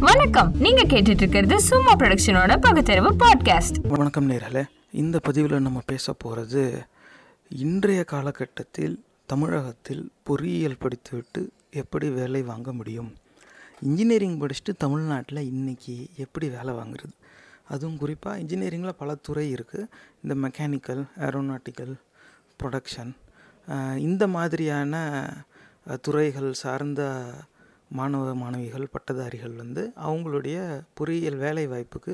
வணக்கம். 0.00 0.54
நீங்க 0.54 0.82
கேட்டுட்டு 0.82 1.08
இருக்கிறது 1.08 1.60
சும்மா 1.60 1.94
ப்ரொடக்ஷனோட 1.94 2.60
பகுத்தறிவு 2.60 3.12
பாட்காஸ்ட் 3.12 3.88
வணக்கம் 3.88 4.24
நேரலை 4.24 4.64
இந்த 4.92 5.18
பதிவில் 5.18 5.62
நம்ம 5.62 5.80
பேச 5.86 6.12
போகிறது 6.12 6.82
இன்றைய 7.48 8.04
காலகட்டத்தில் 8.04 9.04
தமிழகத்தில் 9.26 10.10
பொறியியல் 10.22 10.78
படித்துவிட்டு 10.78 11.50
எப்படி 11.70 12.10
வேலை 12.10 12.42
வாங்க 12.42 12.72
முடியும்? 12.72 13.14
இன்ஜினியரிங் 13.80 14.40
படிச்சுட்டு 14.40 14.74
தமிழ்நாட்டில் 14.78 15.52
இன்றைக்கி 15.52 16.06
எப்படி 16.16 16.48
வேலை 16.48 16.74
வாங்குறது? 16.74 17.14
அதுவும் 17.68 17.96
குறிப்பாக 17.96 18.40
இன்ஜினியரிங்கில் 18.40 18.98
பல 18.98 19.14
துறை 19.14 19.54
இருக்குது 19.54 19.86
இந்த 20.22 20.48
மெக்கானிக்கல் 20.48 21.04
ஏரோநாட்டிக்கல் 21.18 21.94
ப்ரொடக்ஷன் 22.62 23.12
இந்த 23.98 24.26
மாதிரியான 24.26 24.94
துறைகள் 26.00 26.52
சார்ந்த 26.52 27.24
மாணவ 27.96 28.32
மாணவிகள் 28.40 28.92
பட்டதாரிகள் 28.94 29.54
வந்து 29.60 29.82
அவங்களுடைய 30.08 30.56
பொறியியல் 30.98 31.38
வேலை 31.44 31.64
வாய்ப்புக்கு 31.68 32.12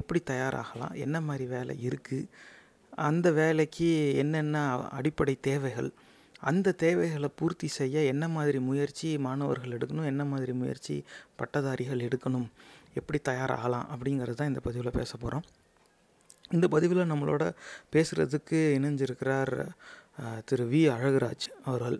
எப்படி 0.00 0.20
தயாராகலாம்? 0.30 0.94
என்ன 1.04 1.16
மாதிரி 1.20 1.44
வேலை 1.54 1.74
இருக்குது 1.88 2.28
அந்த 3.08 3.26
வேலைக்கு 3.32 3.90
என்னென்ன 4.22 4.64
அடிப்படை 4.98 5.34
தேவைகள்? 5.48 5.90
அந்த 6.50 6.74
தேவைகளை 6.84 7.28
பூர்த்தி 7.34 7.68
செய்ய 7.78 8.00
என்ன 8.12 8.24
மாதிரி 8.28 8.58
முயற்சி 8.68 9.08
மாணவர்கள் 9.26 9.74
எடுக்கணும்? 9.78 10.10
என்ன 10.12 10.22
மாதிரி 10.24 10.52
முயற்சி 10.52 10.96
பட்டதாரிகள் 11.40 12.04
எடுக்கணும்? 12.08 12.48
எப்படி 12.98 13.18
தயாராகலாம்? 13.28 13.86
அப்படிங்கிறது 13.94 14.38
தான் 14.38 14.52
இந்த 14.52 14.62
பதிவில் 14.66 14.96
பேச 14.98 15.12
போகிறோம் 15.16 15.46
இந்த 16.56 16.66
பதிவில் 16.68 17.10
நம்மளோட 17.12 17.44
பேசுகிறதுக்கு 17.92 18.58
இணைஞ்சிருக்கிறார் 18.78 19.54
திரு 20.44 20.64
வி. 20.72 20.82
அழகுராஜ் 20.96 21.46
அவர்கள். 21.64 21.98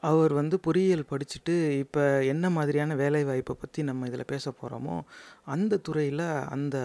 அவர் 0.00 0.32
வந்து 0.32 0.56
பொறியியல் 0.60 1.04
படிச்சுட்டு 1.10 1.54
இப்போ 1.78 2.24
என்ன 2.24 2.50
மாதிரியான 2.50 2.94
வேலை 2.94 3.24
வாய்ப்பை 3.24 3.56
பற்றி 3.60 3.82
நம்ம 3.82 4.06
இதில் 4.06 4.24
பேச 4.26 4.52
போகிறோமோ 4.52 4.96
அந்த 5.44 5.76
துறையில் 5.76 6.24
அந்த 6.48 6.76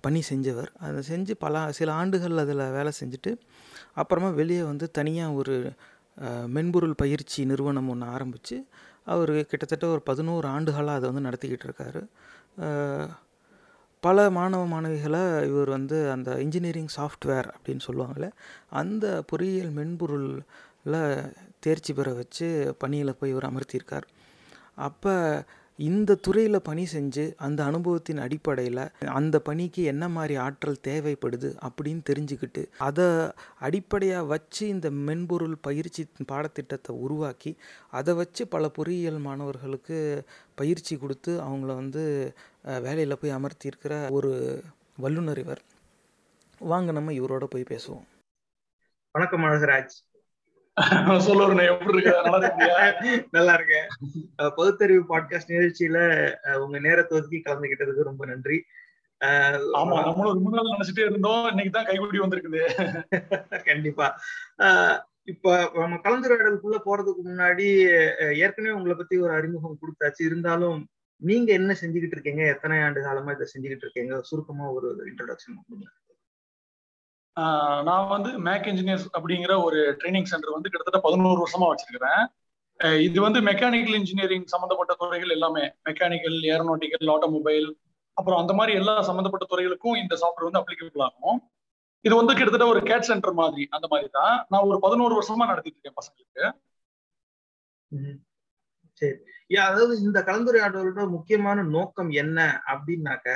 பணி 0.00 0.20
செஞ்சவர். 0.30 0.70
அதை 0.78 1.00
செஞ்சு 1.10 1.34
பல 1.38 1.72
சில 1.72 1.92
ஆண்டுகள் 1.92 2.36
அதில் 2.36 2.62
வேலை 2.70 2.92
செஞ்சுட்டு 3.00 3.32
அப்புறமா 3.94 4.28
வெளியே 4.30 4.62
வந்து 4.62 4.90
தனியாக 4.90 5.32
ஒரு 5.32 5.56
மென்பொருள் 6.46 6.94
பயிற்சி 6.94 7.44
நிறுவனம் 7.44 7.88
ஒன்று 7.88 8.06
ஆரம்பித்து 8.06 8.56
அவர் 9.04 9.34
கிட்டத்தட்ட 9.46 9.86
ஒரு 9.86 10.02
பதினோரு 10.02 10.48
ஆண்டுகளாக 10.48 10.98
அதை 10.98 11.10
வந்து 11.10 11.28
நடத்திக்கிட்டு 11.28 11.66
இருக்காரு. 11.68 12.02
பல 14.00 14.30
மாணவ 14.30 14.62
மாணவிகளை 14.66 15.46
இவர் 15.46 15.68
வந்து 15.68 16.10
அந்த 16.10 16.40
இன்ஜினியரிங் 16.40 16.92
சாஃப்ட்வேர் 16.96 17.48
அப்படின்னு 17.54 17.86
சொல்லுவாங்கள்ல 17.86 18.28
அந்த 18.70 19.22
பொறியியல் 19.26 19.72
மென்பொருளில் 19.72 20.98
தேர்ச்சி 21.64 21.92
பெற 21.92 22.10
வச்சு 22.20 22.46
பணியில் 22.82 23.18
போய் 23.18 23.32
இவர் 23.34 23.50
அமர்த்தியிருக்கார். 23.50 24.06
அப்போ 24.86 25.14
இந்த 25.78 26.16
துறையில் 26.24 26.66
பணி 26.66 26.82
செஞ்சு 26.92 27.22
அந்த 27.44 27.60
அனுபவத்தின் 27.68 28.20
அடிப்படையில் 28.24 28.82
அந்த 29.18 29.36
பணிக்கு 29.46 29.82
என்ன 29.92 30.04
மாதிரி 30.16 30.34
ஆற்றல் 30.44 30.82
தேவைப்படுது 30.88 31.50
அப்படின்னு 31.66 32.02
தெரிஞ்சுக்கிட்டு 32.10 32.62
அதை 32.86 33.06
அடிப்படையாக 33.66 34.28
வச்சு 34.32 34.62
இந்த 34.74 34.90
மென்பொருள் 35.08 35.56
பயிற்சி 35.66 36.02
பாடத்திட்டத்தை 36.32 36.94
உருவாக்கி 37.04 37.52
அதை 37.98 38.14
வச்சு 38.20 38.44
பல 38.54 38.70
பொறியியல் 38.78 39.20
மாணவர்களுக்கு 39.28 39.98
பயிற்சி 40.60 40.96
கொடுத்து 40.96 41.34
அவங்கள 41.46 41.72
வந்து 41.82 42.04
வேலையில் 42.86 43.20
போய் 43.22 43.36
அமர்த்தியிருக்கிற 43.38 43.94
ஒரு 44.18 44.32
வல்லுனர் 45.04 45.42
இவர். 45.44 45.62
வாங்க 46.60 46.92
நம்ம 46.98 47.12
இவரோட 47.20 47.44
போய் 47.54 47.70
பேசுவோம். 47.72 48.06
வணக்கம் 49.14 49.46
அழகராஜ் 49.48 49.96
சொல்லுறேன் 50.76 51.70
எப்படி 51.70 51.98
இருக்க? 51.98 52.22
நல்லா 52.22 52.38
இருக்கியா? 52.42 53.24
நல்லா 53.30 53.54
இருக்கேன். 53.54 53.88
பகுத்தறிவு 54.36 55.02
பாட்காஸ்ட் 55.08 55.52
நிகழ்ச்சியில 55.52 55.98
உங்க 56.56 56.78
நேரத்தை 56.78 57.18
ஒதுக்கி 57.18 57.42
கலந்துகிட்டதுக்கு 57.44 58.02
ரொம்ப 58.02 58.26
நன்றி. 58.26 58.62
ஆமா 59.80 59.96
நம்மளும் 60.04 60.32
ரொம்ப 60.32 60.50
நாள் 60.50 60.70
நினைச்சிட்டே 60.72 61.00
இருந்தோம். 61.00 61.48
இன்னைக்கு 61.48 61.70
தான் 61.70 61.84
கைகூடி 61.84 62.18
வந்திருக்குது. 62.18 62.62
கண்டிப்பா. 63.64 64.20
இப்ப 65.22 65.70
நம்ம 65.74 65.96
கலந்துரையாடலுக்குள்ள 65.96 66.78
போறதுக்கு 66.86 67.22
முன்னாடி 67.24 67.66
ஏற்கனவே 68.36 68.74
உங்களை 68.74 68.96
பத்தி 68.96 69.18
ஒரு 69.18 69.32
அறிமுகம் 69.32 69.78
கொடுத்தாச்சு. 69.82 70.22
இருந்தாலும் 70.24 70.88
நீங்க 71.16 71.52
என்ன 71.52 71.76
செஞ்சுக்கிட்டு 71.80 72.16
இருக்கீங்க? 72.16 72.46
எத்தனை 72.46 72.80
ஆண்டு 72.80 73.02
காலமா 73.02 73.30
இதை 73.30 73.46
செஞ்சுக்கிட்டு 73.54 73.84
இருக்கீங்க? 73.86 74.22
சுருக்கமா 74.22 74.70
ஒரு 74.70 74.88
இன்ட்ரோடக்ஷன் 75.04 75.60
கொடுங்க. 75.62 75.86
நான் 77.88 78.10
வந்து 78.14 78.30
மேக் 78.46 78.66
இன்ஜினியர்ஸ் 78.70 79.06
அப்படிங்கிற 79.16 79.52
ஒரு 79.66 79.78
ட்ரைனிங் 80.00 80.30
சென்டர் 80.32 80.56
வந்து 80.56 80.70
கிட்டத்தட்ட 80.70 81.00
பதினோரு 81.06 81.38
வருஷமா 81.44 81.66
வச்சிருக்கிறேன். 81.70 82.22
இது 83.06 83.18
வந்து 83.24 83.40
மெக்கானிக்கல் 83.48 83.96
இன்ஜினியரிங் 84.00 84.46
சம்பந்தப்பட்ட 84.52 84.92
துறைகள் 85.00 85.34
எல்லாமே. 85.36 85.64
மெக்கானிக்கல் 85.88 86.38
ஏரோநாட்டிக்கல் 86.52 87.12
ஆட்டோமொபைல் 87.14 87.68
அப்புறம் 88.16 88.40
அந்த 88.42 88.52
மாதிரி 88.58 88.72
எல்லா 88.80 88.94
சம்பந்தப்பட்ட 89.08 89.44
துறைகளுக்கும் 89.50 89.98
இந்த 90.02 90.14
சாஃப்ட்வேர் 90.22 90.48
வந்து 90.48 90.62
அப்ளிகபிள் 90.62 91.04
ஆகும். 91.08 91.38
இது 92.04 92.14
வந்து 92.20 92.32
கிட்டத்தட்ட 92.34 92.66
ஒரு 92.72 92.80
கேட் 92.90 93.08
சென்டர் 93.10 93.38
மாதிரி 93.40 93.64
அந்த 93.76 93.86
மாதிரி 93.92 94.08
தான். 94.18 94.34
நான் 94.50 94.66
ஒரு 94.70 94.78
பதினோரு 94.86 95.14
வருஷமா 95.18 95.44
நடத்திட்டு 95.50 95.78
இருக்கேன் 95.78 95.98
பசங்களுக்கு. 96.00 96.44
சரி. 99.00 99.16
அதாவது 99.66 99.94
இந்த 100.06 100.18
கலந்துரையாடலோட 100.28 101.04
முக்கியமான 101.16 101.62
நோக்கம் 101.76 102.10
என்ன 102.22 102.38
அப்படின்னாக்க 102.72 103.28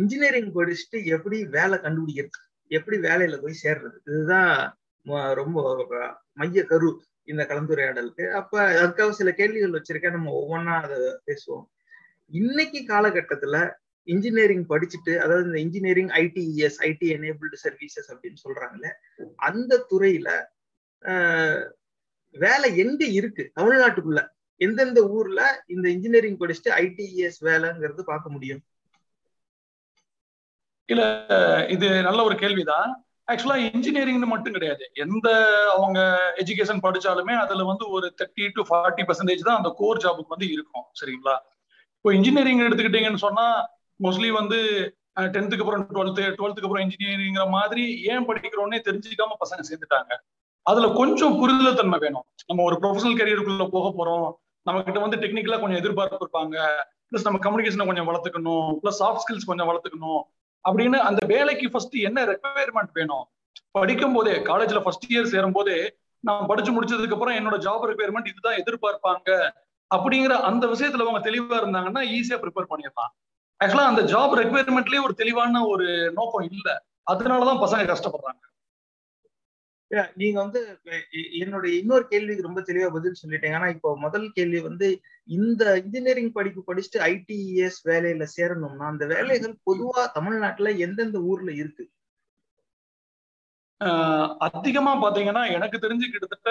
இன்ஜினியரிங் 0.00 0.52
படிச்சுட்டு 0.56 0.98
எப்படி 1.16 1.38
வேலை 1.56 1.76
கண்டுபிடிக்கிறது? 1.84 2.40
எப்படி 2.70 2.96
வேலையில 3.06 3.36
போய் 3.42 3.60
சேர்றது? 3.62 3.96
இதுதான் 4.06 4.54
ரொம்ப 5.40 5.58
மைய 6.32 6.62
கரு 6.64 6.90
இந்த 7.30 7.42
கலந்துரையாடலுக்கு. 7.48 8.24
அப்ப 8.40 8.54
அதுக்காக 8.82 9.10
சில 9.20 9.30
கேள்விகள் 9.32 9.74
வச்சிருக்கேன். 9.76 10.16
நம்ம 10.16 10.30
ஒவ்வொன்றா 10.40 10.74
அதை 10.86 10.98
பேசுவோம். 11.26 11.64
இன்னைக்கு 12.30 12.80
காலகட்டத்துல 12.86 13.56
இன்ஜினியரிங் 14.06 14.64
படிச்சுட்டு 14.68 15.12
அதாவது 15.16 15.46
இந்த 15.46 15.58
engineering 15.58 16.10
ITES 16.20 16.78
IT 16.86 17.06
enabled 17.16 17.56
services 17.64 18.10
அப்படின்னு 18.12 18.38
சொல்றாங்கல்ல 18.44 18.88
அந்த 19.48 19.72
துறையில 19.90 20.28
வேலை 22.44 22.68
எங்க 22.84 23.04
இருக்கு? 23.18 23.44
தமிழ்நாட்டுக்குள்ள. 23.60 24.20
எந்தெந்த 24.60 25.00
ஊர்ல 25.08 25.40
இந்த 25.66 25.86
இன்ஜினியரிங் 25.88 26.38
படிச்சுட்டு 26.38 26.70
ஐடிஇஎஸ் 26.82 27.38
வேலைங்கிறது 27.40 28.02
பார்க்க 28.02 28.30
முடியும்? 28.30 28.62
இல்ல 30.90 31.02
இது 31.68 31.88
நல்ல 32.02 32.20
ஒரு 32.28 32.36
கேள்விதான். 32.42 32.90
ஆக்சுவலா 33.32 33.56
இன்ஜினியரிங்னு 33.74 34.28
மட்டும் 34.32 34.52
கிடையாது. 34.52 34.84
எந்த 34.94 35.28
அவங்க 35.76 35.98
எஜுகேஷன் 36.36 36.84
படிச்சாலுமே 36.86 37.34
அதுல 37.42 37.64
வந்து 37.64 37.84
ஒரு 37.96 38.06
தேர்ட்டி 38.20 38.46
டு 38.54 38.62
ஃபார்ட்டி 38.70 39.04
பர்சன்டேஜ் 39.08 39.46
தான் 39.48 39.60
அந்த 39.60 39.70
கோர் 39.76 40.02
ஜாபுக்கு 40.04 40.34
வந்து 40.34 40.48
இருக்கும். 40.52 40.86
சரிங்களா? 41.00 41.36
இப்போ 41.96 42.10
இன்ஜினியரிங் 42.14 42.60
எடுத்துக்கிட்டீங்கன்னு 42.60 43.22
சொன்னா 43.26 43.46
மோஸ்ட்லி 44.00 44.30
வந்து 44.30 44.58
டென்த்துக்கு 45.34 45.64
அப்புறம் 45.64 45.84
டுவெல்த்து 45.94 46.24
டுவெல்த்துக்கு 46.38 46.68
அப்புறம் 46.68 46.84
இன்ஜினியரிங்கிற 46.86 47.44
மாதிரி 47.48 47.84
ஏன் 48.12 48.26
படிக்கிறோன்னே 48.28 48.78
தெரிஞ்சுக்காம 48.88 49.36
பசங்க 49.42 49.62
சேர்ந்துட்டாங்க. 49.70 50.12
அதுல 50.66 50.86
கொஞ்சம் 51.00 51.36
புரிதல் 51.40 51.78
தன்மை 51.80 51.98
வேணும். 51.98 52.26
நம்ம 52.46 52.62
ஒரு 52.62 52.76
ப்ரொஃபஷனல் 52.82 53.18
கரியருக்குள்ள 53.20 53.66
போக 53.68 53.88
போறோம். 53.98 54.28
நம்ம 54.66 54.82
கிட்ட 54.82 54.98
வந்து 55.00 55.16
டெக்னிக்கலா 55.16 55.60
கொஞ்சம் 55.60 55.80
எதிர்பார்ப்பு 55.82 56.24
இருப்பாங்க. 56.24 56.56
பிளஸ் 57.10 57.26
நம்ம 57.26 57.38
கம்யூனிகேஷனை 57.38 57.86
கொஞ்சம் 57.86 58.08
வளர்த்துக்கணும். 58.08 58.66
பிளஸ் 58.82 59.00
சாஃப்ட் 59.00 59.22
ஸ்கில்ஸ் 59.24 59.48
கொஞ்சம் 59.50 59.68
வளர்த்துக்கணும். 59.70 60.22
அப்படின்னு 60.68 60.98
அந்த 61.10 61.26
வேலைக்கு 61.26 61.70
ஃபர்ஸ்ட் 61.70 61.96
என்ன 62.08 62.24
ரெக்குவயர்மெண்ட் 62.24 62.92
வேணும்? 62.92 63.24
படிக்கும் 63.70 64.12
போதே 64.12 64.32
காலேஜ்ல 64.50 64.82
ஃபர்ஸ்ட் 64.82 65.12
இயர் 65.12 65.32
சேரும் 65.32 65.52
போதே 65.52 65.78
நான் 66.20 66.46
படிச்சு 66.46 66.72
முடிச்சதுக்கு 66.72 67.12
அப்புறம் 67.12 67.34
என்னோட 67.34 67.56
ஜாப் 67.66 67.84
ரெக்குவயர்மெண்ட் 67.90 68.30
இதுதான் 68.32 68.58
எதிர்பார்ப்பாங்க. 68.62 69.50
அப்படிங்கிற 69.94 70.34
அந்த 70.50 70.64
விஷயத்துல 70.66 71.04
அவங்க 71.04 71.30
தெளிவா 71.30 71.56
இருந்தாங்கன்னா 71.60 72.02
ஈஸியா 72.16 72.38
ப்ரிப்பேர் 72.42 72.70
பண்ணிடலாம். 72.70 73.10
ஆக்சுவலா 73.64 73.88
அந்த 73.92 74.02
ஜாப் 74.12 74.36
ரெக்குவயர்மெண்ட்லயே 74.40 75.02
ஒரு 75.04 75.14
தெளிவான 75.14 75.64
ஒரு 75.64 76.12
நோக்கம் 76.12 76.48
இல்ல. 76.50 76.68
அதனாலதான் 77.10 77.62
பசங்க 77.64 77.82
கஷ்டப்படுறாங்க. 77.92 78.44
நீங்க 80.14 80.38
வந்து 80.40 80.60
என்னுடைய 81.38 81.78
இன்னொரு 81.78 82.04
கேள்விக்கு 82.08 82.42
ரொம்ப 82.42 82.60
தெளிவா 82.60 82.92
பதில் 82.92 83.16
சொல்லிட்டீங்க. 83.22 83.54
ஆனா 83.54 83.68
இப்போ 83.68 83.96
முதல் 83.96 84.30
கேள்வி 84.30 84.60
வந்து 84.60 84.88
இந்த 85.30 85.62
இன்ஜினியரிங் 85.80 86.32
படிப்பு 86.36 86.60
படிச்சுட்டு 86.68 87.00
ஐடிஇஎஸ் 87.12 87.80
வேலையில 87.88 88.24
சேரணும்னா 88.36 88.86
அந்த 88.92 89.04
வேலைகள் 89.12 89.54
பொதுவா 89.68 90.02
தமிழ்நாட்டுல 90.16 90.70
எந்தெந்த 90.86 91.18
ஊர்ல 91.30 91.50
இருக்கு? 91.62 91.84
அதிகமா 94.46 94.92
பாத்தீங்கன்னா 95.04 95.42
எனக்கு 95.56 95.76
தெரிஞ்சு 95.84 96.06
கிட்டத்தட்ட 96.12 96.50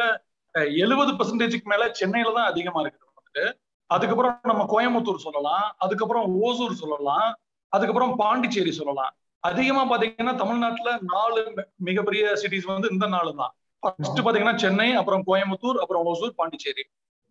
எழுபது 0.81 1.12
பர்சன்டேஜுக்கு 1.18 1.68
மேல 1.72 1.84
சென்னையில 2.00 2.31
தான் 2.38 2.50
அதிகமா 2.52 2.80
இருக்குது 2.84 3.08
வந்துட்டு. 3.10 3.44
அதுக்கப்புறம் 3.90 4.36
நம்ம 4.52 4.64
கோயம்புத்தூர் 4.74 5.25
சொல்லலாம் 5.25 5.68
அதுக்கப்புறம் 5.86 6.25
ஓசூர் 6.46 6.82
சொல்லலாம் 6.84 7.28
அதுக்கப்புறம் 7.74 8.14
பாண்டிச்சேரி 8.22 8.72
சொல்லலாம். 8.80 9.12
அதிகமா 9.44 9.84
பாத்தீங்கன்னா 9.92 10.34
தமிழ்நாட்டுல 10.42 10.92
நாலு 11.14 11.42
மிகப்பெரிய 11.88 12.24
சிட்டிஸ் 12.42 12.72
வந்து 12.72 12.90
இந்த 12.96 13.06
நாலு 13.16 13.32
தான். 13.42 13.54
ஃபர்ஸ்ட் 13.84 14.24
பாத்தீங்கன்னா 14.25 14.58
சென்னை 14.64 14.90
அப்புறம் 15.02 15.24
கோயம்புத்தூர் 15.30 15.80
அப்புறம் 15.84 16.06
ஓசூர் 16.12 16.34
பாண்டிச்சேரி. 16.40 16.84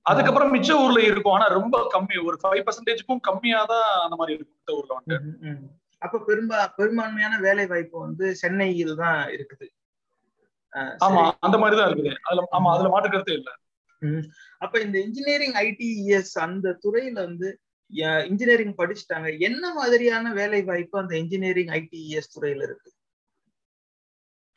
அதுக்கப்புறம் 0.07 0.53
மிச்ச 0.53 0.71
ஊர்ல 0.83 1.01
இருக்கும். 1.03 1.35
ஆனா 1.35 1.47
ரொம்ப 1.55 1.77
கம்மி. 1.95 2.17
ஒரு 2.25 2.37
ஃபைவ் 2.43 2.63
பர்சன்டேஜுக்கும் 2.67 3.25
கம்மியா 3.29 3.61
தான் 3.65 3.89
அந்த 4.05 4.17
மாதிரி 4.17 4.37
இருக்கும் 4.37 4.61
இந்த 4.61 4.73
ஊர்ல 4.79 4.95
வந்து 4.99 5.17
ம், 5.23 5.37
ம். 5.51 5.63
அப்ப 6.03 6.21
பெரும்பா 6.29 6.59
பெரும்பான்மையான 6.77 7.37
வேலை 7.41 7.67
வாய்ப்பு 7.67 7.97
வந்து 7.99 8.27
சென்னையில் 8.35 8.95
தான் 8.97 9.21
இருக்குது. 9.37 9.67
ஆமா. 11.01 11.23
அந்த 11.41 11.57
மாதிரி 11.59 11.77
தான் 11.81 11.89
இருக்குது. 11.89 12.13
அதுல 12.27 12.43
ஆமா 12.51 12.69
அதுல 12.75 12.89
மாற்று 12.89 13.11
கருத்தே 13.11 13.39
இல்ல. 13.41 13.51
அப்ப 14.61 14.75
இந்த 14.81 14.97
இன்ஜினியரிங் 14.99 15.57
ஐடிஇஎஸ் 15.63 16.35
அந்த 16.39 16.77
துறையில 16.85 17.19
வந்து 17.25 17.49
இன்ஜினியரிங் 18.27 18.77
படிச்சுட்டாங்க. 18.77 19.29
என்ன 19.41 19.65
மாதிரியான 19.75 20.33
வேலை 20.33 20.61
வாய்ப்பு 20.63 20.97
அந்த 20.99 21.15
இன்ஜினியரிங் 21.17 21.73
ஐடிஇஎஸ் 21.79 22.33
துறையில 22.35 22.63
இருக்கு? 22.63 22.91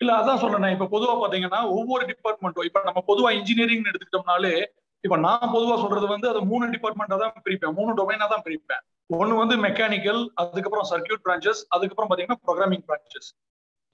இல்ல 0.01 0.11
அதான் 0.17 0.37
சொல்றேன். 0.37 0.75
இப்ப 0.75 0.89
பொதுவா 0.93 1.15
பாத்தீங்கன்னா 1.17 1.61
ஒவ்வொரு 1.77 2.05
டிபார்ட்மெண்ட்டும் 2.05 2.67
இப்ப 2.69 2.83
நம்ம 2.83 3.03
பொதுவா 3.07 3.31
இன்ஜினியரிங் 3.31 3.83
எடுத்துக்கிட்டோம்னாலே 3.83 4.53
இப்ப 5.03 5.15
நான் 5.25 5.51
பொதுவா 5.53 5.75
சொல்றது 5.83 6.07
வந்து 6.13 6.27
அது 6.31 6.39
மூணு 6.49 6.65
டிபார்ட்மெண்டா 6.73 7.17
தான் 7.21 7.43
பிரிப்பேன். 7.45 7.73
மூணு 7.79 7.91
டொமைனா 7.99 8.25
தான் 8.33 8.43
பிரிப்பேன். 8.47 8.81
ஒன்னு 9.19 9.39
வந்து 9.41 9.55
மெக்கானிக்கல் 9.67 10.19
அதுக்கப்புறம் 10.41 10.87
சர்க்கியூட் 10.91 11.23
பிரான்ச்சஸ் 11.25 11.61
அதுக்கப்புறம் 11.75 12.09
பாத்தீங்கன்னா 12.09 12.41
ப்ரோக்ராமிங் 12.45 12.85
பிரான்ச்சஸ் 12.89 13.29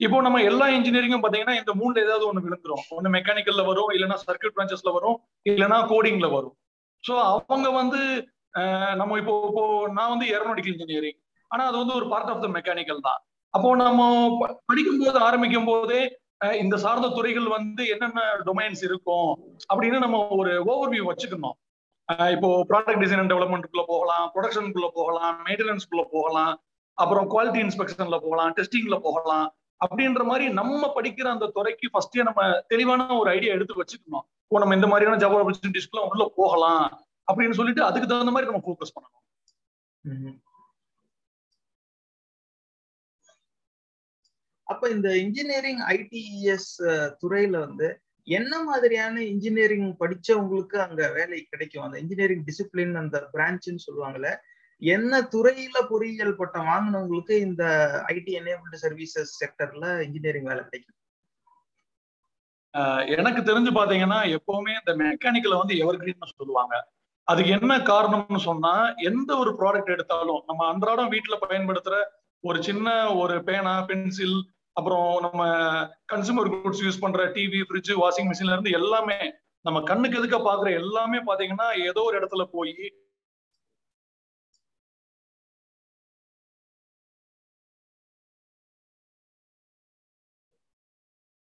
இப்போ 0.00 0.18
நம்ம 0.26 0.40
எல்லா 0.48 0.66
இன்ஜினியரிங்கும் 0.74 1.22
பாத்தீங்கன்னா 1.22 1.54
இந்த 1.60 1.72
மூணுல 1.78 2.02
ஏதாவது 2.06 2.24
ஒண்ணு 2.28 2.42
விழுந்துரும். 2.44 2.82
ஒன்னு 2.96 3.08
மெக்கானிக்கல்ல 3.16 3.62
வரும் 3.70 3.90
இல்லைன்னா 3.94 4.18
சர்க்கியூட் 4.26 4.54
பிரான்ச்சஸ்ல 4.56 4.90
வரும் 4.98 5.16
இல்லைன்னா 5.50 5.78
கோடிங்ல 5.92 6.28
வரும். 6.36 6.54
ஸோ 7.04 7.14
அவங்க 7.30 7.68
வந்து 7.80 8.00
நம்ம 9.00 9.16
இப்போ 9.22 9.34
இப்போ 9.48 9.64
நான் 9.96 10.12
வந்து 10.12 10.26
ஏரோநாட்டிக்கல் 10.34 10.74
இன்ஜினியரிங் 10.76 11.18
ஆனா 11.50 11.62
அது 11.70 11.76
வந்து 11.82 11.96
ஒரு 11.98 12.06
பார்ட் 12.12 12.30
ஆஃப் 12.32 12.44
த 12.44 12.48
மெக்கானிக்கல் 12.56 13.02
தான். 13.08 13.20
அப்போ 13.54 13.68
நம்ம 13.82 14.00
படிக்கும் 14.70 15.02
போது 15.02 15.18
ஆரம்பிக்கும் 15.28 15.68
போதே 15.70 16.00
இந்த 16.62 16.74
சார்ந்த 16.82 17.08
துறைகள் 17.16 17.46
வந்து 17.56 17.82
என்னென்ன 17.94 18.20
டொமைன்ஸ் 18.48 18.82
இருக்கும் 18.88 19.30
அப்படின்னு 19.72 19.98
நம்ம 20.04 20.18
ஒரு 20.40 20.52
ஓவர்வியூ 20.72 21.04
வச்சுக்கணும். 21.10 21.56
இப்போ 22.34 22.48
ப்ராடக்ட் 22.70 23.02
டிசைன் 23.04 23.20
அண்ட் 23.22 23.32
டெவலப்மெண்ட்டுக்குள்ள 23.32 23.84
போகலாம் 23.92 24.26
ப்ரொடக்ஷனுக்குள்ள 24.34 24.88
போகலாம் 24.98 25.34
மெயின்டெனன்ஸ்குள்ள 25.46 26.04
போகலாம் 26.14 26.52
அப்புறம் 26.98 27.26
குவாலிட்டி 27.32 27.60
இன்ஸ்பெக்ஷன்ல 27.64 28.18
போகலாம் 28.26 28.52
டெஸ்டிங்ல 28.58 28.96
போகலாம் 29.08 29.46
அப்படின்ற 29.80 30.22
மாதிரி 30.30 30.44
நம்ம 30.60 30.86
படிக்கிற 30.96 31.26
அந்த 31.34 31.46
துறைக்கு 31.56 31.86
ஃபர்ஸ்டே 31.92 32.24
நம்ம 32.28 32.42
தெளிவான 32.72 33.10
ஒரு 33.20 33.28
ஐடியா 33.36 33.52
எடுத்து 33.56 33.80
வச்சுக்கணும். 33.80 34.24
இப்போ 34.46 34.60
நம்ம 34.62 34.76
இந்த 34.78 34.88
மாதிரியான 34.92 35.20
ஜாப் 35.22 35.38
ஆப்பர்ச்சுனிட்டிஸ்க்குள்ள 35.40 36.04
உள்ள 36.10 36.24
போகலாம் 36.40 36.84
அப்படின்னு 37.28 37.58
சொல்லிட்டு 37.60 37.82
அதுக்கு 37.88 38.08
தகுந்த 38.12 38.32
மாதிரி 38.34 38.50
நம்ம 38.50 38.62
ஃபோக்கஸ் 38.66 38.94
பண்ணணும். 38.96 39.24
அப்ப 44.68 44.88
இந்த 44.88 45.08
இன்ஜினியரிங் 45.16 45.80
ஐடிஇஎஸ் 45.94 46.72
துறையில 47.22 47.56
வந்து 47.66 47.88
என்ன 48.28 48.54
மாதிரியான 48.62 49.22
இன்ஜினியரிங் 49.24 49.88
படிச்சவங்களுக்கு 50.00 50.76
அங்க 50.86 51.02
வேலை 51.12 51.38
கிடைக்கும்? 51.42 51.84
அந்த 51.86 51.96
இன்ஜினியரிங் 52.02 52.44
டிசிப்ளின் 52.48 52.94
அந்த 53.02 53.18
பிரான்ச்னு 53.34 53.84
சொல்லுவாங்கல்ல 53.86 54.30
என்ன 54.82 55.20
துறையில 55.32 55.76
பொறியியல் 55.90 56.38
பட்டம் 56.40 56.68
வாங்கினவங்களுக்கு 56.70 57.34
இந்த 57.46 57.62
ஐடி 58.14 58.32
எனேபிள்டு 58.40 58.78
சர்வீசஸ் 58.84 59.32
செக்டர்ல 59.40 59.86
இன்ஜினியரிங் 60.06 60.48
வேலை 60.50 60.62
கிடைக்கும்? 60.64 60.94
எனக்கு 63.16 63.40
தெரிஞ்சு 63.42 63.72
பாத்தீங்கன்னா 63.76 64.20
எப்பவுமே 64.36 64.72
இந்த 64.80 64.92
மெக்கானிக்கல 65.02 65.58
வந்து 65.60 65.74
எவர் 65.82 66.00
கிரீன் 66.02 66.38
சொல்லுவாங்க. 66.40 66.74
அதுக்கு 67.28 67.50
என்ன 67.50 67.72
காரணம்னு 67.90 68.40
சொன்னா 68.46 68.74
எந்த 69.10 69.30
ஒரு 69.36 69.50
ப்ராடக்ட் 69.60 69.94
எடுத்தாலும் 69.94 70.42
நம்ம 70.48 70.62
அன்றாடம் 70.72 71.12
வீட்டுல 71.14 71.36
பயன்படுத்துற 71.44 71.96
ஒரு 72.44 72.58
சின்ன 72.62 72.88
ஒரு 73.22 73.34
பேனா 73.48 73.74
பென்சில் 73.88 74.38
அப்புறம் 74.78 75.06
நம்ம 75.26 75.42
கன்சூமர் 76.12 76.48
குட்ஸ் 76.54 76.82
யூஸ் 76.86 77.02
பண்ற 77.04 77.22
டிவி 77.36 77.60
ஃப்ரிட்ஜ் 77.68 77.92
வாஷிங் 78.02 78.28
மிஷின்ல 78.30 78.54
இருந்து 78.56 78.76
எல்லாமே 78.80 79.18
நம்ம 79.64 79.78
கண்ணுக்கு 79.90 80.18
எதுக்க 80.20 80.38
பாக்குற 80.48 80.68
எல்லாமே 80.80 81.18
பாத்தீங்கன்னா 81.28 81.68
ஏதோ 81.90 82.00
ஒரு 82.08 82.16
இடத்துல 82.20 82.44
போய் 82.56 82.74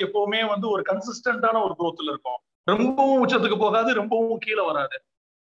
எப்பவுமே 0.00 0.40
வந்து 0.52 0.66
ஒரு 0.74 0.82
கன்சிஸ்டன்டான 0.88 1.60
ஒரு 1.66 1.74
குரோத்ல 1.78 2.10
இருக்கும். 2.12 2.38
ரொம்பவும் 2.72 3.20
உச்சத்துக்கு 3.24 3.58
போகாது 3.64 3.90
ரொம்பவும் 4.00 4.40
கீழே 4.44 4.62
வராது. 4.70 4.96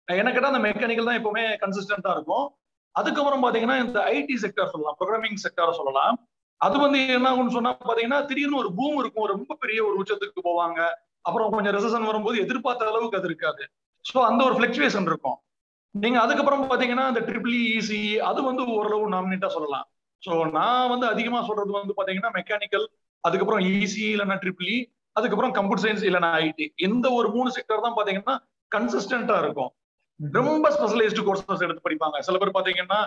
எனக்கு 0.09 0.37
கேட்டா 0.37 0.53
அந்த 0.53 0.63
மெக்கானிக்கல் 0.67 1.09
தான் 1.09 1.19
எப்பவுமே 1.21 1.45
கன்சிஸ்டன்டா 1.65 2.13
இருக்கும். 2.17 2.47
அதுக்கப்புறம் 2.95 3.45
பாத்தீங்கன்னா 3.45 3.77
இந்த 3.85 3.99
ஐடி 4.17 4.37
செக்டர் 4.45 4.71
சொல்லலாம் 4.73 4.97
ப்ரோக்ராமிங் 5.01 5.41
செக்டர் 5.45 5.79
சொல்லலாம். 5.81 6.17
அது 6.61 6.77
வந்து 6.85 6.99
என்ன 7.17 7.27
ஆகும்னு 7.31 7.57
சொன்னா 7.57 7.71
பாத்தீங்கன்னா 7.89 8.21
திடீர்னு 8.29 8.61
ஒரு 8.63 8.71
பூம் 8.79 8.99
இருக்கும். 9.03 9.29
ரொம்ப 9.35 9.57
பெரிய 9.63 9.81
ஒரு 9.89 9.97
உச்சத்துக்கு 10.03 10.43
போவாங்க. 10.49 10.81
அப்புறம் 11.23 11.53
கொஞ்சம் 11.55 11.75
ரெசன் 11.77 12.09
வரும்போது 12.11 12.37
எதிர்பார்த்த 12.45 12.91
அளவுக்கு 12.93 13.19
அது 13.21 13.29
இருக்காது. 13.31 13.63
ஸோ 14.05 14.19
அந்த 14.31 14.41
ஒரு 14.45 14.55
ஃபிளக்சுவேஷன் 14.57 15.09
இருக்கும். 15.11 15.39
நீங்க 15.95 16.19
அதுக்கப்புறம் 16.25 16.63
பாத்தீங்கன்னா 16.73 17.07
இந்த 17.13 17.23
ட்ரிபிள் 17.29 17.57
இசி 17.79 18.01
அது 18.31 18.41
வந்து 18.43 18.63
ஓரளவு 18.77 19.07
நாமினேட்டா 19.15 19.49
சொல்லலாம். 19.57 19.87
ஸோ 20.23 20.33
நான் 20.59 20.91
வந்து 20.93 21.07
அதிகமா 21.07 21.41
சொல்றது 21.49 21.73
வந்து 21.79 21.97
பாத்தீங்கன்னா 21.99 22.33
மெக்கானிக்கல் 22.39 22.87
அதுக்கப்புறம் 23.25 23.63
இசி 23.69 24.03
e 24.03 24.11
இல்லைன்னா 24.15 24.37
ட்ரிபிள் 24.43 24.71
e, 24.71 24.79
அதுக்கப்புறம் 25.17 25.53
கம்ப்யூட்டர் 25.57 25.85
சயின்ஸ் 25.85 26.05
இல்லைன்னா 26.09 26.31
ஐடி 26.43 26.67
இந்த 26.87 27.07
ஒரு 27.19 27.29
மூணு 27.37 27.49
செக்டர் 27.57 27.85
தான் 27.87 27.97
பாத்தீங்கன்னா 27.99 28.35
கன்சிஸ்டன்டா 28.73 29.37
இருக்கும். 29.45 29.71
ரொம்ப 30.21 30.67
ஸ்பெஷலைஸ்டு 30.77 31.25
கோர்சஸ் 31.27 31.65
எடுத்து 31.67 31.87
படிப்பாங்க. 31.87 32.17
சில 32.27 32.39
பேர் 32.39 32.57
பாத்தீங்கன்னா 32.59 33.01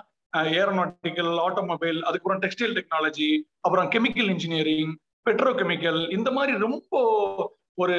ஏரோநாட்டிக்கல் 0.60 1.32
ஆட்டோமொபைல் 1.46 2.00
அதுக்கப்புறம் 2.08 2.42
டெக்ஸ்டைல் 2.44 2.76
டெக்னாலஜி 2.78 3.30
அப்புறம் 3.66 3.88
கெமிக்கல் 3.96 4.30
இன்ஜினியரிங் 4.34 4.94
பெட்ரோ 5.28 5.52
கெமிக்கல் 5.60 6.00
இந்த 6.18 6.30
மாதிரி 6.38 6.54
ரொம்ப 6.66 6.94
ஒரு 7.84 7.98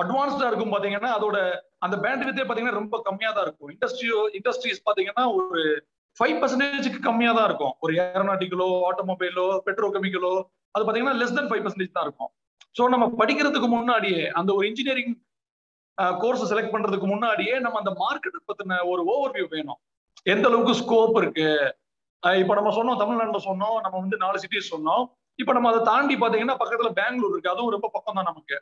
அட்வான்ஸ்டா 0.00 0.48
இருக்கும் 0.50 0.74
பாத்தீங்கன்னா 0.74 1.10
அதோட 1.18 1.36
அந்த 1.84 1.96
பேண்ட் 2.04 2.24
வித்தே 2.26 2.44
பாத்தீங்கன்னா 2.48 2.80
ரொம்ப 2.80 2.96
கம்மியா 3.08 3.30
தான் 3.36 3.46
இருக்கும். 3.46 3.70
இண்டஸ்ட்ரியோ 3.74 4.18
இண்டஸ்ட்ரீஸ் 4.38 4.86
பாத்தீங்கன்னா 4.88 5.24
ஒரு 5.38 5.62
ஃபைவ் 6.18 6.36
பர்சன்டேஜுக்கு 6.40 7.00
கம்மியா 7.08 7.32
தான் 7.38 7.48
இருக்கும். 7.50 7.74
ஒரு 7.84 7.92
ஏரோநாட்டிக்கலோ 8.04 8.68
ஆட்டோமொபைலோ 8.90 9.46
பெட்ரோ 9.66 9.88
கெமிக்கலோ 9.96 10.34
அது 10.74 10.84
பாத்தீங்கன்னா 10.86 11.18
லெஸ் 11.20 11.36
தென் 11.38 11.50
ஃபைவ் 11.50 11.64
பர்சன்டேஜ் 11.64 11.96
தான் 11.96 12.06
இருக்கும். 12.08 12.30
ஸோ 12.78 12.82
நம்ம 12.94 13.06
படிக்கிறதுக்கு 13.20 13.68
முன்னாடியே 13.76 14.22
அந்த 14.40 14.50
ஒரு 14.56 14.64
இன்ஜினியரிங் 14.70 15.14
கோர்ஸ் 16.22 16.50
செலக்ட் 16.50 16.74
பண்றதுக்கு 16.74 17.06
முன்னாடியே 17.12 17.54
நம்ம 17.64 17.78
அந்த 17.82 17.92
மார்க்கெட் 18.02 18.38
பத்தின 18.50 18.78
ஒரு 18.92 19.02
ஓவர்வியூ 19.14 19.46
வேணும். 19.56 19.80
எந்த 20.26 20.44
அளவுக்கு 20.48 20.74
ஸ்கோப் 20.80 21.16
இருக்கு? 21.22 21.48
இப்ப 22.22 22.54
நம்ம 22.58 22.70
சொன்னோம் 22.78 23.00
தமிழ்நாட்டில் 23.02 23.46
சொன்னோம் 23.50 23.76
நம்ம 23.84 23.96
வந்து 24.02 24.16
நாலு 24.24 24.38
சிட்டிஸ் 24.42 24.72
சொன்னோம். 24.74 25.04
இப்ப 25.38 25.52
நம்ம 25.56 25.68
அதை 25.72 25.80
தாண்டி 25.90 26.14
பாத்தீங்கன்னா 26.22 26.56
பக்கத்துல 26.62 26.90
பெங்களூர் 26.98 27.34
இருக்கு. 27.34 27.52
அதுவும் 27.54 27.74
ரொம்ப 27.76 27.88
பக்கம் 27.92 28.18
தான் 28.18 28.28
நமக்கு. 28.30 28.56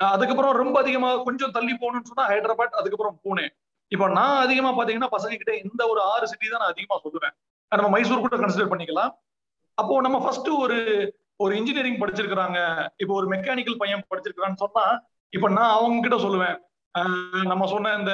அதுக்கப்புறம் 0.00 0.54
ரொம்ப 0.62 0.76
அதிகமா 0.82 1.10
கொஞ்சம் 1.26 1.52
தள்ளி 1.56 1.74
போகணும்னு 1.82 2.10
சொன்னா 2.10 2.24
ஹைதராபாத் 2.30 2.78
அதுக்கப்புறம் 2.80 3.18
பூனே. 3.24 3.46
இப்ப 3.92 4.06
நான் 4.18 4.40
அதிகமா 4.44 4.70
பாத்தீங்கன்னா 4.78 5.10
பசங்க 5.16 5.34
கிட்ட 5.40 5.52
இந்த 5.64 5.82
ஒரு 5.92 6.00
ஆறு 6.12 6.26
சிட்டி 6.30 6.46
தான் 6.52 6.62
நான் 6.64 6.72
அதிகமா 6.74 6.96
சொல்லுவேன். 7.04 7.34
நம்ம 7.72 7.90
மைசூர் 7.94 8.24
கூட 8.24 8.36
கன்சிடர் 8.36 8.72
பண்ணிக்கலாம். 8.72 9.12
அப்போ 9.78 9.94
நம்ம 10.06 10.18
ஃபர்ஸ்ட் 10.24 10.50
ஒரு 10.64 10.78
ஒரு 11.42 11.52
இன்ஜினியரிங் 11.58 12.00
படிச்சிருக்கிறாங்க. 12.00 12.58
இப்போ 13.02 13.12
ஒரு 13.20 13.26
மெக்கானிக்கல் 13.34 13.80
பையன் 13.82 14.04
படிச்சிருக்கிறான்னு 14.10 14.62
சொன்னா 14.64 14.84
இப்ப 15.32 15.46
நான் 15.58 15.74
அவங்க 15.76 16.02
கிட்ட 16.04 16.16
சொல்லுவேன் 16.24 16.56
நம்ம 17.52 17.64
சொன்ன 17.72 17.94
இந்த 18.00 18.12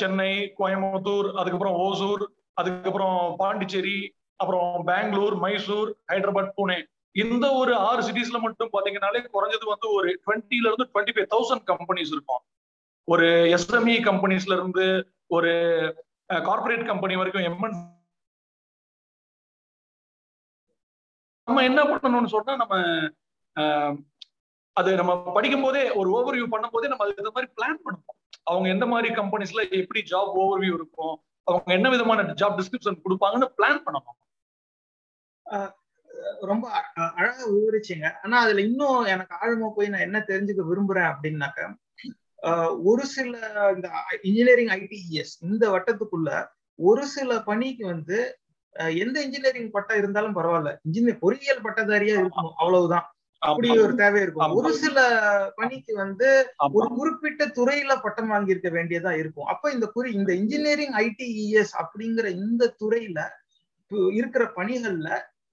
சென்னை 0.00 0.32
கோயம்புத்தூர் 0.58 1.28
அதுக்கப்புறம் 1.40 1.76
ஓசூர் 1.84 2.24
அதுக்கப்புறம் 2.60 3.18
பாண்டிச்சேரி 3.40 3.98
அப்புறம் 4.40 4.84
பெங்களூர் 4.88 5.36
மைசூர் 5.44 5.90
ஹைதராபாத் 6.12 6.56
புனே. 6.58 6.78
இந்த 7.22 7.46
ஒரு 7.60 7.72
ஆறு 7.88 8.00
சிட்டிஸ்ல 8.08 8.38
மட்டும் 8.44 8.72
பாத்தீங்கன்னாலே 8.74 9.20
குறைஞ்சது 9.34 9.66
வந்து 9.72 9.88
ஒரு 9.96 10.08
டுவெண்ட்டில 10.24 10.68
இருந்து 10.70 10.86
டுவெண்ட்டி 10.92 11.14
ஃபைவ் 11.16 11.32
தௌசண்ட் 11.34 11.64
கம்பெனிஸ் 11.72 12.12
இருக்கும். 12.14 12.42
ஒரு 13.08 13.26
எஸ்எம்இ 13.56 13.96
கம்பெனிஸ்ல 14.08 14.56
இருந்து 14.58 14.84
ஒரு 15.36 15.52
கார்பரேட் 16.48 16.84
கம்பெனி 16.90 17.14
வரைக்கும் 17.20 17.46
எம்என் 17.50 17.76
நம்ம 21.48 21.62
என்ன 21.68 21.80
பண்ணணும்னு 21.90 22.34
சொன்னா 22.36 22.52
நம்ம 22.62 22.74
அது 24.76 24.90
நம்ம 25.00 25.12
படிக்கும் 25.36 25.64
போதே 25.64 25.82
ஒரு 26.00 26.08
ஓவர்வியூ 26.18 26.46
பண்ணும் 26.52 26.74
போதே 26.74 26.90
நம்ம 26.92 27.04
அதுக்கு 27.06 27.32
மாதிரி 27.36 27.52
பிளான் 27.56 27.82
பண்ணுவோம். 27.86 28.18
அவங்க 28.46 28.66
எந்த 28.68 28.86
மாதிரி 28.86 29.08
கம்பெனிஸ்ல 29.14 29.62
எப்படி 29.80 30.00
ஜாப் 30.10 30.32
ஓவர்வியூ 30.40 30.74
இருக்கும்? 30.78 31.14
அவங்க 31.46 31.70
என்ன 31.72 31.88
விதமான 31.90 32.22
ஜாப் 32.40 32.58
டிஸ்கிரிப்ஷன் 32.58 33.02
கொடுப்பாங்கன்னு 33.04 33.48
பிளான் 33.58 33.84
பண்ணணும். 33.86 34.18
ரொம்ப 36.50 36.64
அழகா 37.18 37.44
விவரிச்சிங்க. 37.54 38.08
ஆனா 38.24 38.36
அதுல 38.44 38.62
இன்னும் 38.68 39.08
எனக்கு 39.14 39.34
ஆழமா 39.44 39.68
போய் 39.76 39.92
நான் 39.92 40.06
என்ன 40.08 40.18
தெரிஞ்சுக்க 40.28 40.62
விரும்புறேன் 40.70 41.10
அப்படின்னாக்க 41.12 41.70
ஒரு 42.90 43.04
சில 43.14 43.32
இந்த 43.74 43.88
இன்ஜினியரிங் 44.28 44.72
ஐடிஇஎஸ் 44.78 45.34
இந்த 45.48 45.64
வட்டத்துக்குள்ள 45.74 46.30
ஒரு 46.78 47.04
சில 47.06 47.30
பணிக்கு 47.48 47.84
வந்து 47.86 48.18
எந்த 49.02 49.16
இன்ஜினியரிங் 49.26 49.70
பட்டம் 49.70 50.00
இருந்தாலும் 50.02 50.36
பரவாயில்ல. 50.36 50.70
இன்ஜினியர் 50.88 51.22
பொறியியல் 51.24 51.64
பட்டதாரியா 51.64 52.14
இருக்கணும். 52.20 52.54
அவ்வளவுதான். 52.62 53.06
அப்படி 53.48 53.68
ஒரு 53.84 53.94
தேவை 54.00 54.20
இருக்கும். 54.24 54.54
ஒரு 54.60 54.70
சில 54.82 54.96
பணிக்கு 55.58 55.92
வந்து 56.02 56.28
ஒரு 56.78 56.88
குறிப்பிட்ட 56.98 57.46
துறையில 57.58 57.92
பட்டம் 58.04 58.32
வாங்கியிருக்க 58.32 58.70
வேண்டியதா 58.78 59.12
இருக்கும். 59.22 59.48
அப்ப 59.52 59.72
இந்த 59.76 59.86
குறி 59.94 60.10
இந்த 60.20 60.32
இன்ஜினியரிங் 60.40 60.96
ஐடிஇஎஸ் 61.06 61.74
அப்படிங்கிற 61.82 62.26
இந்த 62.44 62.72
துறையில 62.82 63.20
இருக்கிற 64.18 64.44
பணிகள்ல 64.58 65.08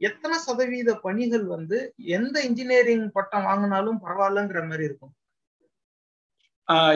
எத்தனை 0.08 0.36
சதவீத 0.48 0.90
பணிகள் 1.06 1.46
வந்து 1.56 1.78
எந்த 2.18 2.36
இன்ஜினியரிங் 2.50 3.08
பட்டம் 3.16 3.48
வாங்கினாலும் 3.48 3.98
பரவாயில்லங்கிற 4.06 4.62
மாதிரி 4.68 4.88
இருக்கும்? 4.90 5.14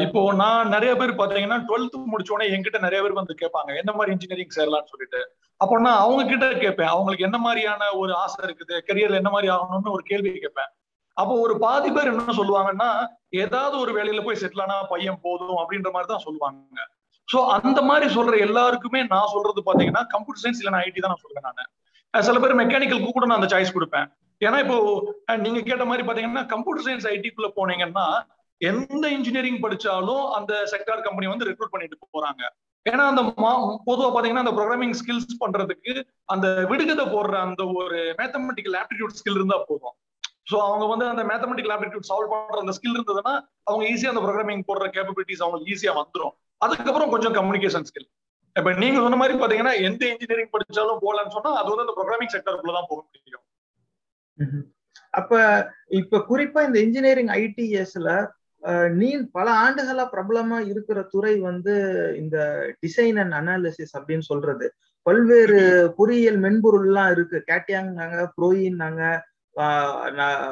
இப்போ 0.06 0.22
நான் 0.42 0.72
நிறைய 0.74 0.92
பேர் 1.00 1.12
பாத்தீங்கன்னா 1.20 1.58
டுவெல்த் 1.70 1.96
முடிச்சோடனே 2.12 2.48
என்கிட்ட 2.56 2.80
நிறைய 2.86 3.00
பேர் 3.04 3.20
வந்து 3.20 3.36
கேட்பாங்க 3.42 3.72
என்ன 3.82 3.92
மாதிரி 3.98 4.14
இன்ஜினியரிங் 4.16 4.56
சேரலாம்னு 4.58 4.92
சொல்லிட்டு. 4.94 5.22
அப்போ 5.62 5.76
நான் 5.86 6.02
அவங்க 6.04 6.24
கிட்ட 6.32 6.48
கேட்பேன் 6.64 6.92
அவங்களுக்கு 6.94 7.28
என்ன 7.28 7.38
மாதிரியான 7.46 7.90
ஒரு 8.02 8.14
ஆசை 8.24 8.40
இருக்குது? 8.48 8.76
கெரியர்ல 8.88 9.20
என்ன 9.22 9.32
மாதிரி 9.36 9.50
ஆகணும்னு 9.56 9.96
ஒரு 9.98 10.04
கேள்வி 10.12 10.32
கேட்பேன். 10.44 10.72
அப்போ 11.18 11.34
ஒரு 11.46 11.54
பாதி 11.64 11.90
பேர் 11.96 12.12
என்ன 12.12 12.34
சொல்லுவாங்கன்னா 12.40 12.90
ஏதாவது 13.44 13.76
ஒரு 13.84 13.92
வேலையில 13.98 14.22
போய் 14.26 14.42
செட்டில் 14.42 14.64
ஆனா 14.66 14.78
பையன் 14.92 15.24
போதும் 15.26 15.60
அப்படின்ற 15.62 15.90
மாதிரி 15.96 16.10
தான் 16.12 16.26
சொல்லுவாங்க. 16.28 16.80
சோ 17.28 17.40
அந்த 17.58 17.80
மாதிரி 17.90 18.08
சொல்ற 18.16 18.34
எல்லாருக்குமே 18.48 19.02
நான் 19.14 19.32
சொல்றது 19.36 19.62
பாத்தீங்கன்னா 19.70 20.04
கம்ப்யூட்டர் 20.14 20.44
சயின்ஸ் 20.44 20.62
இல்ல 20.62 20.84
ஐடி 20.88 21.00
தான் 21.04 21.14
நான் 21.14 21.24
சொல்றேன் 21.26 21.48
நான். 21.48 21.72
சில 22.14 22.40
பேர் 22.44 22.60
மெக்கானிக்கல் 22.62 23.06
கூட 23.18 23.26
நான் 23.28 23.40
அந்த 23.40 23.50
சாய்ஸ் 23.54 23.76
கொடுப்பேன். 23.78 24.08
ஏன்னா 24.42 24.58
இப்போ 24.64 24.78
நீங்க 25.46 25.60
கேட்ட 25.70 25.84
மாதிரி 25.90 26.04
பாத்தீங்கன்னா 26.08 26.44
கம்ப்யூட்டர் 26.54 26.86
சயின்ஸ் 26.88 27.08
ஐடிக்குள்ள 27.14 27.50
போனீங்கன்னா 27.60 28.06
எந்த 28.62 29.06
இன்ஜினியரிங் 29.18 29.62
படிச்சாலும் 29.64 30.24
அந்த 30.38 30.54
செக்டார் 30.72 31.06
கம்பெனி 31.08 31.28
வந்து 31.32 31.48
ரெக்ரூட் 31.50 31.74
பண்ணிட்டு 31.74 32.14
போறாங்க. 32.16 32.44
ஏன்னா 32.86 33.04
அந்த 33.12 33.22
பொதுவா 33.88 34.08
பாத்தீங்கன்னா 34.14 34.44
அந்த 34.46 34.54
ப்ரோக்ராமிங் 34.58 34.96
ஸ்கில்ஸ் 35.00 35.42
பண்றதுக்கு 35.44 35.94
அந்த 36.34 36.48
விடுகதை 36.72 37.06
போடுற 37.16 37.36
அந்த 37.48 37.64
ஒரு 37.82 38.00
மேத்தமெட்டிக்கல் 38.20 38.76
ஆப்டிடியூட் 38.82 39.20
ஸ்கில் 39.20 39.40
இருந்தா 39.40 39.58
போதும். 39.70 39.96
ஸோ 40.48 40.56
அவங்க 40.68 40.86
வந்து 40.86 41.06
அந்த 41.08 41.24
மேத்தமெட்டிக்கல் 41.24 41.74
ஆப்டிடியூட் 41.76 42.10
சால்வ் 42.10 42.32
பண்ற 42.34 42.60
அந்த 42.60 42.74
ஸ்கில் 42.78 42.96
இருந்ததுன்னா 42.98 43.34
அவங்க 43.70 43.84
ஈஸியா 43.92 44.12
அந்த 44.14 44.24
ப்ரோக்ராமிங் 44.26 44.68
போடுற 44.70 44.88
கேப்பபிலிட்டிஸ் 44.96 45.44
அவங்களுக்கு 45.44 45.72
ஈஸியா 45.76 45.94
வந்துடும் 46.02 46.34
அதுக்கப்புறம் 46.62 47.14
கொஞ்சம் 47.14 47.36
கம்யூனிகேஷன் 47.38 47.88
ஸ்கில் 47.90 48.10
இப்ப 48.56 48.72
நீங்க 48.74 48.98
சொன்ன 48.98 49.18
மாதிரி 49.22 49.38
பாத்தீங்கன்னா 49.40 49.74
எந்த 49.88 50.04
இன்ஜினியரிங் 50.12 50.54
படிச்சாலும் 50.54 51.02
போகலான்னு 51.04 51.36
சொன்னா 51.38 51.52
அது 51.60 51.70
வந்து 51.70 51.86
அந்த 51.86 51.96
ப்ரோக்ராமிங் 51.98 52.34
செக்டருக்குள்ள 52.36 52.74
தான் 52.74 52.90
போக 52.92 53.00
முடியும். 53.06 53.46
அப்ப 55.14 55.34
இப்ப 56.00 56.20
குறிப்பா 56.30 56.60
இந்த 56.68 56.78
இன்ஜினியரிங் 56.80 57.32
ஐடிஎஸ்ல 57.42 58.10
நீ 58.94 59.10
பல 59.38 59.48
ஆண்டுகளா 59.64 60.04
பிரபலமா 60.14 60.58
இருக்கிற 60.72 61.00
துறை 61.04 61.34
வந்து 61.40 61.74
இந்த 62.22 62.38
டிசைன் 62.82 63.18
அண்ட் 63.24 63.36
அனாலிசிஸ் 63.40 63.94
அப்படின்னு 63.98 64.26
சொல்றது. 64.32 64.68
பல்வேறு 65.06 65.60
பொறியியல் 65.98 66.40
மென்பொருள்லாம் 66.46 67.12
இருக்கு. 67.12 67.38
கேட்டியாங்னாங்க 67.50 68.20
ப்ரோயின்னாங்க 68.38 69.02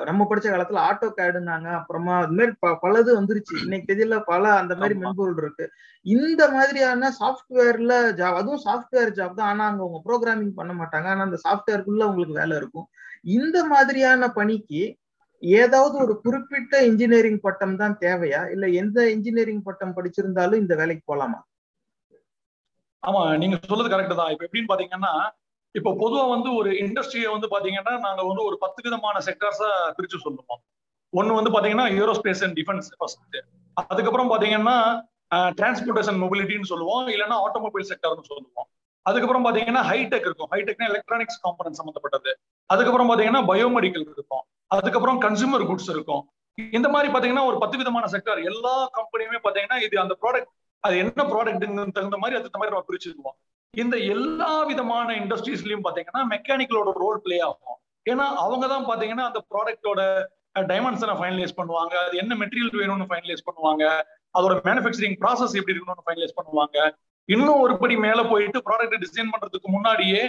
நம்ம 0.07 0.25
படிச்ச 0.29 0.47
காலத்துல 0.49 0.81
ஆட்டோ 0.87 1.07
கேடுனாங்க 1.19 1.67
அப்புறமா 1.77 2.15
அது 2.23 2.35
மாதிரி 2.37 2.53
பலது 2.83 3.11
வந்துருச்சு. 3.19 3.53
இன்னைக்கு 3.63 3.89
தெரியல 3.91 4.17
பல 4.23 4.43
அந்த 4.59 4.73
மாதிரி 4.75 4.95
மென்பொருள் 5.03 5.39
இருக்கு. 5.43 5.65
இந்த 6.05 6.41
மாதிரியான 6.51 7.09
சாஃப்ட்வேர்ல 7.19 7.93
ஜாப் 8.19 8.39
அதுவும் 8.41 8.63
சாஃப்ட்வேர் 8.65 9.11
ஜாப் 9.11 9.37
தான். 9.39 9.49
ஆனா 9.51 9.65
அங்க 9.69 9.83
அவங்க 9.83 10.01
ப்ரோக்ராமிங் 10.07 10.55
பண்ண 10.59 10.73
மாட்டாங்க. 10.73 11.07
ஆனா 11.13 11.23
அந்த 11.23 11.39
சாஃப்ட்வேருக்குள்ள 11.45 12.05
உங்களுக்கு 12.11 12.39
வேலை 12.41 12.55
இருக்கும். 12.55 12.87
இந்த 13.37 13.57
மாதிரியான 13.65 14.29
பணிக்கு 14.31 14.83
ஏதாவது 15.43 15.95
ஒரு 16.03 16.13
குறிப்பிட்ட 16.21 16.73
இன்ஜினியரிங் 16.89 17.39
பட்டம் 17.39 17.77
தான் 17.77 17.95
தேவையா? 18.01 18.41
இல்ல 18.53 18.65
எந்த 18.81 18.99
இன்ஜினியரிங் 19.15 19.63
பட்டம் 19.63 19.95
படிச்சிருந்தாலும் 19.97 20.61
இந்த 20.63 20.73
வேலைக்கு 20.75 21.03
போலாமா? 21.11 21.39
ஆமா 23.03 23.21
நீங்க 23.37 23.55
சொல்றது 23.63 23.91
கரெக்ட் 23.93 24.19
தான். 24.19 24.31
இப்ப 24.33 24.45
எப்படின்னு 24.47 24.71
பாத்தீங்கன்னா 24.71 25.13
இப்போ 25.77 25.91
பொதுவா 26.01 26.23
வந்து 26.33 26.49
ஒரு 26.59 26.69
இண்டஸ்ட்ரியை 26.83 27.29
வந்து 27.33 27.47
பாத்தீங்கன்னா 27.53 27.93
நாங்க 28.05 28.21
வந்து 28.29 28.43
ஒரு 28.47 28.55
பத்து 28.63 28.79
விதமான 28.85 29.17
செக்டர்ஸா 29.27 29.69
பிரிச்சு 29.97 30.17
சொல்லுவோம். 30.25 30.59
ஒன்னு 31.19 31.37
வந்து 31.37 31.51
பாத்தீங்கன்னா 31.53 31.87
ஏரோஸ்பேஸ் 32.01 32.43
அண்ட் 32.45 32.55
டிஃபென்ஸ் 32.59 32.89
ஃபர்ஸ்ட் 32.99 33.37
அதுக்கப்புறம் 33.77 34.31
பாத்தீங்கன்னா 34.33 34.75
டிரான்ஸ்போர்டேஷன் 35.59 36.19
மொபிலிட்டின்னு 36.23 36.69
சொல்லுவோம். 36.71 37.05
இல்லைன்னா 37.13 37.37
ஆட்டோமொபைல் 37.45 37.87
செக்டர்னு 37.91 38.29
சொல்லுவோம். 38.31 38.67
அதுக்கப்புறம் 39.05 39.45
பாத்தீங்கன்னா 39.45 39.83
ஹைடெக் 39.89 40.27
இருக்கும். 40.29 40.49
ஹைடெக்னா 40.53 40.87
எலக்ட்ரானிக்ஸ் 40.91 41.39
காம்பனன்ட் 41.45 41.79
சம்பந்தப்பட்டது. 41.79 42.31
அதுக்கப்புறம் 42.73 43.09
பாத்தீங்கன்னா 43.11 43.43
பயோமெடிக்கல் 43.51 44.05
இருக்கும். 44.15 44.43
அதுக்கப்புறம் 44.75 45.19
கன்சூமர் 45.25 45.65
குட்ஸ் 45.69 45.89
இருக்கும். 45.95 46.23
இந்த 46.77 46.87
மாதிரி 46.93 47.09
பாத்தீங்கன்னா 47.13 47.45
ஒரு 47.49 47.57
பத்து 47.63 47.75
விதமான 47.81 48.05
செக்டர் 48.13 48.39
எல்லா 48.51 48.73
கம்பெனியுமே 48.97 49.39
பாத்தீங்கன்னா 49.45 49.77
இது 49.85 49.95
அந்த 50.03 50.13
ப்ராடக்ட் 50.21 50.51
அது 50.85 50.95
என்ன 51.03 51.21
ப்ராடக்ட் 51.31 51.65
தகுந்த 51.97 52.17
மாதிரி 52.21 52.37
அதுக்கு 52.39 52.59
மாதிரி 52.59 52.73
நம்ம 52.73 52.87
பிரிச்சுக்குவோம். 52.89 53.37
இந்த 53.73 53.95
எல்லா 54.13 54.53
விதமான 54.69 55.09
இண்டஸ்ட்ரீஸ்லயும் 55.21 55.85
பாத்தீங்கன்னா 55.87 56.21
மெக்கானிக்கலோட 56.33 56.91
ரோல் 57.03 57.19
பிளே 57.25 57.37
ஆகும். 57.49 57.77
ஏன்னா 58.11 58.25
அவங்க 58.43 58.65
தான் 58.73 58.87
பாத்தீங்கன்னா 58.89 59.25
அந்த 59.29 59.39
ப்ராடக்டோட 59.51 60.01
டைமென்ஷனை 60.71 61.15
ஃபைனலைஸ் 61.19 61.57
பண்ணுவாங்க. 61.59 61.93
அது 62.05 62.15
என்ன 62.23 62.33
மெட்டீரியல் 62.41 62.79
வேணும்னு 62.81 63.07
ஃபைனலைஸ் 63.11 63.47
பண்ணுவாங்க. 63.49 63.83
அதோட 64.37 64.53
மேனுஃபேக்சரிங் 64.67 65.17
ப்ராசஸ் 65.21 65.55
எப்படி 65.59 65.73
இருக்கணும்னு 65.75 66.07
ஃபைனலைஸ் 66.07 66.37
பண்ணுவாங்க. 66.39 66.77
இன்னும் 67.29 67.61
ஒரு 67.65 67.73
படி 67.81 67.95
மேல 68.05 68.19
போயிட்டு 68.31 68.59
ப்ராடக்ட் 68.67 69.03
டிசைன் 69.05 69.31
பண்றதுக்கு 69.33 69.69
முன்னாடியே 69.75 70.21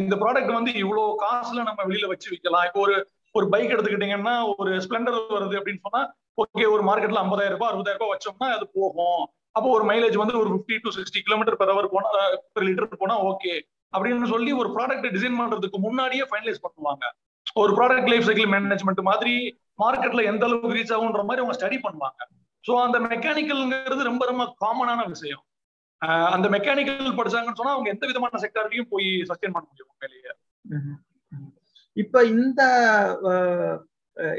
இந்த 0.00 0.14
ப்ராடக்ட் 0.22 0.52
வந்து 0.58 0.70
இவ்வளவு 0.82 1.10
காசுல 1.24 1.64
நம்ம 1.68 1.80
வெளியில 1.88 2.06
வச்சு 2.12 2.28
விற்கலாம் 2.32 2.64
இப்போ 2.68 2.80
ஒரு 2.86 2.94
ஒரு 3.34 3.46
பைக் 3.52 3.72
எடுத்துக்கிட்டீங்கன்னா 3.74 4.36
ஒரு 4.60 4.70
ஸ்பிளண்டர் 4.84 5.18
வருது 5.34 5.58
அப்படின்னு 5.58 5.84
சொன்னா 5.86 6.00
ஓகே 6.42 6.64
ஒரு 6.74 6.82
மார்க்கெட்ல 6.88 7.22
ஐம்பதாயிரம் 7.24 7.56
ரூபாய் 7.56 7.70
அறுபதாயிரம் 7.70 8.02
ரூபாய் 8.02 8.14
வச்சோம்னா 8.14 8.48
அது 8.56 8.66
போகும். 8.78 9.22
அப்போ 9.56 9.68
ஒரு 9.76 9.84
மைலேஜ் 9.90 10.16
வந்து 10.22 10.34
ஒரு 10.40 10.48
fifty 10.52 10.76
to 10.84 10.90
sixty 10.96 11.20
kilometre 11.26 11.58
per 11.60 11.72
hour 11.74 11.88
போனா 11.94 12.08
பெர் 12.54 12.66
லிட்டர் 12.68 13.00
போனா 13.02 13.16
ஓகே 13.30 13.54
அப்படின்னு 13.92 14.30
சொல்லி 14.32 14.50
ஒரு 14.60 14.68
ப்ராடக்ட் 14.76 15.08
டிசைன் 15.16 15.38
பண்றதுக்கு 15.40 15.78
முன்னாடியே 15.86 16.24
ஃபைனலைஸ் 16.30 16.64
பண்ணுவாங்க. 16.66 17.04
ஒரு 17.60 17.72
ப்ராடக்ட் 17.78 18.10
லைஃப் 18.10 18.26
சைக்கிள் 18.28 18.50
மேனேஜ்மெண்ட் 18.54 19.02
மாதிரி 19.10 19.34
மார்க்கெட்ல 19.82 20.22
எந்த 20.30 20.44
அளவுக்கு 20.48 20.76
ரீச் 20.78 20.94
ஆகுன்ற 20.96 21.22
மாதிரி 21.28 21.42
அவங்க 21.42 21.56
ஸ்டடி 21.58 21.78
பண்ணுவாங்க. 21.86 22.20
ஸோ 22.64 22.72
அந்த 22.86 22.96
மெக்கானிக்கல்ங்கிறது 23.10 24.02
ரொம்ப 24.10 24.24
ரொம்ப 24.30 24.44
காமனான 24.64 25.06
விஷயம். 25.14 25.42
அந்த 26.34 26.46
மெக்கானிக்கல் 26.56 27.18
படிச்சாங்கன்னு 27.18 27.60
சொன்னா 27.60 27.76
அவங்க 27.76 27.88
எந்த 27.94 28.04
விதமான 28.10 28.40
செக்டர்லயும் 28.44 28.90
போய் 28.92 29.08
சஸ்டெயின் 29.30 29.54
பண்ண 29.56 29.66
முடியும் 29.70 29.90
உண்மையிலேயே. 29.92 30.32
இப்ப 31.96 32.22
இந்த 32.34 32.62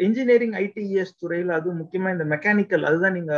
இன்ஜினியரிங் 0.05 0.55
ஐடிஎஸ் 0.63 1.19
துறையில 1.21 1.55
அதுவும் 1.59 1.81
முக்கியமா 1.81 2.09
இந்த 2.15 2.25
மெக்கானிக்கல் 2.33 2.87
அதுதான் 2.89 3.17
நீங்க 3.19 3.35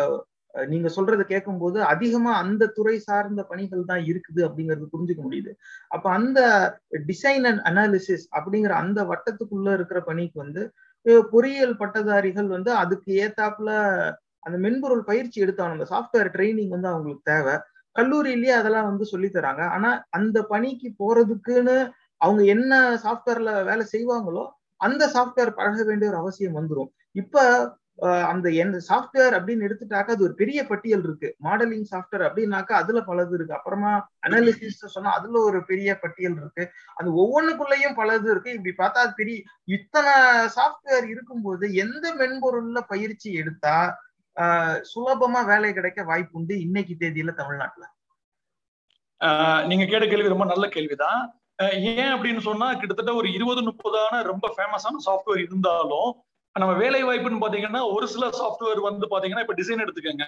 நீங்க 0.54 0.90
சொல்றதை 0.96 1.24
கேட்கும்போது 1.24 1.80
அதிகமா 1.84 2.32
அந்த 2.36 2.64
துறை 2.76 2.96
சார்ந்த 3.00 3.42
பணிகள் 3.44 3.84
தான் 3.86 4.04
இருக்குது 4.10 4.42
அப்படிங்கிறது 4.48 4.92
புரிஞ்சுக்க 4.94 5.22
முடியுது. 5.24 5.52
அப்ப 5.92 6.06
அந்த 6.12 6.40
டிசைன் 7.06 7.46
அண்ட் 7.46 7.64
அனாலிசிஸ் 7.70 8.26
அப்படிங்கிற 8.38 8.74
அந்த 8.84 9.00
வட்டத்துக்குள்ள 9.04 9.70
இருக்கிற 9.74 10.02
பணிக்கு 10.02 10.38
வந்து 10.40 10.64
பொறியியல் 11.32 11.76
பட்டதாரிகள் 11.78 12.48
வந்து 12.48 12.72
அதுக்கு 12.76 13.12
ஏத்தாப்புல 13.24 13.72
அந்த 14.44 14.58
மென்பொருள் 14.58 15.04
பயிற்சி 15.04 15.38
எடுத்தாங்க 15.46 15.76
அந்த 15.78 15.88
சாஃப்ட்வேர் 15.92 16.34
ட்ரைனிங் 16.34 16.74
வந்து 16.76 16.90
அவங்களுக்கு 16.90 17.30
தேவை. 17.32 17.56
கல்லூரியிலேயே 17.96 18.54
அதெல்லாம் 18.60 18.90
வந்து 18.92 19.06
சொல்லி 19.06 19.30
தராங்க. 19.30 19.64
ஆனா 19.76 19.90
அந்த 20.12 20.38
பணிக்கு 20.44 20.90
போறதுக்குன்னு 21.00 21.76
அவங்க 22.22 22.42
என்ன 22.56 22.74
சாஃப்ட்வேர்ல 23.04 23.52
வேலை 23.64 23.86
செய்வாங்களோ 23.94 24.44
அந்த 24.82 25.04
சாஃப்ட்வேர் 25.16 25.58
பழக 25.58 25.84
வேண்டிய 25.84 26.10
ஒரு 26.12 26.20
அவசியம் 26.22 26.58
வந்துடும் 26.60 26.90
இப்ப 27.16 27.36
அந்த 28.32 28.48
எந்த 28.62 28.78
சாஃப்ட்வேர் 28.88 29.36
அப்படின்னு 29.38 29.66
எடுத்துட்டாக்க 29.68 30.16
அது 30.16 30.24
ஒரு 30.24 30.34
பெரிய 30.34 30.60
பட்டியல் 30.68 31.04
இருக்கு. 31.04 31.30
மாடலிங் 31.44 31.86
சாஃப்ட்வேர் 31.92 32.26
அப்படின்னாக்கா 32.28 32.74
அதுல 32.82 33.00
பலது 33.10 33.34
இருக்கு. 33.38 33.54
அப்புறமா 33.54 33.92
அனாலிசிஸ் 34.28 34.94
சொன்னா 34.96 35.12
அதுல 35.12 35.40
ஒரு 35.40 35.60
பெரிய 35.66 35.96
பட்டியல் 36.00 36.38
இருக்கு. 36.42 36.66
அது 36.96 37.10
ஒவ்வொன்றுக்குள்ளேயும் 37.22 37.98
பலது 38.02 38.28
இருக்கு. 38.32 38.56
இப்படி 38.58 38.74
பார்த்தா 38.82 39.04
அது 39.06 39.14
பெரிய 39.16 39.38
இத்தனை 39.78 40.14
சாஃப்ட்வேர் 40.58 41.08
இருக்கும்போது 41.10 41.68
எந்த 41.84 42.06
மென்பொருள்ல 42.22 42.82
பயிற்சி 42.94 43.32
எடுத்தா 43.34 43.76
சுலபமா 44.92 45.42
வேலை 45.46 45.72
கிடைக்க 45.74 46.04
வாய்ப்பு 46.04 46.38
உண்டு 46.40 46.54
இன்னைக்கு 46.62 46.94
தேதியில 47.00 47.34
தமிழ்நாட்டுல? 47.34 47.86
நீங்க 49.68 49.86
கேட்ட 49.86 50.06
கேள்வி 50.08 50.32
ரொம்ப 50.32 50.46
நல்ல 50.46 50.66
கேள்விதான். 50.68 51.22
ஏன் 51.92 52.12
அப்படின்னு 52.14 52.42
சொன்னா 52.48 52.68
கிட்டத்தட்ட 52.74 53.12
ஒரு 53.14 53.28
இருபது 53.34 53.62
முப்பதான 53.62 54.22
ரொம்ப 54.30 54.46
ஃபேமஸான 54.56 55.02
சாஃப்ட்வேர் 55.08 55.42
இருந்தாலும் 55.46 56.10
நம்ம 56.56 56.74
வேலை 56.74 57.00
வாய்ப்புன்னு 57.04 57.44
பாத்தீங்கன்னா 57.44 57.80
ஒரு 57.94 58.06
சில 58.08 58.26
சாஃப்ட்வேர் 58.40 58.82
வந்து 58.88 59.06
பாத்தீங்கன்னா 59.14 59.44
இப்ப 59.46 59.56
டிசைன் 59.60 59.84
எடுத்துக்கோங்க. 59.84 60.26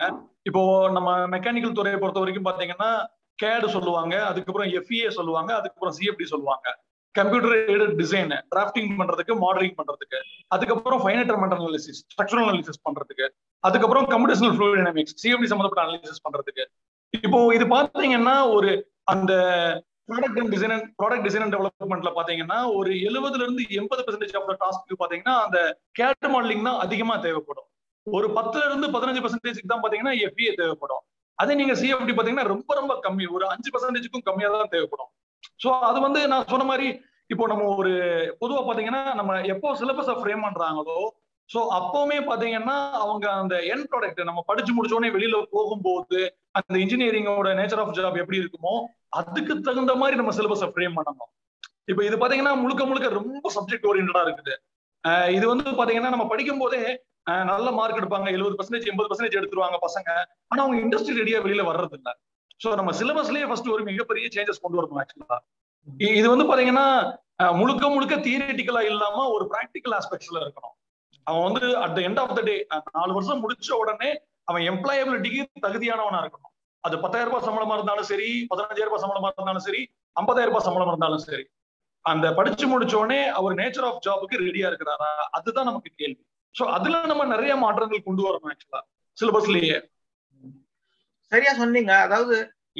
இப்போ 0.50 0.62
நம்ம 0.96 1.10
மெக்கானிக்கல் 1.34 1.78
துறையை 1.80 1.98
பொறுத்த 2.00 2.24
வரைக்கும் 2.24 2.48
பாத்தீங்கன்னா 2.48 2.90
கேடு 3.40 3.68
சொல்லுவாங்க 3.76 4.16
அதுக்கப்புறம் 4.30 4.70
எஃப்இஏ 4.80 5.10
சொல்லுவாங்க 5.18 5.52
அதுக்கப்புறம் 5.56 5.96
சிஎஃப்டி 5.98 6.28
சொல்லுவாங்க. 6.34 6.68
கம்ப்யூட்டர் 7.16 7.54
எய்டட் 7.72 7.96
டிசைன் 8.02 8.32
டிராஃப்டிங் 8.54 8.90
பண்றதுக்கு 9.00 9.34
மாடலிங் 9.44 9.78
பண்றதுக்கு 9.80 10.20
அதுக்கப்புறம் 10.48 11.02
ஃபைனட்டர் 11.04 11.40
மென்டல் 11.42 11.62
அனாலிசிஸ் 11.62 12.00
ஸ்ட்ரக்சரல் 12.14 12.46
அனாலிசிஸ் 12.46 12.82
பண்றதுக்கு 12.88 13.28
அதுக்கப்புறம் 13.64 14.08
கம்ப்யூட்டேஷனல் 14.14 14.56
ஃப்ளூயிட் 14.56 15.14
சிஎஃப்டி 15.24 15.50
சம்மந்தப்பட்ட 15.52 15.84
அனாலிசிஸ் 15.86 16.26
பண்றதுக்கு. 16.28 16.66
இப்போ 17.14 17.40
இது 17.58 17.66
பாத்தீங்கன்னா 17.76 18.36
ஒரு 18.56 18.72
அந்த 19.14 19.34
product 20.10 20.40
and 20.42 20.52
design 20.56 20.84
product 21.00 21.26
design 21.28 21.44
and 21.44 21.56
டெவலப்மெண்ட்ல 21.56 22.12
பாத்தீங்கன்னா 22.18 22.58
ஒரு 22.78 22.92
எழுபதுல 23.08 23.46
இருந்து 23.46 23.64
எண்பது 23.80 24.04
பெர்சன்டேஜ் 24.08 24.36
ஆஃப் 24.40 24.52
டாஸ்க்கு 24.64 25.00
பாத்தீங்கன்னா 25.02 25.36
அந்த 25.46 25.60
கேட் 26.00 26.28
மாடலிங் 26.34 26.68
தான் 26.70 26.80
அதிகமா 26.86 27.16
தேவைப்படும். 27.26 27.68
ஒரு 28.08 28.28
பத்துல 28.38 28.66
இருந்து 28.70 28.88
பதினஞ்சு 28.96 29.22
பர்சன்டேஜ்க்கு 29.24 29.72
தான் 29.74 29.84
பாத்தீங்கன்னா 29.84 30.14
எஃபிஏ 30.28 30.52
தேவைப்படும். 30.62 31.04
அதே 31.40 31.54
நீங்க 31.62 31.74
சிஎஃப்டி 31.74 32.14
பாத்தீங்கன்னா 32.16 32.52
ரொம்ப 32.54 32.72
ரொம்ப 32.76 32.94
கம்மி. 33.06 33.26
ஒரு 33.36 33.46
அஞ்சு 33.54 33.70
பெர்சன்டேஜுக்கும் 33.74 34.28
கம்மியா 34.28 34.50
தான் 34.56 34.74
தேவைப்படும். 34.76 35.10
ஸோ 35.60 35.70
அது 35.90 36.00
வந்து 36.00 36.22
நான் 36.28 36.50
சொன்ன 36.54 36.66
மாதிரி 36.72 36.88
இப்போ 37.30 37.46
நம்ம 37.48 37.68
ஒரு 37.82 37.92
பொதுவா 38.42 38.62
பாத்தீங்கன்னா 38.68 39.04
நம்ம 39.20 39.38
எப்போ 39.54 39.70
சிலபஸை 39.80 40.16
ஃப்ரேம் 40.20 40.46
பண்றாங்களோ 40.48 40.98
ஸோ 41.50 41.60
அப்பவுமே 41.78 42.18
பாத்தீங்கன்னா 42.30 42.76
அவங்க 43.02 43.26
அந்த 43.42 43.56
என் 43.74 43.88
ப்ராடக்ட் 43.90 44.22
நம்ம 44.24 44.44
படிச்சு 44.48 44.72
முடிச்சோடனே 44.74 45.10
வெளியில 45.16 45.40
போகும்போது 45.52 46.20
அந்த 46.52 46.76
இன்ஜினியரிங்கோட 46.84 47.50
நேச்சர் 47.60 47.82
ஆஃப் 47.84 47.96
ஜாப் 47.98 48.22
எப்படி 48.24 48.42
இருக்குமோ 48.44 48.74
அதுக்கு 49.20 49.54
தகுந்த 49.68 49.94
மாதிரி 50.02 50.16
நம்ம 50.22 50.34
சிலபஸை 50.38 50.68
ஃப்ரேம் 50.76 50.96
பண்ணணும். 51.00 51.32
இப்போ 51.92 52.02
இது 52.10 52.16
பாத்தீங்கன்னா 52.22 52.54
முழுக்க 52.64 52.84
முழுக்க 52.90 53.10
ரொம்ப 53.20 53.50
சப்ஜெக்ட் 53.58 53.90
ஓரியன்டா 53.90 54.22
இருக்குது 54.28 54.54
இது 55.38 55.46
வந்து 55.54 55.76
பாத்தீங்கன்னா 55.80 56.14
நம்ம 56.14 56.26
படிக்கும் 56.32 56.62
போதே 56.64 56.84
நல்ல 57.52 57.68
மார்க் 57.80 58.00
எடுப்பாங்க. 58.00 58.28
எழுபது 58.36 58.56
பர்சன்டேஜ் 58.60 58.90
எண்பது 58.92 59.10
பர்சன்டேஜ் 59.10 59.38
எடுத்துருவாங்க 59.40 59.78
பசங்க. 59.86 60.10
ஆனா 60.52 60.62
அவங்க 60.64 60.78
இண்டஸ்ட்ரி 60.86 61.16
ரெடியா 61.22 61.40
வெளியில 61.46 61.66
வர்றது 61.70 61.98
இல்ல 62.00 62.10
ஸோ 62.64 62.70
நம்ம 62.80 62.92
சிலபஸ்லயே 63.00 63.48
ஃபர்ஸ்ட் 63.50 63.74
ஒரு 63.76 63.84
மிகப்பெரிய 63.92 64.26
சேஞ்சஸ் 64.36 64.64
கொண்டு 64.64 64.80
வரணும் 64.80 65.00
ஆக்சுவலா 65.04 65.38
இது 66.20 66.28
வந்து 66.34 66.48
பாத்தீங்கன்னா 66.50 66.88
முழுக்க 67.60 67.86
முழுக்க 67.96 68.16
தியரிட்டிக்கலா 68.28 68.82
இல்லாம 68.92 69.26
ஒரு 69.36 69.46
ப்ராக்டிக்கல் 69.54 69.96
ஆஸ்பெக்ட்ஸ்ல 70.00 70.38
இருக்கணும். 70.44 70.76
அவன் 71.28 71.46
வந்து 71.48 71.64
at 71.84 71.96
the 71.98 72.00
end 72.08 72.22
of 72.24 72.36
the 72.38 72.42
day 72.50 72.56
நாலு 72.98 73.12
வருஷம் 73.18 73.42
முடிச்ச 73.44 73.70
உடனே 73.84 74.10
அவன் 74.50 74.64
எம்ப்ளாயபிலிட்டிக்கு 74.72 75.44
தகுதியானவனா 75.66 76.20
இருக்கணும். 76.24 76.54
அது 76.86 77.00
பத்தாயிரம் 77.00 77.32
ரூபாய் 77.32 77.46
சம்பளமா 77.48 77.74
இருந்தாலும் 77.74 78.04
சரி 78.04 78.28
பதினஞ்சாயிரம் 78.50 78.90
ரூபாய் 78.90 79.04
சம்பளமா 79.04 79.30
இருந்தாலும் 79.32 79.66
சரி 79.68 79.82
ஐம்பதாயிரம் 80.16 80.50
ரூபாய் 80.50 80.66
சம்பளமா 80.68 80.88
இருந்தாலும் 80.88 81.24
சரி. 81.26 81.46
அந்த 82.06 82.34
படிச்சு 82.34 82.66
முடிச்ச 82.68 82.94
உடனே 82.96 83.22
அவர் 83.30 83.54
நேச்சர் 83.56 83.88
ஆஃப் 83.90 84.02
ஜாபுக்கு 84.06 84.42
ரெடியா 84.42 84.68
இருக்கிறாரா? 84.70 85.10
அதுதான் 85.32 85.66
நமக்கு 85.66 85.92
கேள்வி. 85.96 86.22
சோ 86.56 86.64
அதுல 86.70 87.06
நம்ம 87.06 87.26
நிறைய 87.26 87.54
மாற்றங்கள் 87.56 88.04
கொண்டு 88.04 88.24
வரணும் 88.26 88.52
ஆக்சுவலா 88.52 88.82
சிலபஸ்லயே 89.18 89.78
சரியா 91.32 91.54
சொன்னீங்க. 91.54 91.92
அதாவது 91.98 92.36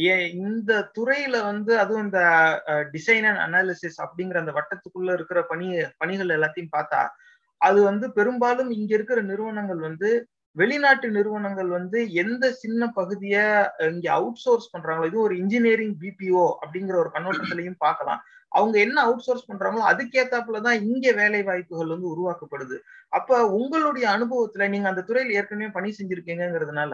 ஏ- 0.06 0.30
இந்த 0.40 0.72
துறையில 0.96 1.36
வந்து 1.44 1.80
அதுவும் 1.80 2.04
இந்த 2.04 2.22
டிசைன் 2.94 3.26
அண்ட் 3.30 3.42
அனாலிசிஸ் 3.46 4.00
அப்படிங்கிற 4.04 4.38
அந்த 4.38 4.54
வட்டத்துக்குள்ள 4.58 5.14
இருக்கிற 5.14 5.42
பணி 5.44 5.68
பணிகள் 5.98 6.34
எல்லாத்தையும் 6.38 6.74
பார்த்தா 6.76 7.02
அது 7.62 7.84
வந்து 7.84 8.06
பெரும்பாலும் 8.12 8.70
இங்க 8.70 8.92
இருக்கிற 8.94 9.20
நிறுவனங்கள் 9.22 9.80
வந்து 9.80 10.10
வெளிநாட்டு 10.56 11.08
நிறுவனங்கள் 11.12 11.68
வந்து 11.68 12.00
எந்த 12.14 12.46
சின்ன 12.52 12.88
பகுதிய 12.96 13.36
இங்க 13.90 14.08
அவுட் 14.12 14.36
சோர்ஸ் 14.36 14.68
பண்றாங்களோ 14.74 15.06
இது 15.06 15.20
ஒரு 15.20 15.36
இன்ஜினியரிங் 15.38 15.96
பிபிஓ 16.02 16.46
அப்படிங்கிற 16.62 16.96
ஒரு 16.96 17.10
கண்ணோட்டத்திலையும் 17.14 17.78
பார்க்கலாம். 17.78 18.22
அவங்க 18.52 18.76
என்ன 18.80 18.98
அவுட் 19.02 19.20
சோர்ஸ் 19.20 19.50
பண்றாங்களோ 19.52 19.84
அதுக்கேத்தாப்புலதான் 19.92 20.78
இங்க 20.82 21.12
வேலை 21.12 21.42
வாய்ப்புகள் 21.44 21.94
வந்து 21.94 22.08
உருவாக்கப்படுது. 22.14 22.78
அப்ப 23.14 23.40
உங்களுடைய 23.50 24.06
அனுபவத்துல 24.10 24.68
நீங்க 24.70 24.88
அந்த 24.88 25.02
துறையில் 25.02 25.36
ஏற்கனவே 25.36 25.70
பணி 25.70 25.90
செஞ்சிருக்கீங்கிறதுனால 26.00 26.94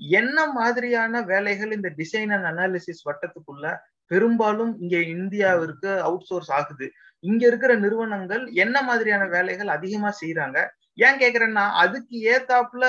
என்ன 0.00 0.38
மாதிரியான 0.52 1.22
வேலைகள் 1.22 1.70
இந்த 1.72 1.88
டிசைன் 1.96 2.32
அண்ட் 2.36 2.48
அனாலிசிஸ் 2.50 3.06
வட்டத்துக்குள்ள 3.08 3.66
பெரும்பாலும் 4.10 4.72
இங்க 4.80 4.96
இந்தியாவிற்கு 5.14 5.90
அவுட் 5.98 6.22
சோர்ஸ் 6.22 6.50
ஆகுது? 6.50 6.86
இங்க 7.24 7.42
இருக்கிற 7.46 7.72
நிறுவனங்கள் 7.74 8.42
என்ன 8.54 8.82
மாதிரியான 8.82 9.24
வேலைகள் 9.26 9.68
அதிகமா 9.68 10.10
செய்யறாங்க 10.20 10.58
ஏன் 10.98 11.20
கேக்குறேன்னா 11.20 11.64
அதுக்கு 11.76 12.16
ஏத்தாப்புல 12.32 12.84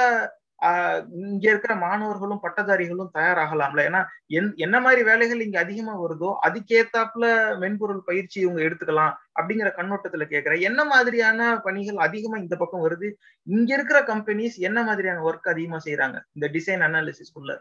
ஆஹ் 0.59 0.99
இங்க 1.23 1.45
இருக்கிற 1.49 1.75
மாணவர்களும் 1.75 2.41
பட்டதாரிகளும் 2.43 3.11
தயாராகலாம்ல. 3.13 3.81
ஏன்னா 3.89 3.99
என் 4.27 4.47
என்ன 4.57 4.79
மாதிரி 4.79 5.01
வேலைகள் 5.03 5.39
இங்க 5.39 5.59
அதிகமா 5.59 5.93
வருதோ 5.95 6.29
அதுக்கேத்தாப்புல 6.47 7.25
மென்பொருள் 7.59 8.01
பயிற்சி 8.03 8.39
இவங்க 8.39 8.61
எடுத்துக்கலாம் 8.61 9.11
அப்படிங்கிற 9.35 9.69
கண்ணோட்டத்துல 9.75 10.25
கேக்குறேன். 10.29 10.61
என்ன 10.61 10.85
மாதிரியான 10.85 11.59
பணிகள் 11.59 11.97
அதிகமா 11.97 12.37
இந்த 12.37 12.55
பக்கம் 12.55 12.85
வருது? 12.87 13.09
இங்க 13.47 13.73
இருக்கிற 13.73 13.99
கம்பெனிஸ் 14.03 14.57
என்ன 14.61 14.83
மாதிரியான 14.83 15.23
ஒர்க் 15.23 15.49
அதிகமா 15.49 15.79
செய்யறாங்க 15.85 16.19
இந்த 16.33 16.47
டிசைன் 16.49 16.85
அனாலிசிஸ் 16.87 17.33
உள்ள 17.33 17.51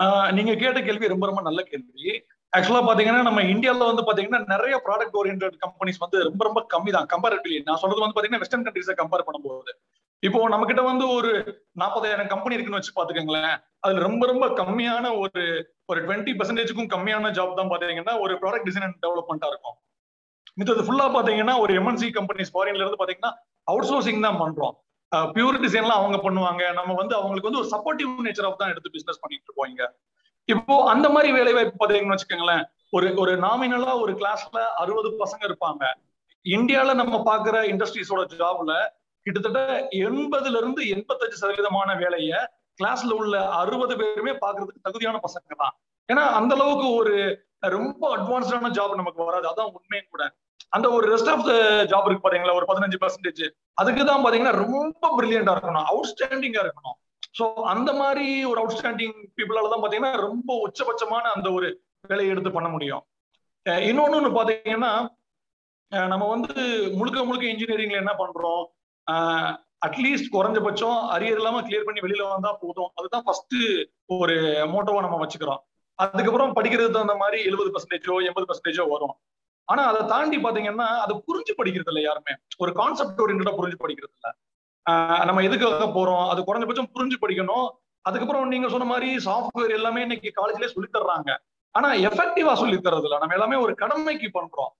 ஆஹ் 0.00 0.30
நீங்க 0.32 0.52
கேட்ட 0.56 0.82
கேள்வி 0.82 1.08
ரொம்ப 1.08 1.26
ரொம்ப 1.26 1.42
நல்ல 1.42 1.62
கேள்வி. 1.62 2.12
ஆக்சுவலா 2.56 2.80
பாத்தீங்கன்னா 2.86 3.22
நம்ம 3.26 3.40
இந்தியால 3.52 3.86
வந்து 3.88 4.02
பாத்தீங்கன்னா 4.06 4.40
நிறைய 4.52 4.74
ப்ராடக்ட் 4.86 5.16
ஓரியன்ட் 5.20 5.44
கம்பெனிஸ் 5.64 6.00
வந்து 6.04 6.18
ரொம்ப 6.28 6.42
ரொம்ப 6.48 6.60
கம்மி 6.72 6.90
தான் 6.96 7.06
கம்பேரிட்டிவ்லி 7.12 7.58
நான் 7.68 7.80
சொல்றது 7.82 8.02
வந்து 8.04 8.16
பாத்தீங்கன்னா 8.16 8.42
வெஸ்டர்ன் 8.42 8.64
கண்ட்ரீஸை 8.66 8.94
கம்பேர் 9.00 9.26
பண்ணும்போது. 9.28 9.72
இப்போ 10.22 10.38
நம்ம 10.52 10.64
கிட்ட 10.70 10.82
வந்து 10.88 11.04
ஒரு 11.16 11.30
நாற்பதாயிரம் 11.82 12.30
கம்பெனி 12.32 12.56
இருக்குன்னு 12.56 12.80
வச்சு 12.80 12.96
பாத்துக்கோங்களேன். 12.96 13.54
அதுல 13.84 14.02
ரொம்ப 14.08 14.22
ரொம்ப 14.32 14.46
கம்மியான 14.60 15.12
ஒரு 15.22 15.42
ஒரு 15.90 16.00
டுவெண்ட்டி 16.06 16.32
பெர்சன்டேஜுக்கும் 16.40 16.90
கம்மியான 16.94 17.30
ஜாப் 17.38 17.56
தான் 17.60 17.70
பாத்தீங்கன்னா 17.72 18.14
ஒரு 18.24 18.34
ப்ராடக்ட் 18.42 18.68
டிசைன் 18.68 18.86
அண்ட் 18.88 19.00
டெவலப்மெண்டா 19.06 19.48
இருக்கும். 19.52 19.76
மித்தது 20.60 20.84
ஃபுல்லா 20.86 21.06
பாத்தீங்கன்னா 21.16 21.56
ஒரு 21.64 21.72
எம்என்சி 21.80 22.10
கம்பெனிஸ் 22.18 22.52
ஃபாரின்ல 22.54 22.84
இருந்து 22.84 23.00
பாத்தீங்கன்னா 23.02 23.32
அவுட் 23.72 23.88
சோர்சிங் 23.90 24.22
தான் 24.26 24.40
பண்றோம். 24.44 24.74
பியூர் 25.36 25.62
டிசைன்லாம் 25.66 26.00
அவங்க 26.02 26.18
பண்ணுவாங்க. 26.26 26.62
நம்ம 26.78 26.92
வந்து 27.00 27.14
அவங்களுக்கு 27.20 27.48
வந்து 27.48 27.62
ஒரு 27.62 27.70
சப்போர்ட்டிவ் 27.74 28.10
நேச்சர் 28.26 28.48
ஆஃப் 28.48 28.60
தான் 28.62 28.72
எடுத்து 28.74 28.94
பிசினஸ் 28.96 29.22
பண்ணிட்டு 29.22 29.48
இருப்போம் 29.48 29.70
இப்போ 30.52 30.74
அந்த 30.92 31.06
மாதிரி 31.14 31.30
வேலை 31.38 31.52
வாய்ப்பு 31.52 31.80
பாத்தீங்கன்னு 31.80 32.16
வச்சுக்கோங்களேன் 32.16 32.62
ஒரு 32.96 33.08
ஒரு 33.22 33.32
நாமினலா 33.44 33.92
ஒரு 34.04 34.12
கிளாஸ்ல 34.20 34.60
அறுபது 34.82 35.08
பசங்க 35.22 35.42
இருப்பாங்க. 35.48 35.84
இந்தியால 36.46 36.94
நம்ம 37.00 37.16
பாக்குற 37.28 37.56
இண்டஸ்ட்ரீஸோட 37.72 38.22
ஜாப்ல 38.40 38.74
கிட்டத்தட்ட 39.26 39.60
எண்பதுல 40.06 40.58
இருந்து 40.62 40.82
எண்பத்தஞ்சு 40.94 41.40
சதவீதமான 41.42 41.96
வேலைய 42.02 42.32
கிளாஸ்ல 42.78 43.12
உள்ள 43.20 43.36
அறுபது 43.60 43.94
பேருமே 44.00 44.32
பாக்குறதுக்கு 44.44 44.84
தகுதியான 44.86 45.20
பசங்க 45.26 45.56
தான். 45.62 45.74
ஏன்னா 46.08 46.22
அந்த 46.38 46.52
அளவுக்கு 46.54 46.86
ஒரு 47.00 47.14
ரொம்ப 47.76 48.02
அட்வான்ஸ்டான 48.16 48.70
ஜாப் 48.78 49.00
நமக்கு 49.00 49.20
வராது. 49.24 49.46
அதான் 49.52 49.72
உண்மையும் 49.78 50.10
கூட. 50.10 50.24
அந்த 50.76 50.86
ஒரு 50.96 51.04
ரெஸ்ட் 51.12 51.30
ஆஃப் 51.32 51.44
த 51.50 51.52
ஜாப் 51.92 52.06
இருக்கு 52.08 52.24
பாத்தீங்களா? 52.26 52.56
ஒரு 52.58 52.66
பதினஞ்சு 52.70 52.98
பர்சன்டேஜ் 53.04 53.44
அதுக்கு 53.74 54.02
தான் 54.04 54.24
பாத்தீங்கன்னா 54.24 54.54
ரொம்ப 54.64 55.04
பிரில்லியண்டா 55.18 55.54
இருக்கணும். 55.56 55.86
அவுட்ஸ்டாண்டிங்கா 55.92 56.62
இருக்கணும். 56.66 56.96
சோ 57.34 57.44
அந்த 57.72 57.90
மாதிரி 58.00 58.26
ஒரு 58.50 58.58
அவுட்ஸ்டாண்டிங் 58.62 59.16
பீப்புளால 59.36 59.70
தான் 59.72 59.82
பாத்தீங்கன்னா 59.82 60.12
ரொம்ப 60.26 60.50
உச்சபட்சமான 60.66 61.24
அந்த 61.36 61.48
ஒரு 61.58 61.68
வேலையை 62.10 62.30
எடுத்து 62.34 62.50
பண்ண 62.56 62.68
முடியும். 62.74 63.02
இன்னொன்னு 63.90 64.30
பாத்தீங்கன்னா 64.38 64.92
நம்ம 66.12 66.24
வந்து 66.34 66.54
முழுக்க 66.98 67.18
முழுக்க 67.28 67.44
இன்ஜினியரிங்ல 67.52 68.02
என்ன 68.02 68.12
பண்றோம்? 68.20 68.62
அட்லீஸ்ட் 69.86 70.34
குறைஞ்சபட்சம் 70.34 70.98
அரியர் 71.14 71.38
இல்லாம 71.40 71.60
கிளியர் 71.66 71.86
பண்ணி 71.86 72.04
வெளியில 72.04 72.26
வந்தா 72.32 72.50
போதும். 72.62 72.90
அதுதான் 72.98 73.24
ஃபர்ஸ்ட் 73.26 73.56
ஒரு 74.16 74.36
மோட்டோவா 74.72 75.00
நம்ம 75.06 75.18
வச்சுக்கிறோம். 75.22 75.60
அதுக்கப்புறம் 75.98 76.54
படிக்கிறது 76.58 76.90
தகுந்த 76.96 77.14
மாதிரி 77.22 77.38
எழுபது 77.48 77.70
பர்சன்டேஜோ 77.74 78.16
எண்பது 78.28 78.48
பர்சன்டேஜோ 78.50 78.84
வரும். 78.94 79.14
ஆனா 79.68 79.82
அதை 79.90 80.00
தாண்டி 80.12 80.38
பாத்தீங்கன்னா 80.44 80.88
அதை 81.04 81.14
புரிஞ்சு 81.26 81.52
படிக்கிறது 81.58 81.90
இல்லை 81.92 82.02
யாருமே. 82.06 82.32
ஒரு 82.62 82.70
கான்செப்ட் 82.80 83.20
ஓரியன்டா 83.24 83.52
புரிஞ்சு 83.58 83.78
படிக்கிறது 83.84 84.14
இல்ல. 84.18 84.28
நம்ம 85.28 85.42
எதுக்காக 85.48 85.86
போறோம்? 85.96 86.24
அது 86.32 86.40
குறைஞ்சபட்சம் 86.42 86.92
புரிஞ்சு 86.94 87.16
படிக்கணும். 87.22 87.66
அதுக்கப்புறம் 88.04 88.52
நீங்க 88.52 88.68
சொன்ன 88.68 88.84
மாதிரி 88.84 89.08
சாஃப்ட்வேர் 89.24 89.76
எல்லாமே 89.78 90.00
இன்னைக்கு 90.00 90.28
காலேஜ்லயே 90.36 90.74
சொல்லி 90.74 90.90
தர்றாங்க. 90.92 91.30
ஆனா 91.74 91.88
எஃபெக்டிவா 92.08 92.52
சொல்லி 92.54 92.76
தர்றது 92.76 93.06
இல்ல 93.08 93.18
நம்ம 93.18 93.34
எல்லாமே 93.34 93.56
ஒரு 93.56 93.72
கடமைக்கு 93.74 94.28
பண்றோம். 94.38 94.72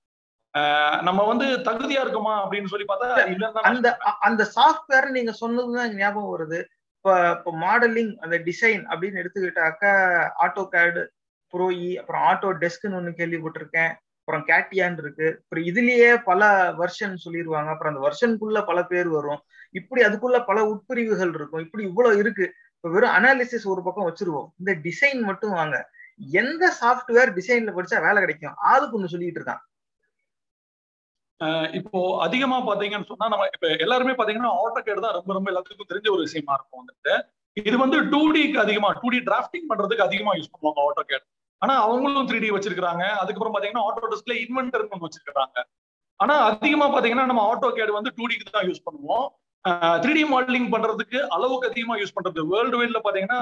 நம்ம 1.03 1.21
வந்து 1.23 1.47
தகுதியா 1.69 2.01
இருக்குமா 2.01 2.35
அப்படின்னு 2.45 2.71
சொல்லி 2.73 2.87
பார்த்தா 2.89 3.59
அந்த 3.71 3.89
அந்த 4.21 4.43
சாஃப்ட்வேர் 4.57 5.09
நீங்க 5.11 5.33
சொன்னதுதான் 5.33 5.93
ஞாபகம் 5.95 6.33
வருது. 6.35 6.61
இப்ப 6.97 7.13
இப்ப 7.37 7.53
மாடலிங் 7.57 8.13
அந்த 8.21 8.37
டிசைன் 8.39 8.83
அப்படின்னு 8.91 9.21
எடுத்துக்கிட்டாக்கா 9.23 9.93
ஆட்டோ 10.45 10.65
கேடு 10.69 11.03
ப்ரோஇ 11.55 11.91
அப்புறம் 12.01 12.25
ஆட்டோ 12.31 12.49
டெஸ்க்னு 12.63 12.99
ஒண்ணு 13.01 13.13
கேள்விப்பட்டிருக்கேன். 13.21 13.93
அப்புறம் 14.21 14.45
கேட்டியான் 14.47 14.99
இருக்கு. 14.99 15.29
அப்புறம் 15.43 15.65
இதுலயே 15.65 16.11
பல 16.25 16.43
வெர்ஷன் 16.73 17.15
சொல்லிடுவாங்க 17.25 17.71
அப்புறம் 17.75 17.93
அந்த 17.93 18.03
வெர்ஷனுக்குள்ள 18.07 18.61
பல 18.67 18.85
பேர் 18.85 19.09
வரும். 19.09 19.41
இப்படி 19.71 20.03
அதுக்குள்ள 20.03 20.45
பல 20.45 20.59
உட்பிரிவுகள் 20.73 21.35
இருக்கும். 21.35 21.61
இப்படி 21.61 21.85
இவ்வளவு 21.85 22.19
இருக்கு. 22.19 22.55
இப்ப 22.77 22.91
வெறும் 22.91 23.11
அனாலிசிஸ் 23.11 23.67
ஒரு 23.69 23.83
பக்கம் 23.83 24.07
வச்சிருவோம். 24.11 24.49
இந்த 24.59 24.73
டிசைன் 24.87 25.21
மட்டும் 25.21 25.51
வாங்க. 25.51 25.91
எந்த 26.19 26.77
சாஃப்ட்வேர் 26.81 27.35
டிசைன்ல 27.39 27.75
படிச்சா 27.77 28.01
வேலை 28.01 28.21
கிடைக்கும்? 28.21 28.55
ஆளுக்கு 28.57 28.97
ஒண்ணு 28.99 29.05
சொல்லிட்டு 29.05 29.41
இருக்கான். 29.41 29.63
ஆஹ் 31.41 31.73
இப்போ 31.73 32.19
அதிகமா 32.21 32.57
பாத்தீங்கன்னு 32.61 33.07
சொன்னா 33.07 33.29
நம்ம 33.29 33.49
இப்ப 33.53 33.69
எல்லாருமே 33.77 34.13
பாத்தீங்கன்னா 34.13 34.51
ஆட்டோகேட் 34.65 35.01
தான் 35.01 35.13
ரொம்ப 35.13 35.33
ரொம்ப 35.33 35.51
எல்லாத்துக்கும் 35.51 35.91
தெரிஞ்ச 35.93 36.11
ஒரு 36.11 36.21
விஷயமா 36.21 36.55
இருக்கும் 36.55 36.81
வந்துட்டு. 36.83 37.15
இது 37.57 37.79
வந்து 37.79 38.09
டூ 38.09 38.33
டிக்கு 38.33 38.59
அதிகமா 38.59 38.93
டூ 38.93 39.09
டி 39.09 39.19
டிராஃப்டிங் 39.19 39.69
பண்றதுக்கு 39.69 40.07
அதிகமா 40.07 40.33
யூஸ் 40.35 40.53
பண்ணுவாங்க 40.53 40.81
ஆட்டோ 40.87 41.03
கேட் 41.03 41.25
ஆனா 41.59 41.75
அவங்களும் 41.83 42.29
த்ரீ 42.29 42.39
டி 42.39 42.51
வச்சிருக்காங்க 42.51 43.05
அதுக்கப்புறம் 43.23 43.55
பாத்தீங்கன்னா 43.55 43.85
ஆட்டோ 43.89 44.11
டிஸ்க்ல 44.13 44.35
இன்வென்டர் 44.45 44.85
ஒன்று 44.85 45.07
வச்சிருக்காங்க 45.07 45.59
ஆனா 46.17 46.35
அதிகமா 46.41 46.87
பாத்தீங்கன்னா 46.87 47.27
நம்ம 47.27 47.55
ஆட்டோ 47.55 47.71
கேட் 47.71 47.91
வந்து 47.91 48.13
டூ 48.17 48.27
டிக்கு 48.27 48.55
தான் 48.57 48.69
யூஸ் 48.69 48.87
பண்ணுவோம். 48.87 49.27
த்ரீ 50.03 50.13
டி 50.17 50.23
மாடலிங் 50.33 50.69
பண்றதுக்கு 50.75 51.19
அளவுக்கு 51.37 51.69
அதிகமா 51.71 51.95
யூஸ் 52.01 52.15
பண்றது. 52.17 52.41
வேர்ல்டு 52.53 52.79
வைட்ல 52.81 52.99
பாத்தீங்கன்னா 53.07 53.41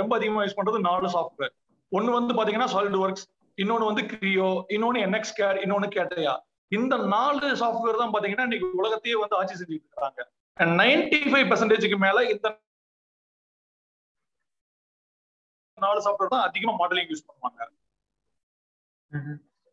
ரொம்ப 0.00 0.12
அதிகமா 0.18 0.42
யூஸ் 0.44 0.58
பண்றது 0.58 0.78
நாலு 0.88 1.08
சாஃப்ட்வேர் 1.16 1.52
ஒன்னு 1.92 2.16
வந்து 2.18 2.32
பாத்தீங்கன்னா 2.38 2.70
சாலிட் 2.74 3.00
ஒர்க்ஸ் 3.02 3.26
இன்னொன்னு 3.58 3.88
வந்து 3.90 4.02
கிரியோ 4.12 4.48
இன்னொன்னு 4.74 5.02
என்எக்ஸ் 5.06 5.36
கேர் 5.40 5.58
இன்னொன்னு 5.64 5.88
கேட்டையா 5.96 6.34
இந்த 6.72 6.94
நாலு 7.16 7.46
சாஃப்ட்வேர் 7.62 8.00
தான் 8.02 8.14
பாத்தீங்கன்னா 8.14 8.46
இன்னைக்கு 8.48 8.68
உலகத்தையே 8.80 9.16
வந்து 9.22 9.36
ஆட்சி 9.40 9.54
செஞ்சுட்டு 9.60 9.86
இருக்காங்க. 9.88 10.22
நைன்டி 10.80 11.20
ஃபைவ் 11.30 11.46
பெர்சன்டேஜுக்கு 11.50 11.98
மேல 12.06 12.24
இந்த 12.34 12.48
நாலு 15.78 16.00
சாஃப்ட்வேர் 16.06 16.34
தான் 16.34 16.46
அதிகமா 16.48 16.74
மாடலிங் 16.82 17.10
யூஸ் 17.12 17.26
பண்ணுவாங்க. 17.28 17.60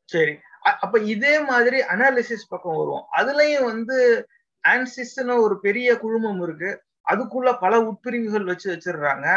சரி. 0.10 0.34
அப்ப 0.86 0.96
இதே 1.14 1.36
மாதிரி 1.52 1.78
அனாலிசிஸ் 1.94 2.50
பக்கம் 2.54 2.78
வருவோம். 2.80 3.06
அதுலயும் 3.20 3.68
வந்து 3.72 3.98
ஆன்சிஸ்ட்னு 4.72 5.36
ஒரு 5.46 5.56
பெரிய 5.60 5.90
குழுமம் 6.04 6.42
இருக்கு. 6.46 6.72
அதுக்குள்ள 7.08 7.50
பல 7.60 7.74
உட்பிரிவுகள் 7.90 8.50
வச்சு 8.52 8.68
வச்சிடுறாங்க. 8.74 9.28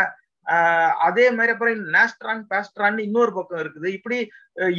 அதே 1.07 1.25
மாதிரி 1.31 1.53
அப்புறம் 1.55 1.81
நாஸ்ட்ரான் 1.97 2.45
பேஸ்ட்ரான் 2.51 2.99
இன்னொரு 3.07 3.33
பக்கம் 3.33 3.61
இருக்குது. 3.65 3.89
இப்படி 3.97 4.19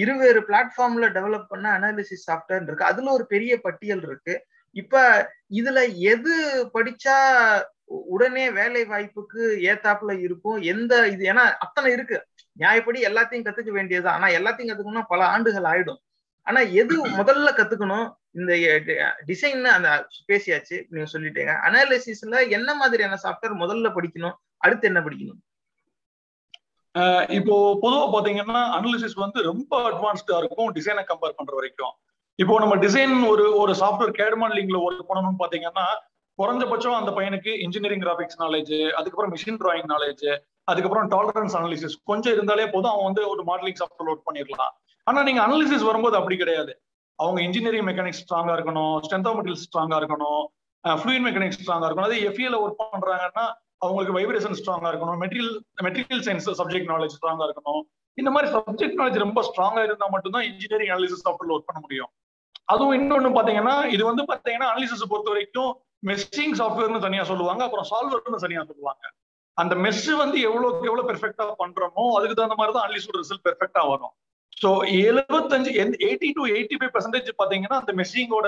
இருவேறு 0.04 0.40
பிளாட்ஃபார்ம்ல 0.48 1.08
டெவலப் 1.18 1.50
பண்ண 1.52 1.66
அனாலிசிஸ் 1.80 2.26
சாஃப்ட்வேர் 2.30 2.66
இருக்கு. 2.68 2.90
அதுல 2.92 3.12
ஒரு 3.18 3.26
பெரிய 3.34 3.54
பட்டியல் 3.62 4.04
இருக்கு. 4.08 4.36
இப்ப 4.76 4.96
இதுல 5.60 5.80
எது 6.14 6.34
படிச்சா 6.74 7.18
உடனே 8.16 8.46
வேலை 8.52 8.82
வாய்ப்புக்கு 8.86 9.44
ஏத்தாப்புல 9.70 10.12
இருக்கும்? 10.26 10.58
எந்த 10.74 10.94
இது? 11.08 11.24
ஏன்னா 11.32 11.46
அத்தனை 11.66 11.92
இருக்கு. 11.92 12.18
நியாயப்படி 12.60 13.00
எல்லாத்தையும் 13.10 13.46
கத்துக்க 13.48 13.72
வேண்டியது 13.78 14.08
ஆனா 14.10 14.28
எல்லாத்தையும் 14.38 14.70
கத்துக்கணும்னா 14.72 15.06
பல 15.14 15.22
ஆண்டுகள் 15.26 15.68
ஆயிடும். 15.74 16.00
ஆனா 16.50 16.62
எது 16.82 16.96
முதல்ல 17.20 17.50
கத்துக்கணும்? 17.58 18.08
இந்த 18.40 18.54
டிசைன் 19.30 19.62
அந்த 19.76 19.90
பேசியாச்சு 20.30 20.78
நீங்க 20.92 21.08
சொல்லிட்டீங்க. 21.14 21.54
அனாலிசிஸ்ல 21.68 22.42
என்ன 22.58 22.70
மாதிரியான 22.82 23.18
சாஃப்ட்வேர் 23.24 23.62
முதல்ல 23.64 23.90
படிக்கணும்? 23.98 24.36
அடுத்து 24.66 24.90
என்ன 24.92 25.02
படிக்கணும்? 25.06 25.40
இப்போ 27.38 27.56
பொதுவா 27.82 28.06
பாத்தீங்கன்னா 28.14 28.60
அனாலிசிஸ் 28.76 29.18
வந்து 29.24 29.40
ரொம்ப 29.50 29.74
அட்வான்ஸ்டா 29.90 30.38
இருக்கும் 30.42 30.70
டிசைனை 30.78 31.04
கம்பேர் 31.10 31.38
பண்ற 31.40 31.54
வரைக்கும். 31.60 31.94
இப்போ 32.40 32.54
நம்ம 32.64 32.76
டிசைன் 32.86 33.14
ஒரு 33.32 33.46
ஒரு 33.62 33.74
சாஃப்ட்வேர் 33.82 34.18
கேட் 34.20 34.38
மாடலிங்ல 34.42 34.80
ஒர்க் 34.86 35.10
பண்ணணும்னு 35.10 35.42
பாத்தீங்கன்னா 35.44 35.86
குறைஞ்சபட்சம் 36.40 36.98
அந்த 37.00 37.12
பையனுக்கு 37.16 37.52
இன்ஜினியரிங் 37.66 38.04
கிராஃபிக்ஸ் 38.06 38.40
நாலேஜ் 38.44 38.76
அதுக்கப்புறம் 39.00 39.34
மிஷின் 39.36 39.60
டிராயிங் 39.64 39.90
நாலேஜ் 39.94 40.28
அதுக்கப்புறம் 40.72 41.08
டாலரன்ஸ் 41.16 41.56
அனாலிசிஸ் 41.60 41.98
கொஞ்சம் 42.10 42.36
இருந்தாலே 42.36 42.68
போதும் 42.74 42.94
அவன் 42.94 43.10
வந்து 43.10 43.24
ஒரு 43.34 43.42
மாடலிங் 43.50 43.80
சாஃப்ட்வேர் 43.82 44.10
லோட் 44.10 44.26
பண்ணிடலாம். 44.28 44.74
ஆனா 45.10 45.20
நீங்க 45.28 45.42
அனாலிசிஸ் 45.46 45.86
வரும்போது 45.90 46.16
அப்படி 46.20 46.36
கிடையாது. 46.42 46.74
அவங்க 47.20 47.40
இன்ஜினியரிங் 47.48 47.88
மெக்கானிக்ஸ் 47.90 48.22
ஸ்ட்ராங்கா 48.24 48.54
இருக்கணும் 48.58 48.96
ஸ்ட்ரென்த் 49.06 49.28
ஆஃப் 49.30 49.38
மெட்டீரியல் 49.40 49.64
ஸ்ட்ராங்கா 49.68 49.98
இருக்கணும் 50.02 50.42
ஃப்ளூயின் 50.84 51.26
மெக்கானிக்ஸ் 51.28 51.60
ஸ்ட்ராங்கா 51.62 51.88
இருக்கணும். 51.88 52.10
அதே 52.10 52.20
எஃப்இல 52.30 52.58
ஒர்க் 52.66 52.82
பண்றாங்கன்னா 52.94 53.46
அவங்களுக்கு 53.84 54.16
வைப்ரேஷன் 54.18 54.58
ஸ்ட்ராங்கா 54.60 54.90
இருக்கணும். 54.92 55.18
Material 55.24 55.54
material 55.88 56.24
science 56.28 56.48
subject 56.60 56.90
knowledge 56.94 57.16
ஸ்ட்ராங்கா 57.18 57.46
இருக்கணும். 57.50 57.82
இந்த 58.18 58.30
மாதிரி 58.36 58.48
சப்ஜெக்ட் 58.56 58.98
நாலேஜ் 59.00 59.18
ரொம்ப 59.26 59.42
ஸ்ட்ராங்கா 59.50 59.82
இருந்தா 59.88 60.08
மட்டும்தான் 60.16 60.46
இன்ஜினியரிங் 60.52 60.92
அனாலிசிஸ் 60.96 61.26
சாஃப்ட்வேர் 61.26 61.54
ஒர்க் 61.56 61.70
பண்ண 61.70 61.82
முடியும். 61.86 62.12
அதுவும் 62.74 62.96
இன்னொன்னு 63.00 63.30
பாத்தீங்கன்னா 63.38 63.76
இது 63.96 64.04
வந்து 64.10 64.24
பாத்தீங்கன்னா 64.32 64.68
அனாலிசிஸ் 64.72 65.10
பொறுத்த 65.12 65.30
வரைக்கும் 65.34 65.72
மெஸ்ஸிங் 66.10 66.56
சாஃப்ட்வேர்னு 66.62 67.06
தனியா 67.08 67.24
சொல்லுவாங்க. 67.32 67.62
அப்புறம் 67.68 67.88
சால்வர்னு 67.92 68.44
தனியா 68.46 68.64
சொல்லுவாங்க. 68.72 69.04
அந்த 69.58 69.76
மெஸ் 69.86 70.10
வந்து 70.24 70.38
எவ்வளவுக்கு 70.50 70.90
எவ்வளவு 70.90 71.08
பெர்ஃபெக்டா 71.12 71.46
பண்றோமோ 71.64 72.04
அதுக்கு 72.18 72.36
தகுந்த 72.40 72.58
மாதிரி 72.60 72.76
தான் 72.78 72.86
அனாலிசிஸ் 72.88 73.20
ரிசல்ட் 73.22 73.46
பெர்ஃபெக்டா 73.48 73.84
வரும். 73.92 74.14
ஸோ 74.62 74.70
எழுபத்தஞ்சு 75.10 75.72
eighty 76.08 76.30
to 76.38 76.44
eighty 76.56 76.78
five 76.80 76.94
percentage 76.96 77.30
பாத்தீங்கன்னா 77.42 77.78
அந்த 77.82 77.94
மெஸ்ஸிங்கோட 78.00 78.48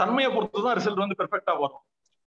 தன்மையை 0.00 0.28
பொறுத்து 0.34 0.64
தான் 0.66 0.76
ரிசல்ட் 0.78 1.04
வந்து 1.04 1.18
பெர்ஃபெக்டா 1.20 1.54
வரும். 1.62 1.82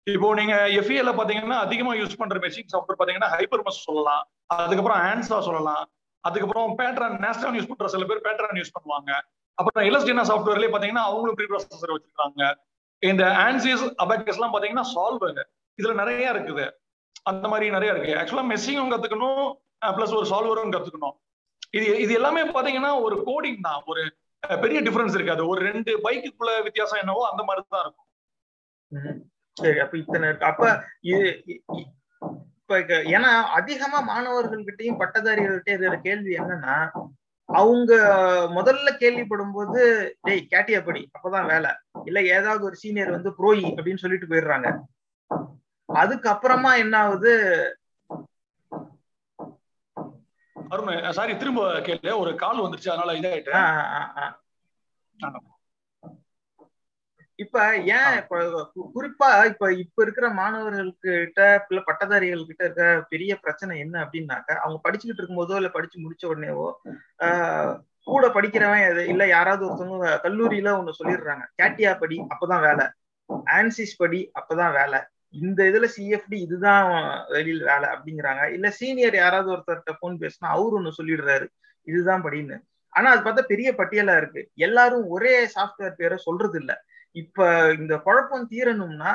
இப்போ 0.07 0.27
நீங்க 0.39 0.55
எஃப்இஎல 0.79 1.11
பாத்தீங்கன்னா 1.19 1.59
அதிகமா 1.65 1.93
யூஸ் 1.99 2.19
பண்ற 2.19 2.37
மெஷின் 2.45 2.71
சாஃப்ட்வேர் 2.73 2.99
பாத்தீங்கன்னா 2.99 3.29
ஹைப்பர்மஸ் 3.35 3.79
சொல்லலாம். 3.87 4.23
அதுக்கப்புறம் 4.63 4.99
ஆன்சா 5.09 5.37
சொல்லலாம். 5.47 5.85
அதுக்கப்புறம் 6.23 6.69
பேட்ரான் 6.79 7.17
நேஸ்டான் 7.25 7.57
யூஸ் 7.57 7.69
பண்ற 7.71 7.89
சில 7.93 8.05
பேர் 8.09 8.25
பேட்ரான் 8.27 8.59
யூஸ் 8.61 8.75
பண்ணுவாங்க. 8.77 9.11
அப்புறம் 9.57 9.85
எலஸ்டினா 9.89 10.23
சாஃப்ட்வேர்லயே 10.31 10.71
பாத்தீங்கன்னா 10.73 11.05
அவங்களும் 11.09 11.37
ப்ரீ 11.37 11.47
ப்ராசஸர் 11.51 11.93
வச்சிருக்காங்க. 11.95 12.41
இந்த 13.03 13.23
ஆன்சிஸ் 13.45 13.85
அபேக்கஸ் 14.03 14.37
எல்லாம் 14.39 14.53
பாத்தீங்கன்னா 14.55 14.85
சால்வர் 14.95 15.41
இதுல 15.79 15.93
நிறைய 16.01 16.33
இருக்குது. 16.35 16.65
அந்த 17.31 17.45
மாதிரி 17.51 17.65
நிறைய 17.75 17.93
இருக்கு. 17.93 18.13
ஆக்சுவலா 18.19 18.45
மெஷினும் 18.53 18.91
கத்துக்கணும் 18.93 19.43
பிளஸ் 19.97 20.15
ஒரு 20.19 20.27
சால்வரும் 20.31 20.73
கத்துக்கணும். 20.75 21.15
இது 21.73 21.85
இது 22.03 22.11
எல்லாமே 22.13 22.41
பாத்தீங்கன்னா 22.49 22.91
ஒரு 23.05 23.15
கோடிங் 23.27 23.61
தான். 23.67 23.81
ஒரு 23.87 24.01
பெரிய 24.43 24.79
டிஃபரன்ஸ் 24.81 25.15
இருக்காது. 25.17 25.41
ஒரு 25.47 25.59
ரெண்டு 25.69 25.91
பைக்குக்குள்ள 26.05 26.51
வித்தியாசம் 26.63 27.01
என்னவோ 27.03 27.23
அந்த 27.31 27.43
மாதிரி 27.43 27.63
தான் 27.69 27.85
இருக்கும் 27.85 28.05
சரி 29.57 29.79
அப்ப 29.83 29.95
இத்தனை 29.97 30.27
அப்ப 30.49 30.63
இது 31.11 31.27
இப்ப 32.61 32.77
ஏன்னா 33.15 33.29
அதிகமா 33.57 33.99
மாணவர்கள்கிட்டயும் 34.09 34.99
பட்டதாரிகள்கிட்ட 35.01 35.71
இருக்கிற 35.71 35.97
கேள்வி 36.07 36.33
என்னன்னா 36.41 36.75
அவங்க 37.49 37.91
முதல்ல 38.57 38.89
கேள்விப்படும் 39.01 39.53
போது 39.57 39.81
டேய் 40.25 40.41
கேட்டியா 40.53 40.79
படி 40.85 41.01
அப்பதான் 41.15 41.49
வேலை. 41.51 41.71
இல்ல 42.05 42.19
ஏதாவது 42.35 42.63
ஒரு 42.65 42.75
சீனியர் 42.75 43.15
வந்து 43.15 43.29
புரோயி 43.37 43.65
அப்படின்னு 43.75 44.03
சொல்லிட்டு 44.03 44.29
போயிடுறாங்க. 44.31 44.69
அதுக்கப்புறமா 45.89 46.71
என்ன 46.83 46.95
ஆகுது 47.03 47.33
அருண் 50.69 51.11
சாரி 51.11 51.37
திரும்ப 51.37 51.81
கேள்வி 51.81 52.11
ஒரு 52.15 52.35
கால் 52.35 52.63
வந்துருச்சு 52.63 52.89
அதனால 52.89 53.13
இதாயிட்டு 53.13 53.53
இப்ப 57.39 57.63
ஏன் 57.87 58.15
இப்ப 58.17 58.37
குறிப்பா 58.93 59.45
இப்ப 59.45 59.73
இப்ப 59.73 60.01
இருக்கிற 60.01 60.27
மாணவர்கள்கிட்ட 60.29 61.41
இல்ல 61.69 61.81
பட்டதாரிகள் 61.85 62.45
கிட்ட 62.45 62.63
இருக்க 62.63 63.05
பெரிய 63.09 63.35
பிரச்சனை 63.35 63.79
என்ன 63.79 63.95
அப்படின்னாக்க 64.05 64.57
அவங்க 64.57 64.79
படிச்சுக்கிட்டு 64.83 65.21
இருக்கும்போதோ 65.21 65.55
இல்ல 65.55 65.69
படிச்சு 65.69 65.97
முடிச்ச 65.99 66.25
உடனேவோ 66.27 66.67
ஆஹ் 67.19 67.73
கூட 68.07 68.27
படிக்கிறவன் 68.27 69.07
இல்ல 69.07 69.27
யாராவது 69.27 69.65
ஒருத்தவங்க 69.65 70.09
கல்லூரியில 70.23 70.71
ஒண்ணு 70.77 70.99
சொல்லிடுறாங்க. 70.99 71.45
கேட்டியா 71.61 71.99
படி 71.99 72.17
அப்பதான் 72.29 72.61
வேலை. 72.61 72.85
ஆன்சிஸ் 73.45 73.97
படி 73.97 74.31
அப்பதான் 74.39 74.73
வேலை. 74.73 74.99
இந்த 75.41 75.59
இதுல 75.63 75.87
சிஎஃப்டி 75.97 76.37
இதுதான் 76.45 76.87
வெளியில் 77.27 77.63
வேலை 77.63 77.87
அப்படிங்கிறாங்க. 77.89 78.43
இல்ல 78.53 78.67
சீனியர் 78.69 79.15
யாராவது 79.15 79.49
ஒருத்தர்கிட்ட 79.53 79.93
போன் 79.99 80.17
பேசினா 80.19 80.47
அவரு 80.55 80.77
ஒண்ணு 80.79 80.97
சொல்லிடுறாரு. 80.97 81.47
இதுதான் 81.87 82.23
படின்னு. 82.23 82.57
ஆனா 82.93 83.07
அது 83.11 83.21
பார்த்தா 83.23 83.43
பெரிய 83.47 83.69
பட்டியலா 83.71 84.15
இருக்கு. 84.17 84.41
எல்லாரும் 84.57 85.05
ஒரே 85.07 85.33
சாஃப்ட்வேர் 85.55 85.97
பேரை 85.97 86.17
சொல்றது 86.17 86.57
இல்ல 86.59 86.73
இப்ப 87.11 87.45
இந்த 87.73 87.93
குழப்பம் 87.97 88.47
தீரணும்னா 88.51 89.11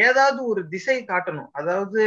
ஏதாவது 0.00 0.40
ஒரு 0.46 0.62
திசை 0.68 0.96
காட்டணும். 1.04 1.50
அதாவது 1.52 2.02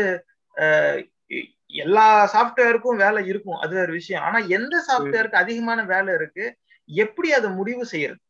எல்லா 1.82 2.06
சாஃப்ட்வேருக்கும் 2.34 3.02
வேலை 3.04 3.22
இருக்கும். 3.28 3.60
அது 3.60 3.76
ஒரு 3.82 3.92
விஷயம். 3.92 4.24
ஆனா 4.24 4.40
எந்த 4.58 4.76
சாஃப்ட்வேருக்கு 4.88 5.42
அதிகமான 5.44 5.84
வேலை 5.84 6.14
இருக்கு? 6.14 6.46
எப்படி 6.90 7.30
அதை 7.34 7.50
முடிவு 7.50 7.84
செய்யறது? 7.86 8.22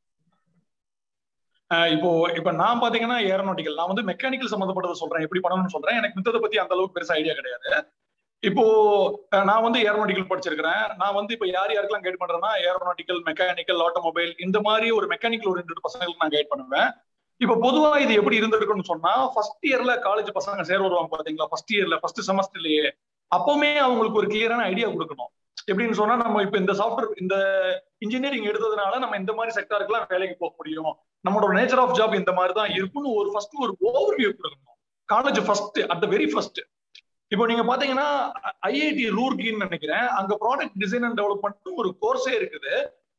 இப்போ 1.71 2.09
இப்ப 2.39 2.51
நான் 2.59 2.81
பாத்தீங்கன்னா 2.81 3.17
ஏரோநாட்டிக்கல் 3.31 3.79
நான் 3.79 3.91
வந்து 3.91 4.05
மெக்கானிக்கல் 4.09 4.51
சம்மந்தப்பட்டதை 4.53 4.95
சொல்றேன். 5.01 5.23
எப்படி 5.25 5.41
பண்ணணும்னு 5.43 5.73
சொல்றேன். 5.75 5.97
எனக்கு 5.99 6.17
மித்ததை 6.19 6.39
பத்தி 6.43 6.57
அந்த 6.61 6.73
அளவுக்கு 6.75 6.95
பெருசா 6.97 7.17
ஐடியா 7.19 7.33
கிடையாது. 7.39 7.71
இப்போ 8.43 8.63
நான் 9.49 9.65
வந்து 9.65 9.79
ஏரோநாட்டிக்கல் 9.87 10.29
படிச்சிருக்கிறேன். 10.31 10.83
நான் 11.01 11.15
வந்து 11.17 11.31
இப்போ 11.35 11.47
யார் 11.47 11.73
யாருக்கெல்லாம் 11.75 12.05
கைட் 12.05 12.21
பண்றேன்னா 12.21 12.51
ஏரோநாட்டிக்கல் 12.69 13.19
மெக்கானிக்கல் 13.29 13.83
ஆட்டோமொபைல் 13.87 14.31
இந்த 14.45 14.57
மாதிரி 14.67 14.87
ஒரு 14.97 15.07
மெக்கானிக்கல் 15.13 15.51
ஒரு 15.53 15.85
பசங்களுக்கு 15.87 16.23
நான் 16.23 16.35
கைட் 16.37 16.51
பண்ணுவேன். 16.53 16.89
இப்போ 17.41 17.55
பொதுவா 17.65 17.91
இது 18.03 18.13
எப்படி 18.19 18.39
இருந்திருக்குன்னு 18.39 18.89
சொன்னா 18.91 19.11
ஃபர்ஸ்ட் 19.33 19.65
இயர்ல 19.69 19.91
காலேஜ் 20.07 20.31
பசங்க 20.37 20.63
சேர 20.69 20.79
வருவாங்க 20.85 21.09
பாத்தீங்களா? 21.15 21.49
ஃபர்ஸ்ட் 21.51 21.73
இயர்ல 21.75 21.97
ஃபர்ஸ்ட் 22.01 22.23
செமஸ்டர்லயே 22.29 22.87
அப்பவுமே 23.31 23.71
அவங்களுக்கு 23.85 24.19
ஒரு 24.21 24.27
கிளியரான 24.33 24.65
ஐடியா 24.71 24.87
கொடுக்கணும். 24.87 25.31
எப்படின்னு 25.69 25.99
சொன்னா 25.99 26.15
நம்ம 26.23 26.41
இப்ப 26.45 26.57
இந்த 26.63 26.73
சாஃப்ட்வேர் 26.79 27.19
இந்த 27.23 27.35
இன்ஜினியரிங் 28.05 28.47
எடுத்ததுனால 28.51 28.99
நம்ம 29.03 29.17
இந்த 29.21 29.33
மாதிரி 29.37 29.53
செக்டாருக்குலாம் 29.57 30.09
வேலைக்கு 30.13 30.35
போக 30.43 30.53
முடியும். 30.57 30.91
நம்மளோட 31.27 31.53
நேச்சர் 31.59 31.81
ஆஃப் 31.83 31.95
ஜாப் 31.99 32.19
இந்த 32.21 32.31
மாதிரி 32.39 32.53
தான் 32.59 32.73
இருக்கும்னு 32.79 33.15
ஒரு 33.21 33.29
ஃபர்ஸ்ட் 33.33 33.55
ஒரு 33.65 33.73
ஓவர் 33.91 34.17
வியூ 34.19 34.31
கொடுக்கணும். 34.37 34.77
College 35.13 35.39
first 35.47 35.79
at 35.93 36.03
the 36.03 36.09
very 36.15 36.27
first 36.33 36.61
இப்போ 37.33 37.45
நீங்க 37.49 37.63
பாத்தீங்கன்னா 37.69 38.07
ஐஐடி 38.69 39.03
ரூர்கின்னு 39.17 39.65
நினைக்கிறேன். 39.65 40.05
அங்க 40.19 40.33
ப்ராடக்ட் 40.43 40.77
டிசைன் 40.83 41.05
அண்ட் 41.07 41.19
டெவலப்மெண்ட் 41.19 41.69
ஒரு 41.81 41.89
கோர்ஸே 42.03 42.33
இருக்குது. 42.39 42.73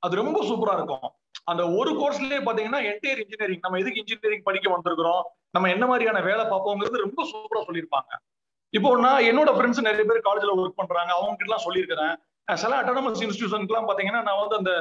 அது 0.05 0.15
ரொம்ப 0.23 0.39
சூப்பரா 0.49 0.75
இருக்கும். 0.79 1.09
அந்த 1.51 1.63
ஒரு 1.79 1.91
கோர்ஸ்லயே 2.01 2.41
பாத்தீங்கன்னா 2.49 2.81
என்டையர் 2.91 3.21
இன்ஜினியரிங் 3.25 3.63
நம்ம 3.67 3.79
எதுக்கு 3.83 4.01
இன்ஜினியரிங் 4.03 4.47
படிக்க 4.49 4.67
வந்திருக்கிறோம்? 4.75 5.23
நம்ம 5.57 5.69
என்ன 5.75 5.85
மாதிரியான 5.91 6.21
வேலை 6.29 6.45
பார்ப்போங்கிறது 6.53 7.05
ரொம்ப 7.07 7.21
சூப்பரா 7.33 7.63
சொல்லியிருப்பாங்க. 7.69 8.11
இப்போ 8.79 8.91
நான் 9.05 9.27
என்னோட 9.31 9.51
ஃப்ரெண்ட்ஸ் 9.55 9.87
நிறைய 9.87 10.05
பேர் 10.09 10.27
காலேஜ்ல 10.27 10.53
ஒர்க் 10.59 10.81
பண்றாங்க. 10.81 11.13
அவங்க 11.17 11.33
கிட்ட 11.33 11.49
எல்லாம் 11.49 11.65
சொல்லியிருக்கிறேன். 11.67 12.15
சில 12.55 12.73
அட்டானமஸ் 12.83 13.23
இன்ஸ்டியூஷனுக்குலாம் 13.27 13.89
பாத்தீங்கன்னா 13.91 14.23
நான் 14.23 14.41
வந்து 14.43 14.57
அந்த 14.61 14.73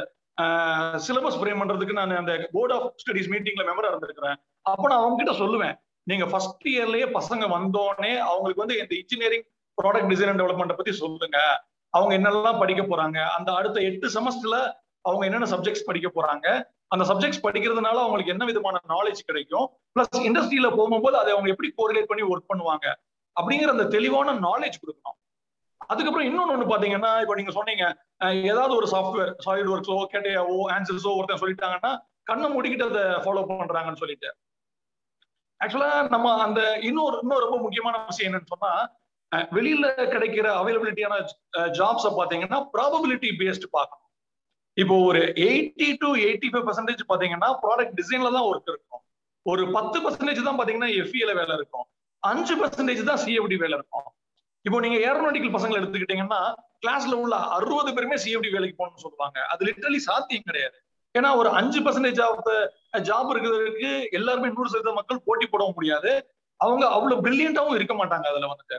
சிலபஸ் 1.06 1.38
ஃப்ரேம் 1.40 1.62
பண்றதுக்கு 1.62 1.98
நான் 2.00 2.16
அந்த 2.16 2.50
போர்ட் 2.52 2.72
ஆஃப் 2.72 2.88
ஸ்டடிஸ் 3.02 3.30
மீட்டிங்ல 3.34 3.64
மெம்பரா 3.70 3.90
இருந்திருக்கிறேன். 3.92 4.38
அப்ப 4.62 4.88
நான் 4.88 5.02
அவங்க 5.02 5.24
கிட்ட 5.24 5.34
சொல்லுவேன். 5.44 5.76
நீங்க 6.04 6.26
ஃபர்ஸ்ட் 6.26 6.68
இயர்லயே 6.68 7.08
பசங்க 7.18 7.46
வந்தோடனே 7.56 8.18
அவங்களுக்கு 8.18 8.64
வந்து 8.66 8.78
இந்த 8.82 8.96
engineering 8.96 9.46
product 9.82 10.10
design 10.12 10.30
and 10.30 10.42
development 10.42 10.80
பத்தி 10.80 10.92
சொல்லுங்க. 10.92 11.38
அவங்க 11.90 12.12
என்னெல்லாம் 12.18 12.60
படிக்க 12.60 12.82
போறாங்க? 12.82 13.20
அந்த 13.38 13.50
அடுத்த 13.54 13.80
எட்டு 13.80 14.08
செமஸ்டர்ல 14.08 14.58
அவங்க 15.02 15.26
என்னென்ன 15.26 15.48
சப்ஜெக்ட்ஸ் 15.56 15.86
படிக்க 15.86 16.08
போறாங்க? 16.16 16.48
அந்த 16.88 17.14
சப்ஜெக்ட்ஸ் 17.14 17.46
படிக்கிறதுனால 17.46 17.98
அவங்களுக்கு 18.06 18.32
என்ன 18.32 18.46
விதமான 18.46 18.78
நாலேஜ் 18.88 19.20
கிடைக்கும்? 19.26 19.70
பிளஸ் 19.96 20.20
இண்டஸ்ட்ரியில 20.28 20.76
போகும்போது 20.76 21.18
அதை 21.18 21.34
அவங்க 21.34 21.50
எப்படி 21.50 21.74
கோரிலேட் 21.78 22.10
பண்ணி 22.12 22.24
ஒர்க் 22.34 22.50
பண்ணுவாங்க? 22.54 22.88
அப்படிங்கிற 23.42 23.68
அந்த 23.68 23.86
தெளிவான 23.86 24.34
நாலேஜ் 24.34 24.82
கொடுக்கணும். 24.84 25.18
அதுக்கப்புறம் 25.92 26.28
இன்னொன்னு 26.30 26.54
ஒண்ணு 26.56 26.72
பாத்தீங்கன்னா 26.72 27.12
இப்போ 27.24 27.36
நீங்க 27.40 27.54
சொன்னீங்க 27.58 27.86
ஏதாவது 28.52 28.74
ஒரு 28.80 28.88
சாஃப்ட்வேர் 28.94 29.32
சாலிட் 29.46 29.72
ஒர்க்ஸோ 29.74 29.98
கேட்டையாவோ 30.14 30.58
ஆன்சர்ஸோ 30.76 31.12
ஒருத்தன் 31.18 31.42
சொல்லிட்டாங்கன்னா 31.44 31.92
கண்ணை 32.30 32.48
மூடிக்கிட்டு 32.54 32.88
அதை 32.90 33.04
ஃபாலோ 33.24 33.44
பண்றாங்கன்னு 33.52 34.02
சொல்லிட்டு. 34.04 34.30
ஆக்சுவலா 35.62 35.92
நம்ம 36.16 36.28
அந்த 36.46 36.62
இன்னொரு 36.90 37.16
இன்னொரு 37.24 37.46
ரொம்ப 37.46 37.60
முக்கியமான 37.66 37.96
விஷயம் 38.12 38.30
என்னன்னு 38.30 38.52
சொன்னா 38.54 38.72
வெளியில 39.58 39.88
கிடைக்கிற 40.14 40.48
அவைலபிலிட்டியான 40.60 41.16
ஜாப்ஸை 41.80 42.12
பாத்தீங்கன்னா 42.20 42.60
ப்ராபபிலிட்டி 42.76 43.30
பேஸ்ட் 43.42 43.68
பார்க்கணும். 43.78 44.06
இப்போ 44.78 44.96
ஒரு 45.10 45.22
eighty 45.48 45.90
to 46.02 46.10
eighty 46.28 46.50
five 46.52 46.66
percentage 46.68 47.04
பாத்தீங்கன்னா 47.12 47.50
ப்ராடக்ட் 47.64 47.98
டிசைன்ல 48.00 48.32
தான் 48.38 48.48
ஒர்க் 48.50 48.72
இருக்கும். 48.74 49.04
ஒரு 49.46 49.64
பத்து 49.76 49.98
பர்சன்டேஜ் 50.04 50.48
தான் 50.48 50.60
பாத்தீங்கன்னா 50.60 50.92
எஃப்இல 51.02 51.34
வேலை 51.42 51.54
இருக்கும். 51.60 51.86
அஞ்சு 52.24 52.56
பர்சன்டேஜ் 52.62 53.04
தான் 53.10 53.22
சிஎஃப்டி 53.24 53.58
வேலை 53.64 53.76
இருக்கும். 53.80 54.08
இப்போ 54.66 54.78
நீங்க 54.86 54.98
ஏரோனாட்டிக்கல் 55.08 55.56
பசங்களை 55.56 55.78
எடுத்துக்கிட்டீங்கன்னா 55.82 56.42
கிளாஸ்ல 56.84 57.14
உள்ள 57.24 57.36
அறுபது 57.58 57.92
பேருமே 57.96 58.18
சிஎஃப்டி 58.24 58.50
வேலைக்கு 58.56 58.78
போகணும்னு 58.80 59.04
சொல்லுவாங்க. 59.06 59.38
அது 59.52 59.62
லிட்டரலி 59.68 60.00
சாத்தியம் 60.10 60.48
கிடையாது. 60.50 60.78
ஏன்னா 61.16 61.30
ஒரு 61.42 61.50
அஞ்சு 61.60 61.80
பர்சன்டேஜ் 61.86 62.20
ஆஃப் 62.26 62.50
ஜாப் 63.08 63.30
இருக்கிறதுக்கு 63.34 63.92
எல்லாருமே 64.18 64.52
நூறு 64.56 64.70
சதவீத 64.74 64.94
மக்கள் 65.00 65.24
போட்டி 65.28 65.46
போட 65.54 65.64
முடியாது. 65.78 66.12
அவங்க 66.60 66.84
அவ்வளவு 66.96 67.24
பிரில்லியண்டாவும் 67.26 67.78
இருக்க 67.80 67.94
மாட்டாங்க 68.02 68.28
அதுல 68.32 68.50
வந்துட்டு. 68.52 68.78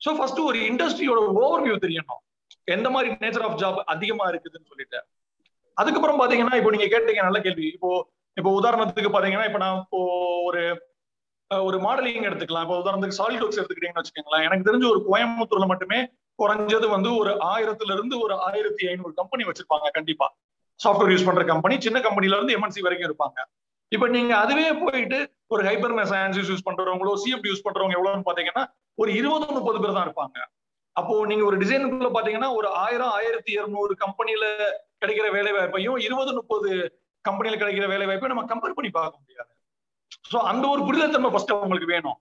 ஸோ 0.00 0.10
ஃபர்ஸ்ட் 0.18 0.40
ஒரு 0.48 0.58
இண்டஸ்ட்ரியோட 0.70 1.20
ஓவர் 1.42 1.64
வியூ 1.66 1.76
தெரியணும். 1.84 2.22
எந்த 2.76 2.88
மாதிரி 2.94 3.08
நேச்சர் 3.24 3.46
ஆஃப் 3.48 3.58
ஜாப் 3.62 3.78
அதிகமா 3.94 4.24
இருக்குதுன்னு 4.32 4.70
சொல்லிட்டு. 4.72 4.98
அதுக்கப்புறம் 5.76 6.20
பாத்தீங்கன்னா 6.20 6.54
இப்போ 6.60 6.70
நீங்க 6.74 6.88
கேட்டீங்க 6.94 7.22
நல்ல 7.28 7.40
கேள்வி. 7.46 7.66
இப்போ 7.76 7.90
இப்போ 8.36 8.50
உதாரணத்துக்கு 8.60 9.10
பாத்தீங்கன்னா 9.14 9.46
இப்போ 9.50 9.60
நான் 9.64 9.80
இப்போ 9.84 10.00
ஒரு 10.48 10.62
ஒரு 11.50 11.78
மாடலிங் 11.78 12.26
எடுத்துக்கலாம். 12.28 12.64
இப்போ 12.66 12.78
உதாரணத்துக்கு 12.82 13.18
சாலிட் 13.20 13.42
ஒர்க்ஸ் 13.44 13.60
எடுத்துக்கிட்டீங்கன்னு 13.60 14.02
வச்சுக்கோங்களேன். 14.02 14.44
எனக்கு 14.46 14.66
தெரிஞ்ச 14.68 14.86
ஒரு 14.94 15.00
கோயம்புத்தூர்ல 15.08 15.66
மட்டுமே 15.72 15.98
குறைஞ்சது 16.38 16.86
வந்து 16.94 17.10
ஒரு 17.20 17.30
ஆயிரத்துல 17.52 17.92
இருந்து 17.96 18.14
ஒரு 18.24 18.34
ஆயிரத்தி 18.48 18.82
ஐநூறு 18.86 19.12
கம்பெனி 19.14 19.44
வச்சிருப்பாங்க 19.44 19.88
கண்டிப்பா. 19.98 20.26
சாஃப்ட்வேர் 20.80 21.12
யூஸ் 21.12 21.26
பண்ற 21.28 21.44
கம்பெனி 21.44 21.80
சின்ன 21.86 21.98
கம்பெனில 22.00 22.36
இருந்து 22.36 22.56
எம்என்சி 22.56 22.84
வரைக்கும் 22.86 23.08
இருப்பாங்க. 23.10 23.38
இப்ப 23.92 24.08
நீங்க 24.08 24.32
அதுவே 24.36 24.66
போயிட்டு 24.82 25.18
ஒரு 25.46 25.62
ஹைப்பர் 25.68 25.94
மெசான்சிஸ் 26.00 26.50
யூஸ் 26.52 26.66
பண்றவங்களோ 26.68 27.12
சிஎஃப் 27.22 27.48
யூஸ் 27.50 27.64
பண்றவங்க 27.66 27.96
எவ்வளவுன்னு 27.98 28.28
பாத்தீங்கன்னா 28.28 28.64
ஒரு 28.94 29.10
இருபது 29.20 29.46
முப்பது 29.56 29.78
பேர் 29.82 29.96
தான் 29.98 30.06
இருப்பாங்க. 30.08 30.38
அப்போ 30.96 31.14
நீங்க 31.26 31.44
ஒரு 31.44 31.56
டிசைனுக்குள்ள 31.56 32.10
பாத்தீங்கன்னா 32.16 32.54
ஒரு 32.54 32.68
ஆயிரம் 32.84 33.12
ஆயிரத்தி 33.18 33.50
இருநூறு 33.58 33.92
கம்பெனில 33.96 34.44
கிடைக்கிற 35.02 35.26
வேலை 35.36 35.52
வாய்ப்பையும் 35.52 35.98
இருபது 36.06 36.32
முப்பது 36.34 36.70
கம்பெனியில 37.24 37.56
கிடைக்கிற 37.62 37.86
வேலை 37.88 38.06
வாய்ப்பையும் 38.06 38.34
நம்ம 38.34 38.48
கம்பேர் 38.52 38.76
பண்ணி 38.78 38.90
பார்க்க 38.90 39.22
முடியாது. 39.22 39.52
சோ 40.30 40.38
அந்த 40.50 40.64
ஒரு 40.68 40.80
புரிதல் 40.88 41.14
தன்மை 41.14 41.30
ஃபர்ஸ்ட் 41.32 41.54
உங்களுக்கு 41.58 41.94
வேணும் 41.94 42.18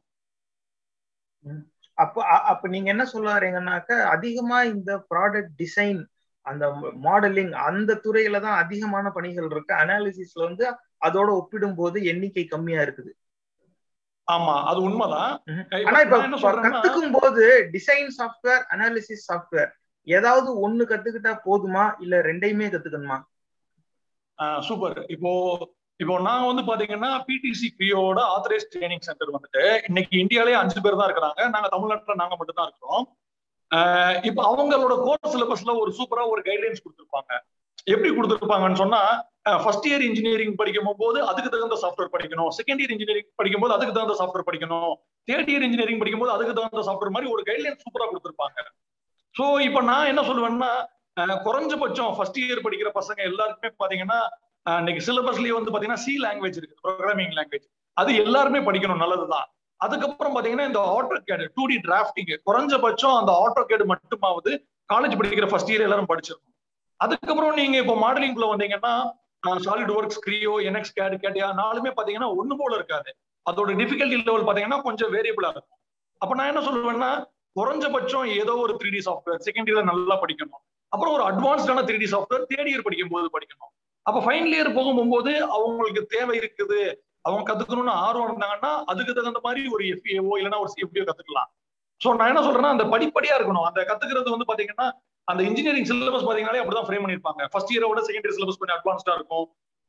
அப்ப 1.98 2.16
அப்ப 2.52 2.68
நீங்க 2.68 2.88
என்ன 2.94 3.04
சொல்ல 3.06 3.28
வரீங்கன்னாக்க 3.36 3.92
அதிகமா 4.16 4.58
இந்த 4.74 4.92
ப்ராடக்ட் 5.12 5.54
டிசைன் 5.62 6.02
அந்த 6.46 6.66
மாடலிங் 7.06 7.54
அந்த 7.68 7.92
துறையில 8.04 8.40
தான் 8.44 8.60
அதிகமான 8.64 9.06
பணிகள் 9.16 9.50
இருக்கு. 9.52 9.74
அனாலிசிஸ்ல 9.84 10.42
வந்து 10.50 10.66
அதோட 11.08 11.30
ஒப்பிடும் 11.40 11.78
போது 11.80 11.98
எண்ணிக்கை 12.12 12.44
கம்மியா 12.48 12.82
இருக்குது. 12.86 13.12
ஆமா 14.28 14.56
அது 14.70 14.80
உண்மைதான். 14.88 15.34
ஆனா 15.88 16.00
இப்ப 16.06 16.18
கத்துக்கும் 16.66 17.14
போது 17.18 17.44
டிசைன் 17.76 18.10
சாஃப்ட்வேர் 18.18 18.64
அனாலிசிஸ் 18.76 19.28
சாஃப்ட்வேர் 19.30 19.72
ஏதாவது 20.08 20.50
ஒண்ணு 20.66 20.84
கத்துக்கிட்டா 20.92 21.34
போதுமா? 21.48 21.86
இல்ல 22.04 22.16
ரெண்டையுமே 22.22 22.68
கத்துக்கணுமா? 22.74 23.18
சூப்பர் 24.68 24.98
இப்போ 25.16 25.32
இப்போ 26.02 26.16
நான் 26.26 26.48
வந்து 26.48 26.64
பாத்தீங்கன்னா 26.70 27.12
பிடிசி 27.28 27.68
பிஓட 27.78 28.20
ஆத்தரைஸ் 28.34 28.68
ட்ரைனிங் 28.74 29.06
சென்டர் 29.06 29.32
வந்துட்டு 29.36 29.64
இன்னைக்கு 29.90 30.16
இந்தியாலே 30.24 30.54
அஞ்சு 30.62 30.80
பேர் 30.84 30.98
தான் 31.00 31.08
இருக்கிறாங்க. 31.10 31.42
நாங்க 31.54 31.68
தமிழ்நாட்டுல 31.76 32.18
நாங்க 32.22 32.36
மட்டும் 32.40 32.60
தான் 32.60 32.68
இருக்கிறோம் 32.70 33.06
இப்போ 34.30 34.42
அவங்களோட 34.50 34.96
கோர்ஸ் 35.06 35.32
சிலபஸ்ல 35.34 35.74
ஒரு 35.84 35.92
சூப்பரா 35.98 36.24
ஒரு 36.34 36.42
கைட்லைன்ஸ் 36.48 36.84
கொடுத்துருப்பாங்க. 36.84 37.32
எப்படி 37.94 38.10
கொடுத்துருப்பாங்கன்னு 38.18 38.82
சொன்னா 38.84 39.02
ஃபர்ஸ்ட் 39.64 39.88
இயர் 39.90 40.06
இன்ஜினியரிங் 40.08 40.56
படிக்கும் 40.62 40.88
போது 41.02 41.20
அதுக்கு 41.32 41.52
தகுந்த 41.56 41.76
சாஃப்ட்வேர் 41.84 42.14
படிக்கணும். 42.16 42.52
செகண்ட் 42.60 42.82
இயர் 42.82 42.94
இன்ஜினியரிங் 42.96 43.30
படிக்கும் 43.40 43.64
போது 43.64 43.76
அதுக்கு 43.76 43.96
தகுந்த 43.98 44.16
சாஃப்ட்வேர் 44.22 44.48
படிக்கணும். 44.50 44.94
தேர்ட் 45.30 45.52
இயர் 45.52 45.66
இன்ஜினியரிங் 45.68 46.02
படிக்கும் 46.02 46.24
போது 46.24 46.34
அதுக்கு 46.36 46.56
தகுந்த 46.60 46.84
சாஃப்ட்வேர் 46.88 47.14
மாதிரி 47.16 47.32
ஒரு 47.36 47.44
கைட்லைன் 47.50 47.80
சூப்பரா 47.86 48.08
கொடுத்துருப்பாங்க. 48.12 48.60
சோ 49.36 49.46
இப்போ 49.68 49.82
நான் 49.92 50.10
என்ன 50.12 50.22
சொல்லுவேன்னா 50.30 50.72
குறைஞ்சபட்சம் 51.48 52.12
ஃபர்ஸ்ட் 52.18 52.40
இயர் 52.46 52.66
படிக்கிற 52.66 52.90
பசங்க 53.00 53.20
எல்லாருக்குமே 53.32 53.72
பாத்தீங்கன்னா 53.84 54.20
இன்னைக்கு 54.76 55.02
சிலபஸ்லயே 55.08 55.54
வந்து 55.58 55.72
பாத்தீங்கன்னா 55.74 56.04
சி 56.06 56.14
லாங்குவேஜ் 56.24 56.58
இருக்கு 56.60 56.76
ப்ரோக்ராமிங் 56.86 57.36
லாங்குவேஜ் 57.38 57.68
அது 57.98 58.12
எல்லாருமே 58.24 58.60
படிக்கணும் 58.68 59.02
நல்லதுதான். 59.04 59.48
அதுக்கப்புறம் 59.86 60.34
பாத்தீங்கன்னா 60.36 60.66
இந்த 60.70 60.82
ஆட்டோ 60.96 61.18
கேடு 61.30 61.46
டூ 61.58 61.64
டி 61.72 61.78
டிராஃப்டிங் 61.86 62.32
குறைஞ்சபட்சம் 62.48 63.16
அந்த 63.20 63.32
ஆட்டோ 63.44 63.62
கேடு 63.70 63.86
மட்டுமாவது 63.92 64.52
காலேஜ் 64.94 65.16
படிக்கிற 65.20 65.48
ஃபர்ஸ்ட் 65.52 65.72
இயர் 65.72 65.86
எல்லாரும் 65.88 66.10
படிச்சிருக்கோம் 66.12 66.54
அதுக்கப்புறம் 67.00 67.56
நீங்க 67.62 67.78
இப்போ 67.84 67.96
மாடலிங் 68.04 68.36
குள்ள 68.36 68.48
வந்தீங்கன்னா 68.54 68.94
சாலிட் 69.68 69.94
ஒர்க்ஸ் 69.98 70.22
கிரியோ 70.26 70.54
என்எக்ஸ் 70.70 70.96
கேடு 71.00 71.16
கேட்டியா 71.24 71.48
நாலுமே 71.62 71.92
பாத்தீங்கன்னா 71.98 72.30
ஒண்ணு 72.42 72.56
போல 72.62 72.74
இருக்காது. 72.80 73.10
அதோட 73.46 73.72
டிஃபிகல்டி 73.82 74.18
லெவல் 74.22 74.48
பாத்தீங்கன்னா 74.48 74.80
கொஞ்சம் 74.88 75.12
வேரியபிளா 75.16 75.52
இருக்கும். 75.56 75.78
அப்ப 76.22 76.32
நான் 76.40 76.52
என்ன 76.54 76.62
சொல்லுவேன்னா 76.68 77.12
குறைஞ்சபட்சம் 77.60 78.28
ஏதோ 78.42 78.54
ஒரு 78.64 78.74
த்ரீ 78.80 78.90
டி 78.96 79.02
சாஃப்ட்வேர் 79.08 79.44
செகண்ட் 79.48 79.70
இயர்ல 79.70 79.84
நல்லா 79.92 80.16
படிக்கணும். 80.24 80.62
அப்புறம் 80.92 81.14
ஒரு 81.18 81.24
அட்வான்ஸ்டான 81.30 81.84
three 81.88 81.98
D 82.04 82.10
software 82.16 82.46
third 82.52 82.70
year 82.72 82.86
படிக்கும் 82.88 83.14
போது 83.16 83.30
படிக்கணும். 83.36 83.72
அப்ப 84.08 84.18
ஃபைனல் 84.26 84.56
இயர் 84.58 84.72
போகும்போது 84.78 85.32
அவங்களுக்கு 85.58 86.02
தேவை 86.16 86.34
இருக்குது. 86.42 86.80
அவங்க 87.28 87.44
கத்துக்கணும்னு 87.50 87.94
ஆர்வம் 88.06 88.28
இருந்தாங்கன்னா 88.30 88.72
அதுக்கு 88.92 89.14
தகுந்த 89.18 89.40
மாதிரி 89.46 89.62
ஒரு 89.76 89.84
எஃப்ஏஓ 89.94 90.34
இல்லைன்னா 90.40 90.60
ஒரு 90.64 90.72
சிஎஃப்டிஓ 90.76 91.06
கத்துக்கலாம். 91.10 91.50
சோ 92.02 92.08
நான் 92.20 92.32
என்ன 92.32 92.42
சொல்றேன்னா 92.48 92.72
அந்த 92.76 92.86
படிப்படியா 92.94 93.36
இருக்கணும். 93.40 93.68
அந்த 93.70 93.80
கத்துக்கிறது 93.90 94.36
வந்து 94.36 94.50
பாத்தீங்கன்னா 94.52 94.88
அந்த 95.28 95.42
இன்ஜினியரிங் 95.50 95.88
சிலபஸ் 95.90 96.28
பாத்தீங்கன்னாலே 96.28 96.62
அப்படிதான் 96.64 96.88
ஃப்ரேம் 96.90 97.04
பண்ணிருப்பாங்க 97.06 97.48
ஃபர்ஸ்ட் 97.54 97.74
இயரோட 97.74 98.02
செகண்ட் 98.10 98.28
இயர் 98.28 98.38
சிலபஸ் 98.38 98.60
கொஞ்சம் 98.62 98.78
அட்வான்ஸ்டா 98.80 99.14
இருக்கும். 99.20 99.46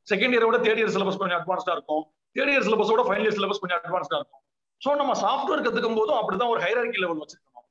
செகண்ட் 0.07 0.35
இயரோட 0.35 0.57
தேர்ட் 0.65 0.81
இயர் 0.81 0.93
சிலபஸ் 0.95 1.19
கொஞ்சம் 1.21 1.39
அட்வான்ஸ்டா 1.41 1.73
இருக்கும். 1.77 2.03
தேர்ட் 2.35 2.51
இயர் 2.53 2.65
சிலபஸோட 2.67 3.03
ஃபைனல் 3.07 3.25
இயர் 3.27 3.37
சிலபஸ் 3.39 3.61
கொஞ்சம் 3.63 3.79
அட்வான்ஸ்டா 3.81 4.17
இருக்கும். 4.21 4.41
சோ 4.81 4.89
நம்ம 5.01 5.13
சாஃப்ட்வேர் 5.23 5.63
கத்துக்கும் 5.65 5.99
போதும் 5.99 6.19
அப்படிதான் 6.19 6.51
ஒரு 6.55 6.61
ஹைரார்கி 6.65 6.99
லெவல் 7.03 7.21
வச்சிருக்கணும். 7.23 7.67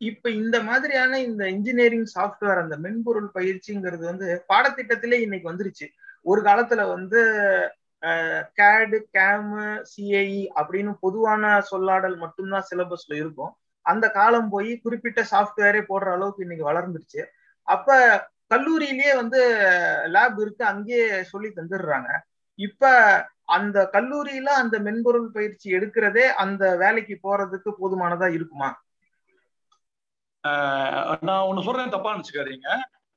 இப்ப 0.00 0.30
இந்த 0.34 0.56
மாதிரியான 0.62 1.18
இந்த 1.20 1.44
இன்ஜினியரிங் 1.48 2.08
சாஃப்ட்வேர் 2.14 2.62
அந்த 2.62 2.76
மென்பொருள் 2.76 3.28
பயிற்சிங்கிறது 3.34 4.04
வந்து 4.04 4.26
பாடத்திட்டத்திலே 4.48 5.18
இன்னைக்கு 5.20 5.50
வந்துருச்சு. 5.52 5.86
ஒரு 6.26 6.40
காலத்துல 6.42 6.82
வந்து 6.88 7.20
கேடு 8.58 8.98
கேமு 9.16 9.62
சிஐஇ 9.90 10.24
அப்படின்னு 10.60 10.92
பொதுவான 11.00 11.42
சொல்லாடல் 11.70 12.16
மட்டும்தான் 12.18 12.66
சிலபஸ்ல 12.70 13.14
இருக்கும். 13.14 13.52
அந்த 13.86 14.06
காலம் 14.10 14.48
போய் 14.48 14.70
குறிப்பிட்ட 14.80 15.20
சாஃப்ட்வேரே 15.32 15.82
போடுற 15.88 16.08
அளவுக்கு 16.12 16.44
இன்னைக்கு 16.44 16.70
வளர்ந்துருச்சு. 16.70 17.22
அப்ப 17.68 17.88
கல்லூரியிலேயே 18.50 19.12
வந்து 19.16 19.40
லேப் 20.14 20.38
இருக்கு 20.40 20.64
அங்கேயே 20.64 21.04
சொல்லி 21.24 21.50
தந்துடுறாங்க. 21.56 22.10
இப்ப 22.58 22.82
அந்த 23.50 23.78
கல்லூரியில 23.94 24.48
அந்த 24.62 24.76
மென்பொருள் 24.80 25.28
பயிற்சி 25.32 25.66
எடுக்கிறதே 25.76 26.26
அந்த 26.44 26.64
வேலைக்கு 26.76 27.16
போறதுக்கு 27.24 27.70
போதுமானதா 27.80 28.28
இருக்குமா? 28.36 28.70
நான் 31.28 31.46
ஒன்னு 31.48 31.66
சொல்றேன் 31.66 31.94
தப்பா 31.94 32.12
நினைச்சுக்காதீங்க. 32.14 32.68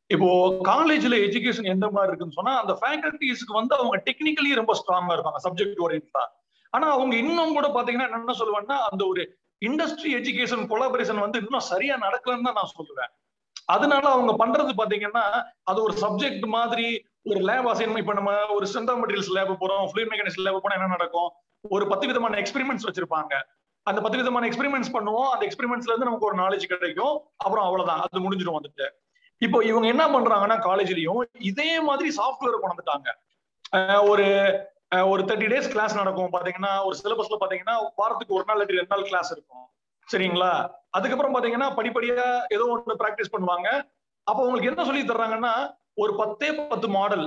இப்போ 0.09 0.27
காலேஜ்ல 0.69 1.15
எஜுகேஷன் 1.27 1.71
எந்த 1.73 1.85
மாதிரி 1.95 2.09
இருக்குன்னு 2.11 2.37
சொன்னா 2.37 2.53
அந்த 2.61 2.73
ஃபேக்கல்டிஸ்க்கு 2.81 3.57
வந்து 3.59 3.73
அவங்க 3.77 3.97
டெக்னிக்கலி 4.07 4.51
ரொம்ப 4.59 4.73
ஸ்ட்ராங்கா 4.79 5.15
இருப்பாங்க 5.17 5.39
சப்ஜெக்ட் 5.45 5.81
ஓரியன்டா 5.85 6.23
ஆனா 6.73 6.87
அவங்க 6.95 7.13
இன்னும் 7.23 7.55
கூட 7.57 7.67
பாத்தீங்கன்னா 7.75 8.07
என்ன 8.19 8.35
சொல்லுவேன்னா 8.41 8.77
அந்த 8.89 9.03
ஒரு 9.11 9.21
இண்டஸ்ட்ரி 9.61 10.09
எஜுகேஷன் 10.19 10.63
கொலாபரேஷன் 10.71 11.23
வந்து 11.25 11.41
இன்னும் 11.43 11.67
சரியா 11.71 11.95
நடக்கலன்னு 12.05 12.47
தான் 12.47 12.59
நான் 12.59 12.75
சொல்லுவேன். 12.77 13.11
அதனால 13.75 14.05
அவங்க 14.15 14.33
பண்றது 14.41 14.73
பாத்தீங்கன்னா 14.81 15.23
அது 15.69 15.79
ஒரு 15.85 15.93
சப்ஜெக்ட் 16.03 16.45
மாதிரி 16.57 16.87
ஒரு 17.31 17.39
லேப் 17.49 17.69
அசைன்மெண்ட் 17.71 18.03
இப்ப 18.03 18.13
நம்ம 18.13 18.33
ஒரு 18.57 18.65
சென்டா 18.73 18.93
மெட்டீரியல்ஸ் 18.99 19.33
லேப் 19.37 19.53
போறோம் 19.63 19.85
ஃபிளூட் 19.89 20.11
மெக்கானிக்ஸ் 20.11 20.43
லேப் 20.45 20.63
போனா 20.65 20.77
என்ன 20.79 20.93
நடக்கும்? 20.95 21.29
ஒரு 21.65 21.85
பத்து 21.91 22.07
விதமான 22.07 22.37
எக்ஸ்பெரிமெண்ட்ஸ் 22.41 22.87
வச்சிருப்பாங்க. 22.87 23.33
அந்த 23.89 23.99
பத்து 24.03 24.21
விதமான 24.21 24.47
எக்ஸ்பெரிமெண்ட்ஸ் 24.49 24.93
பண்ணுவோம். 24.95 25.29
அந்த 25.33 25.43
எக்ஸ்பெரிமெண்ட்ஸ்ல 25.47 25.91
இருந்து 25.91 26.09
நமக்கு 26.09 26.29
ஒரு 26.29 26.37
நாலேஜ் 26.43 26.65
கிடைக்கும். 26.73 27.15
அப்புறம் 27.43 27.65
அவ்வளவுதான். 27.67 28.01
அது 28.05 28.23
முடிஞ்சிடும் 28.25 28.57
வந்துட்டு. 28.59 28.87
இப்போ 29.45 29.57
இவங்க 29.69 29.87
என்ன 29.93 30.03
பண்றாங்கன்னா 30.15 30.57
காலேஜ்லயும் 30.67 31.21
இதே 31.49 31.71
மாதிரி 31.89 32.09
சாஃப்ட்வேர் 32.19 32.63
கொண்டுட்டாங்க 32.65 33.09
ஒரு 34.11 34.25
ஒரு 35.11 35.21
தேர்ட்டி 35.29 35.47
டேஸ் 35.51 35.71
கிளாஸ் 35.73 35.97
நடக்கும். 35.99 36.31
பாத்தீங்கன்னா 36.35 36.73
ஒரு 36.87 36.95
சிலபஸ்ல 37.01 37.37
பாத்தீங்கன்னா 37.41 37.75
வாரத்துக்கு 37.99 38.37
ஒரு 38.37 38.45
நாள் 38.47 38.57
இல்லாட்டி 38.57 38.79
ரெண்டு 38.79 38.93
நாள் 38.93 39.09
கிளாஸ் 39.09 39.31
இருக்கும். 39.35 39.65
சரிங்களா? 40.07 40.51
அதுக்கப்புறம் 40.97 41.33
பாத்தீங்கன்னா 41.35 41.67
படிப்படியா 41.79 42.25
ஏதோ 42.55 42.65
ஒன்று 42.73 42.99
ப்ராக்டிஸ் 43.01 43.33
பண்ணுவாங்க. 43.33 43.69
அப்போ 44.27 44.41
உங்களுக்கு 44.45 44.69
என்ன 44.71 44.85
சொல்லி 44.89 45.01
தர்றாங்கன்னா 45.11 45.53
ஒரு 46.03 46.11
பத்தே 46.21 46.49
பத்து 46.71 46.87
model 46.97 47.25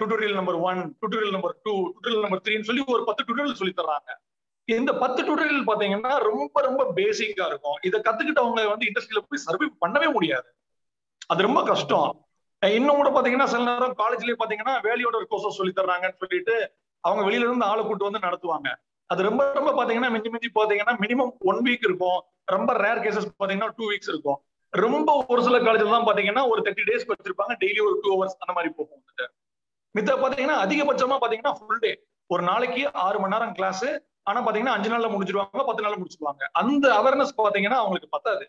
tutorial 0.00 0.38
number 0.38 0.58
one 0.68 0.80
tutorial 1.02 1.34
number 1.36 1.54
two 1.64 1.72
tutorial 1.94 2.24
number 2.26 2.42
த்ரீன்னு 2.46 2.68
சொல்லி 2.70 2.84
ஒரு 2.96 3.02
பத்து 3.08 3.24
டுட்டோரியல் 3.26 3.60
சொல்லி 3.60 3.74
தர்றாங்க. 3.80 4.10
இந்த 4.78 4.90
பத்து 5.02 5.20
டுட்டோரியல் 5.26 5.68
பாத்தீங்கன்னா 5.68 6.12
ரொம்ப 6.28 6.60
ரொம்ப 6.66 6.82
பேசிக்கா 6.98 7.44
இருக்கும். 7.50 7.78
இதை 7.88 7.98
கத்துக்கிட்டவங்க 8.06 8.62
வந்து 8.72 8.88
இண்டஸ்ட்ரியில 8.88 9.22
போய் 9.28 9.44
சர்வே 9.46 9.66
பண்ணவே 9.84 10.08
முடியாது. 10.16 10.48
அது 11.32 11.46
ரொம்ப 11.48 11.60
கஷ்டம். 11.70 12.10
இன்னும் 12.62 12.98
கூட 13.00 13.10
பாத்தீங்கன்னா 13.14 13.48
சில 13.52 13.62
நேரம் 13.70 13.96
காலேஜ்லயே 14.02 14.38
பாத்தீங்கன்னா 14.40 14.74
வேலையோட 14.86 15.14
ஒரு 15.20 15.28
கோர்சஸ் 15.30 15.58
சொல்லி 15.58 15.72
தர்றாங்கன்னு 15.78 16.20
சொல்லிட்டு 16.22 16.54
அவங்க 17.04 17.22
வெளியில 17.26 17.46
இருந்து 17.48 17.68
ஆளை 17.70 17.82
கூட்டு 17.84 18.08
வந்து 18.08 18.24
நடத்துவாங்க. 18.26 18.68
அது 19.10 19.20
ரொம்ப 19.28 19.42
ரொம்ப 19.58 19.70
பாத்தீங்கன்னா 19.78 20.10
மிஞ்சி 20.14 20.30
மிஞ்சி 20.34 20.50
பாத்தீங்கன்னா 20.58 20.94
மினிமம் 21.04 21.32
ஒன் 21.50 21.60
வீக் 21.66 21.86
இருக்கும். 21.88 22.20
ரொம்ப 22.54 22.70
ரேர் 22.84 23.02
கேசஸ் 23.04 23.28
பாத்தீங்கன்னா 23.42 23.70
டூ 23.78 23.86
வீக்ஸ் 23.92 24.10
இருக்கும். 24.12 24.38
ரொம்ப 24.72 25.10
ஒரு 25.32 25.40
சில 25.46 25.56
காலேஜ்ல 25.66 25.94
தான் 25.96 26.08
பாத்தீங்கன்னா 26.08 26.42
ஒரு 26.52 26.60
தேர்ட்டி 26.66 26.84
டேஸ் 26.90 27.06
வச்சிருப்பாங்க 27.10 27.54
டெய்லி 27.62 27.80
ஒரு 27.86 27.96
டூ 28.02 28.10
ஹவர்ஸ் 28.14 28.36
அந்த 28.42 28.52
மாதிரி 28.56 28.70
போகும் 28.76 28.98
வந்துட்டு. 28.98 29.26
மித்த 29.94 30.14
பாத்தீங்கன்னா 30.24 30.58
அதிகபட்சமா 30.64 31.16
பாத்தீங்கன்னா 31.22 31.54
ஃபுல் 31.58 31.82
டே 31.84 31.92
ஒரு 32.30 32.42
நாளைக்கு 32.50 32.82
ஆறு 33.06 33.18
மணி 33.20 33.34
நேரம் 33.34 33.54
கிளாஸ் 33.58 33.86
ஆனா 34.26 34.38
பாத்தீங்கன்னா 34.46 34.76
அஞ்சு 34.76 34.90
நாள்ல 34.92 35.08
முடிச்சிருவாங்க 35.12 35.64
பத்து 35.68 35.84
நாள்ல 35.84 35.98
முடிச்சிருவாங்க. 36.00 36.42
அந்த 36.52 36.86
அவேர்னஸ் 37.00 37.32
பாத்தீங்கன்னா 37.42 37.78
அவங்களுக்கு 37.82 38.14
பத்தாது. 38.16 38.44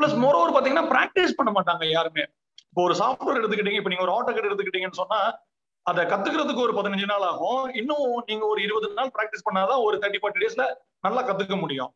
பிளஸ் 0.00 0.16
மோரோவர் 0.24 0.54
பாத்தீங்கன்னா 0.56 0.86
பிராக்டிஸ் 0.92 1.38
பண்ண 1.38 1.50
மாட்டாங்க 1.58 1.84
யாருமே. 1.90 2.24
இப்போ 2.68 2.82
ஒரு 2.82 2.94
சாஃப்ட்வேர் 2.94 3.38
எடுத்துக்கிட்டீங்க 3.40 3.80
இப்ப 3.80 3.90
நீங்க 3.92 4.04
ஒரு 4.06 4.14
ஆட்டோ 4.16 4.32
கட் 4.34 4.48
எடுத்துக்கிட்டீங்கன்னு 4.48 5.00
சொன்னா 5.00 5.20
அதை 5.86 6.02
கத்துக்கிறதுக்கு 6.04 6.64
ஒரு 6.66 6.72
பதினஞ்சு 6.78 7.06
நாள் 7.12 7.26
ஆகும். 7.30 7.62
இன்னும் 7.80 8.22
நீங்க 8.26 8.44
ஒரு 8.46 8.60
இருபது 8.62 8.88
நாள் 8.98 9.10
பிராக்டிஸ் 9.16 9.46
பண்ணாதான் 9.46 9.80
ஒரு 9.86 9.96
தேர்ட்டி 10.02 10.20
ஃபார்ட்டி 10.22 10.42
டேஸ்ல 10.44 10.64
நல்லா 11.00 11.22
கத்துக்க 11.28 11.56
முடியும். 11.60 11.90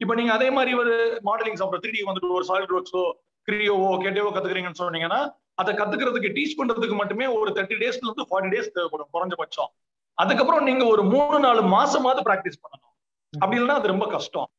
இப்ப 0.00 0.14
நீங்க 0.14 0.32
அதே 0.32 0.48
மாதிரி 0.50 0.72
ஒரு 0.74 0.94
மாடலிங் 1.28 1.58
சாஃப்ட்வேர் 1.60 1.82
த்ரீ 1.84 2.02
வந்துட்டு 2.08 2.30
ஒரு 2.38 2.44
சாலிட் 2.50 2.74
ஒர்க்ஸோ 2.78 3.02
கிரியோவோ 3.48 3.90
கேட்டேவோ 4.04 4.30
கத்துக்கிறீங்கன்னு 4.34 4.80
சொன்னீங்கன்னா 4.82 5.20
அதை 5.54 5.72
கத்துக்கிறதுக்கு 5.74 6.28
டீச் 6.36 6.58
பண்றதுக்கு 6.58 6.96
மட்டுமே 7.00 7.26
ஒரு 7.38 7.50
தேர்ட்டி 7.56 7.78
டேஸ்ல 7.82 8.06
இருந்து 8.08 8.26
ஃபார்ட்டி 8.30 8.52
டேஸ் 8.54 8.74
தேவைப்படும் 8.76 9.10
குறைஞ்சபட்சம். 9.16 9.70
அதுக்கப்புறம் 10.14 10.64
நீங்க 10.64 10.84
ஒரு 10.84 11.04
மூணு 11.04 11.40
நாலு 11.40 11.62
மாசமாவது 11.62 12.20
பிராக்டிஸ் 12.20 12.62
பண்ணணும். 12.62 13.10
அப்படி 13.38 13.62
இல்லைன்னா 13.62 13.66
அது 13.66 13.88
ரொம்ப 13.88 14.06
கஷ்டம். 14.06 14.50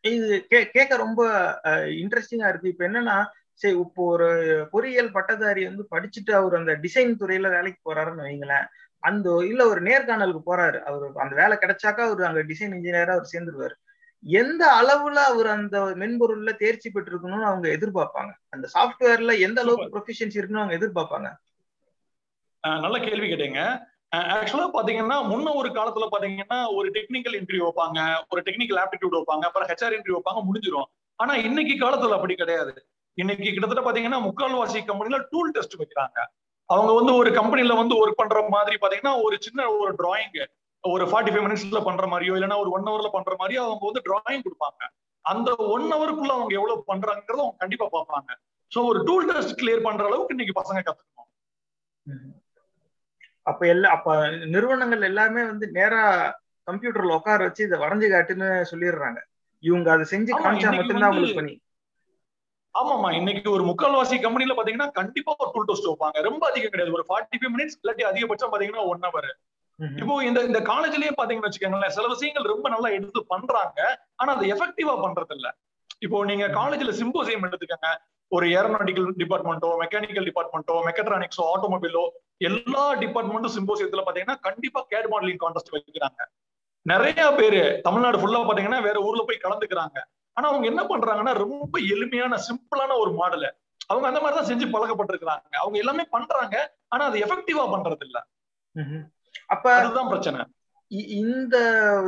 இது 0.00 0.46
கே- 0.50 0.64
கேட்க 0.64 0.96
ரொம்ப 0.96 1.28
இன்ட்ரெஸ்டிங்கா 1.64 2.48
இருக்கு. 2.48 2.68
இப்ப 2.68 2.88
என்னன்னா 2.88 3.24
சரி 3.52 3.78
இப்போ 3.78 4.04
ஒரு 4.04 4.68
பொறியியல் 4.70 5.12
பட்டதாரி 5.12 5.64
வந்து 5.64 5.88
படிச்சுட்டு 5.90 6.32
அவர் 6.32 6.54
அந்த 6.54 6.72
டிசைன் 6.72 7.14
துறையில 7.20 7.50
வேலைக்கு 7.50 7.94
போறாருன்னு 7.94 8.22
வைங்களேன். 8.22 8.66
அந்த 8.98 9.44
இல்ல 9.46 9.68
ஒரு 9.68 9.82
நேர்காணலுக்கு 9.82 10.40
போறாரு. 10.46 10.80
அவர் 10.80 11.10
அந்த 11.14 11.34
வேலை 11.34 11.56
கிடைச்சாக்கா 11.60 12.00
அவர் 12.00 12.22
அங்க 12.22 12.42
டிசைன் 12.42 12.72
இன்ஜினியரா 12.72 13.10
அவர் 13.10 13.28
சேர்ந்துருவாரு. 13.32 13.72
எந்த 14.22 14.66
அளவுல 14.66 15.14
அவர் 15.14 15.46
அந்த 15.46 15.80
மென்பொருள்ல 15.84 16.52
தேர்ச்சி 16.52 16.90
பெற்றிருக்கணும்னு 16.94 17.42
அவங்க 17.42 17.68
எதிர்பார்ப்பாங்க? 17.68 18.30
அந்த 18.48 18.68
சாஃப்ட்வேர்ல 18.74 19.40
எந்த 19.40 19.60
அளவுக்கு 19.60 19.98
ப்ரொஃபிஷியன்சி 19.98 20.36
இருக்குன்னு 20.36 20.62
அவங்க 20.62 20.86
எதிர்பார்ப்பாங்க? 20.86 21.36
நல்ல 22.60 22.98
கேள்வி 22.98 23.26
கேட்டீங்க. 23.26 23.87
ஆக்சுவலா 24.12 24.66
பாத்தீங்கன்னா 24.74 25.16
முன்ன 25.30 25.52
ஒரு 25.54 25.68
காலத்துல 25.68 26.06
பாத்தீங்கன்னா 26.12 26.58
ஒரு 26.76 26.88
டெக்னிக்கல் 26.94 27.36
இன்டர்வியூ 27.38 27.64
வைப்பாங்க 27.66 27.98
ஒரு 28.32 28.40
டெக்னிக்கல் 28.46 28.80
ஆப்டிடியூட் 28.84 29.16
வைப்பாங்க 29.18 29.44
அப்புறம் 29.48 29.68
ஹெச்ஆர் 29.70 29.96
இன்டர்வியூ 29.96 30.18
வைப்பாங்க 30.18 30.42
முடிஞ்சிடும் 30.48 30.88
ஆனா 31.20 31.32
இன்னைக்கு 31.48 31.74
காலத்துல 31.84 32.16
அப்படி 32.18 32.34
கிடையாது. 32.34 32.72
இன்னைக்கு 33.18 33.44
கிட்டத்தட்ட 33.44 33.82
பாத்தீங்கன்னா 33.86 34.20
முக்கால்வாசி 34.26 34.80
கம்பெனில 34.90 35.18
டூல் 35.32 35.52
டெஸ்ட் 35.56 35.76
வைக்கிறாங்க. 35.80 36.18
அவங்க 36.70 36.92
வந்து 36.98 37.12
ஒரு 37.14 37.30
கம்பெனில 37.38 37.74
வந்து 37.74 37.94
ஒர்க் 38.00 38.20
பண்ற 38.20 38.40
மாதிரி 38.54 38.76
பாத்தீங்கன்னா 38.82 39.14
ஒரு 39.26 39.36
சின்ன 39.46 39.68
ஒரு 39.80 39.92
டிராயிங் 40.00 40.38
ஒரு 40.84 41.04
ஃபார்ட்டி 41.10 41.30
ஃபைவ் 41.32 41.44
மினிட்ஸ்ல 41.46 41.80
பண்ற 41.86 42.04
மாதிரியோ 42.06 42.34
இல்லைன்னா 42.36 42.58
ஒரு 42.62 42.70
ஒன் 42.76 42.86
ஹவர்ல 42.88 43.08
பண்ற 43.14 43.32
மாதிரியோ 43.40 43.62
அவங்க 43.66 43.84
வந்து 43.90 44.02
டிராயிங் 44.08 44.44
கொடுப்பாங்க. 44.46 44.82
அந்த 45.24 45.48
ஒன் 45.74 45.86
ஹவருக்குள்ள 45.92 46.32
அவங்க 46.36 46.52
எவ்வளவு 46.58 46.84
பண்றாங்கிறத 46.90 47.40
அவங்க 47.44 47.58
கண்டிப்பா 47.58 47.86
பார்ப்பாங்க. 47.96 48.30
சோ 48.72 48.78
ஒரு 48.90 49.00
டூல் 49.08 49.26
டெஸ்ட் 49.30 49.58
கிளியர் 49.60 49.86
பண்ற 49.86 50.04
அளவுக்கு 50.06 50.34
இன்னைக்கு 50.36 50.54
பசங்க 50.60 50.80
கத்துக்கணும். 50.88 51.30
அப்ப 53.50 53.62
எல்லா 53.66 53.88
அப்ப 53.96 54.14
நிறுவனங்கள் 54.46 55.08
எல்லாமே 55.10 55.42
வந்து 55.44 55.66
நேரா 55.70 56.02
கம்ப்யூட்டர்ல 56.68 57.16
உட்கார 57.18 57.38
வச்சு 57.46 57.62
இதை 57.66 57.76
வரைஞ்சு 57.78 58.08
காட்டுன்னு 58.12 58.48
சொல்லிடுறாங்க. 58.70 59.18
இவங்க 59.64 59.88
அதை 59.92 60.04
செஞ்சு 60.12 60.32
காமிச்சா 60.34 60.70
மட்டும்தான் 60.72 61.10
உங்களுக்கு 61.10 61.40
பண்ணி 61.40 61.54
ஆமாமா 62.74 63.08
இன்னைக்கு 63.12 63.48
ஒரு 63.50 63.64
முக்கால்வாசி 63.68 64.16
கம்பெனில 64.24 64.54
பாத்தீங்கன்னா 64.56 64.88
கண்டிப்பா 64.98 65.32
ஒரு 65.44 65.50
டூல் 65.54 65.68
டெஸ்ட் 65.68 65.88
வைப்பாங்க. 65.90 66.18
ரொம்ப 66.28 66.42
அதிகம் 66.50 66.72
கிடையாது. 66.72 66.96
ஒரு 66.98 67.04
ஃபார்ட்டி 67.08 67.38
ஃபைவ் 67.38 67.52
மினிட்ஸ் 67.54 67.78
இல்லாட்டி 67.80 68.04
அதிகபட்சம் 68.10 68.52
பாத்தீங்கன்னா 68.52 68.84
ஒன் 68.92 69.06
ஹவர் 69.06 69.30
இப்போ 69.98 70.14
இந்த 70.24 70.40
இந்த 70.42 70.60
காலேஜ்லயே 70.68 71.12
பாத்தீங்கன்னு 71.18 71.48
வச்சுக்கோங்களேன் 71.48 71.94
சில 71.96 72.06
விஷயங்கள் 72.08 72.52
ரொம்ப 72.52 72.66
நல்லா 72.68 72.88
எடுத்து 72.88 73.20
பண்றாங்க. 73.32 73.80
ஆனா 74.16 74.30
அது 74.36 74.46
எஃபெக்டிவா 74.54 74.94
பண்றது 75.04 75.34
இல்ல 75.36 75.48
இப்போ 75.98 76.16
நீங்க 76.24 76.46
காலேஜ்ல 76.58 76.92
சிம்போசியம் 77.00 77.46
எடுத்துக்கங்க. 77.48 77.90
ஒரு 78.28 78.46
ஏரோநாட்டிக்கல் 78.46 79.06
டிபார்ட்மெண்ட்டோ 79.22 79.68
மெக்கானிக்கல் 79.82 80.26
டிபார்ட்மெண்ட்டோ 80.28 80.74
மெக்கட்ரானிக்ஸோ 80.88 81.44
ஆட்டோமொபைலோ 81.52 82.02
எல்லா 82.38 82.84
டிபார்ட்மெண்ட்டும் 82.94 83.54
சிம்போசியத்துல 83.56 84.02
பாத்தீங்கன்னா 84.06 84.40
கண்டிப்பா 84.40 84.80
கேட் 84.88 85.08
மாடலிங் 85.12 85.40
கான்டெஸ்ட் 85.44 85.72
வைக்கிறாங்க. 85.76 86.20
நிறைய 86.82 87.22
பேரு 87.38 87.80
தமிழ்நாடு 87.82 88.18
ஃபுல்லா 88.18 88.42
பாத்தீங்கன்னா 88.48 88.82
வேற 88.82 88.98
ஊர்ல 89.00 89.22
போய் 89.26 89.44
கலந்துக்கிறாங்க. 89.44 89.98
ஆனா 90.36 90.48
அவங்க 90.48 90.66
என்ன 90.66 90.82
பண்றாங்கன்னா 90.82 91.32
ரொம்ப 91.44 91.78
எளிமையான 91.94 92.34
சிம்பிளான 92.48 92.98
ஒரு 92.98 93.12
மாடல் 93.12 93.48
அவங்க 93.86 94.06
அந்த 94.06 94.20
மாதிரி 94.20 94.36
தான் 94.38 94.50
செஞ்சு 94.50 94.66
பழக்கப்பட்டிருக்கிறாங்க. 94.74 95.46
அவங்க 95.62 95.76
எல்லாமே 95.78 96.04
பண்றாங்க 96.10 96.56
ஆனா 96.88 97.04
அது 97.04 97.18
எஃபெக்டிவா 97.18 97.64
பண்றது 97.74 98.04
இல்ல. 98.06 98.18
அப்ப 99.46 99.74
அதுதான் 99.74 100.08
பிரச்சனை. 100.08 100.40
இந்த 100.90 101.56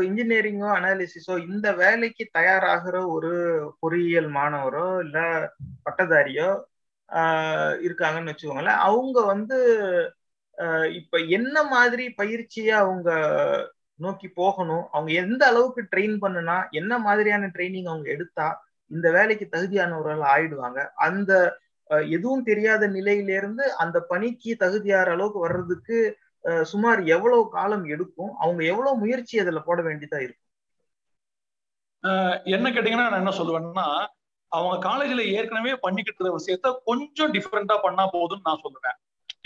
இன்ஜினியரிங்கோ 0.00 0.68
அனாலிசிஸோ 0.76 1.34
இந்த 1.48 1.72
வேலைக்கு 1.72 2.24
தயாராகிற 2.38 2.96
ஒரு 3.08 3.32
பொறியியல் 3.80 4.28
மாணவரோ 4.28 4.86
இல்ல 5.00 5.18
பட்டதாரியோ 5.84 6.48
இருக்காங்கன்னு 7.86 8.32
வச்சுக்கோங்களேன். 8.32 8.80
அவங்க 8.88 9.18
வந்து 9.24 9.58
இப்ப 10.92 11.18
என்ன 11.18 11.56
மாதிரி 11.64 12.04
பயிற்சியை 12.10 12.74
அவங்க 12.74 13.10
நோக்கி 13.98 14.28
போகணும் 14.28 14.84
அவங்க 14.90 15.10
எந்த 15.12 15.42
அளவுக்கு 15.46 15.82
ட்ரெயின் 15.92 16.16
பண்ணுனா 16.22 16.56
என்ன 16.70 16.92
மாதிரியான 16.98 17.46
ட்ரைனிங் 17.46 17.88
அவங்க 17.88 18.08
எடுத்தா 18.10 18.48
இந்த 18.90 19.10
வேலைக்கு 19.10 19.46
தகுதியானவர்கள் 19.50 20.22
ஆயிடுவாங்க. 20.34 20.80
அந்த 20.94 21.32
எதுவும் 22.10 22.42
தெரியாத 22.42 22.86
நிலையிலிருந்து 22.86 23.64
அந்த 23.74 24.00
பணிக்கு 24.00 24.56
தகுதியாகிற 24.60 25.10
அளவுக்கு 25.10 25.40
வர்றதுக்கு 25.40 25.98
சுமார் 26.62 27.00
எவ்வளவு 27.14 27.42
காலம் 27.48 27.84
எடுக்கும்? 27.94 28.32
அவங்க 28.42 28.60
எவ்வளவு 28.72 29.00
முயற்சி 29.02 29.34
அதுல 29.42 29.60
போட 29.68 29.80
வேண்டியதா 29.82 30.20
இருக்கும்? 30.26 30.46
என்ன 32.54 32.66
கேட்டீங்கன்னா 32.70 33.08
நான் 33.10 33.22
என்ன 33.22 33.32
சொல்லுவேன்னா 33.38 33.86
அவங்க 34.52 34.76
காலேஜ்ல 34.88 35.24
ஏற்கனவே 35.36 35.72
பண்ணிக்கிட்டு 35.84 36.20
இருந்த 36.20 36.32
விஷயத்த 36.38 36.68
கொஞ்சம் 36.88 37.32
டிஃப்ரெண்டா 37.34 37.76
பண்ணா 37.82 38.04
போதும்னு 38.14 38.46
நான் 38.48 38.62
சொல்லுவேன். 38.64 38.96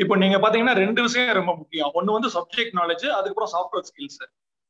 இப்போ 0.03 0.15
நீங்க 0.23 0.37
பாத்தீங்கன்னா 0.45 0.77
ரெண்டு 0.83 1.01
விஷயம் 1.07 1.37
ரொம்ப 1.41 1.53
முக்கியம். 1.57 1.91
ஒன்னு 1.99 2.17
வந்து 2.17 2.31
சப்ஜெக்ட் 2.37 2.79
நாலேஜ் 2.81 3.05
அதுக்கப்புறம் 3.19 3.53
சாஃப்ட்வேர் 3.55 3.89
ஸ்கில்ஸ் 3.91 4.23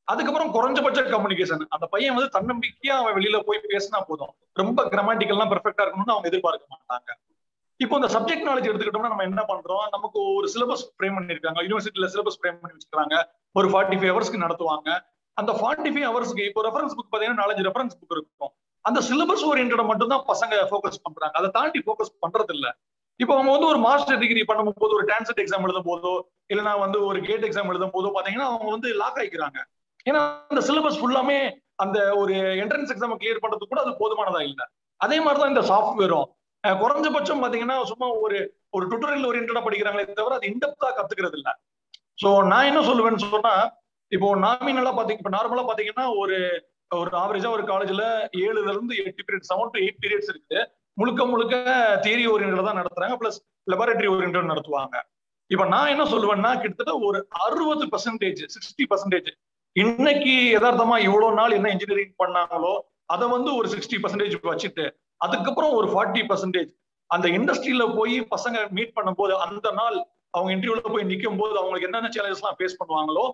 அதுக்கப்புறம் 0.09 0.51
குறைஞ்சபட்ச 0.55 1.03
கம்யூனிகேஷன் 1.13 1.63
அந்த 1.75 1.87
பையன் 1.93 2.17
வந்து 2.17 2.33
தன்னம்பிக்கையா 2.37 2.95
அவன் 3.03 3.15
வெளியில 3.19 3.39
போய் 3.47 3.61
பேசினா 3.75 4.01
போதும். 4.09 4.33
ரொம்ப 4.63 4.81
கிராமட்டிக்கல்லாம் 4.95 5.53
பெர்ஃபெக்டா 5.53 5.85
இருக்கணும்னு 5.85 6.15
அவங்க 6.15 6.29
எதிர்பார்க்க 6.33 6.75
மாட்டாங்க. 6.75 7.11
இப்போ 7.81 7.95
இந்த 8.01 8.09
சப்ஜெக்ட் 8.15 8.47
நாலேஜ் 8.49 8.69
எடுத்துக்கிட்டோம்னா 8.71 9.13
நம்ம 9.13 9.23
என்ன 9.23 9.45
பண்றோம்? 9.49 9.87
நமக்கு 9.91 10.35
ஒரு 10.35 10.49
சிலபஸ் 10.49 10.85
ஃப்ரேம் 10.97 11.17
பண்ணிருக்காங்க. 11.19 11.61
யூனிவர்சிட்டியில 11.67 12.07
சிலபஸ் 12.15 12.39
ஃப்ரேம் 12.41 12.59
பண்ணி 12.61 12.77
வச்சிருக்காங்க 12.77 13.17
ஒரு 13.53 13.69
ஃபார்ட்டி 13.69 13.97
ஃபைவ் 13.97 14.13
ஹவர்ஸ்க்கு 14.13 14.43
நடத்துவாங்க. 14.45 14.99
அந்த 15.35 15.53
ஃபார்ட்டி 15.53 15.91
ஃபைவ் 15.95 16.07
ஹவர்ஸ்க்கு 16.11 16.47
இப்போ 16.49 16.63
ரெஃபரன்ஸ் 16.69 16.95
புக் 16.99 17.11
பாத்தீங்கன்னா 17.13 17.43
நாலஞ்சு 17.43 17.65
ரெஃபரன்ஸ் 17.69 17.97
புக் 18.01 18.15
இருக்கும். 18.17 18.53
அந்த 18.81 19.01
சிலபஸ் 19.01 19.45
ஓரியன்டா 19.51 19.85
மட்டும் 19.85 20.09
தான் 20.09 20.25
பசங்க 20.33 20.55
ஃபோக்கஸ் 20.71 21.03
பண்றாங்க. 21.03 21.35
அதை 21.39 21.51
தாண்டி 21.51 21.83
ஃபோக்கஸ் 21.87 22.13
பண்றது 22.27 22.55
இல்ல 22.55 22.77
இப்போ 23.21 23.35
அவங்க 23.35 23.51
வந்து 23.53 23.67
ஒரு 23.67 23.79
மாஸ்டர் 23.79 24.19
டிகிரி 24.19 24.45
பண்ணும் 24.45 24.79
போது 24.79 24.95
ஒரு 24.95 25.07
டான்செட் 25.13 25.41
எக்ஸாம் 25.43 25.63
எழுதும் 25.63 25.89
போதோ 25.91 26.13
இல்லைன்னா 26.53 26.79
வந்து 26.79 27.07
ஒரு 27.07 27.21
கேட் 27.21 27.45
எக்ஸாம் 27.49 27.69
எழுதும் 27.69 27.93
போதோ 27.93 28.09
பாத்தீங்கன்னா 28.17 28.49
அவங்க 28.53 28.71
வந்து 28.71 28.95
லாக் 28.95 29.19
ஆயிக்கிறாங்க. 29.23 29.59
ஏன்னா 30.07 30.21
அந்த 30.49 30.63
சிலபஸ் 30.69 30.99
ஃபுல்லாமே 31.01 31.51
அந்த 31.77 32.17
ஒரு 32.17 32.35
என்ட்ரன்ஸ் 32.35 32.93
எக்ஸாம் 32.95 33.15
கிளியர் 33.23 33.43
பண்றதுக்கு 33.45 33.73
கூட 33.75 33.81
அது 33.81 33.93
போதுமானதா 34.03 34.41
இல்லை. 34.41 34.65
அதே 34.97 35.21
மாதிரிதான் 35.21 35.49
இந்த 35.49 35.65
சாஃப்ட்வேரும் 35.75 36.27
குறைஞ்சபட்சம் 36.65 37.43
பாத்தீங்கன்னா 37.43 37.77
சும்மா 37.85 38.07
ஒரு 38.25 38.39
ஒரு 38.73 38.85
டுட்டோரியல் 38.91 39.27
ஓரியன்டா 39.27 39.63
படிக்கிறாங்களே 39.65 40.05
தவிர 40.13 40.37
அது 40.39 40.51
இன்டெப்தா 40.53 40.91
கத்துக்கிறது 40.91 41.39
இல்ல 41.41 41.51
சோ 42.19 42.31
நான் 42.51 42.69
என்ன 42.71 42.81
சொல்லுவேன்னு 42.83 43.25
சொன்னா 43.27 43.55
இப்போ 44.13 44.29
நாமினலா 44.45 44.93
பாத்தீங்க 44.93 45.23
இப்போ 45.23 45.35
நார்மலா 45.37 45.65
பாத்தீங்கன்னா 45.69 46.07
ஒரு 46.21 46.37
ஒரு 46.91 47.11
ஆவரேஜா 47.17 47.51
ஒரு 47.51 47.65
காலேஜ்ல 47.71 48.03
ஏழுல 48.41 48.69
இருந்து 48.71 48.95
எட்டு 49.03 49.23
period 49.27 49.49
seven 49.51 49.73
to 49.75 49.81
eight 49.81 50.01
periods 50.03 50.31
இருக்குது 50.33 50.63
முழுக்க 50.97 51.23
முழுக்க 51.27 51.55
தியரி 52.05 52.25
ஓரியன்டா 52.27 52.65
தான் 52.65 52.81
நடத்துறாங்க 52.81 53.17
பிளஸ் 53.17 53.39
லெபார்டரி 53.67 54.09
ஓரியன்டா 54.09 54.43
நடத்துவாங்க. 54.53 54.97
இப்ப 55.51 55.65
நான் 55.65 55.91
என்ன 55.91 56.05
சொல்லுவேன்னா 56.05 56.51
கிட்டத்தட்ட 56.61 56.93
ஒரு 57.09 57.19
அறுபது 57.41 57.87
பர்சன்டேஜ் 57.93 58.43
சிக்ஸ்டி 58.55 58.85
பர்சன்டேஜ் 58.91 59.31
இன்னைக்கு 59.77 60.35
யதார்த்தமா 60.55 60.97
இவ்வளவு 60.99 61.39
நாள் 61.41 61.51
என்ன 61.51 61.71
இன்ஜினியரிங் 61.71 62.15
பண்ணாங்களோ 62.19 62.75
அதை 63.07 63.27
வந்து 63.29 63.51
ஒரு 63.57 63.69
சிக்ஸ்டி 63.69 63.97
பர்சன்டேஜ் 64.03 64.37
வச்சுட்டு 64.45 64.85
அதுக்கப்புறம் 65.21 65.73
ஒரு 65.79 65.89
ஃபார்ட்டி 65.93 66.23
பர்சன்டேஜ் 66.31 66.71
அந்த 67.11 67.27
இண்டஸ்ட்ரியில 67.39 67.85
போய் 67.99 68.17
பசங்க 68.35 68.59
மீட் 68.77 68.97
பண்ணும்போது 68.97 69.35
அந்த 69.47 69.69
நாள் 69.81 69.97
அவங்க 70.37 70.51
இன்டர்வியூல 70.55 70.93
போய் 70.95 71.11
நிற்கும் 71.11 71.41
போது 71.41 71.55
அவங்களுக்கு 71.61 71.89
என்னென்ன 71.89 72.11
சேலஞ்சஸ் 72.15 72.43
எல்லாம் 72.43 72.59
ஃபேஸ் 72.61 72.79
பண்ணுவாங்களோ 72.81 73.25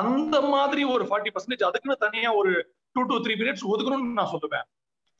அந்த 0.00 0.36
மாதிரி 0.54 0.82
ஒரு 0.94 1.04
ஃபார்ட்டி 1.08 1.30
பர்சன்டேஜ் 1.34 1.64
அதுக்குன்னு 1.68 2.02
தனியா 2.04 2.30
ஒரு 2.40 2.52
டூ 2.96 3.02
டு 3.10 3.16
த்ரீ 3.24 3.34
பீரியட்ஸ் 3.40 3.64
ஒதுக்கணும்னு 3.72 4.18
நான் 4.18 4.32
சொல்லுவேன். 4.34 4.66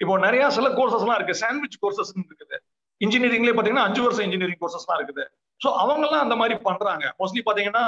இப்போ 0.00 0.14
நிறைய 0.26 0.42
சில 0.56 0.68
கோர்சஸ் 0.76 1.04
எல்லாம் 1.04 1.18
இருக்கு. 1.20 1.40
சாண்ட்விச் 1.42 1.80
கோர்சஸ் 1.83 2.12
இருக்குது. 2.16 2.59
இன்ஜினியரிங்லேயே 3.00 3.54
பாத்தீங்கன்னா 3.56 3.87
அஞ்சு 3.88 4.00
வருஷம் 4.04 4.26
இன்ஜினியரிங் 4.28 4.61
கோர்சஸ் 4.62 4.85
எல்லாம் 4.87 5.00
இருக்குது. 5.00 5.24
ஸோ 5.61 5.68
அவங்க 5.83 6.04
எல்லாம் 6.09 6.24
அந்த 6.26 6.37
மாதிரி 6.40 6.54
பண்றாங்க. 6.68 7.04
மோஸ்ட்லி 7.20 7.42
பாத்தீங்கன்னா 7.48 7.85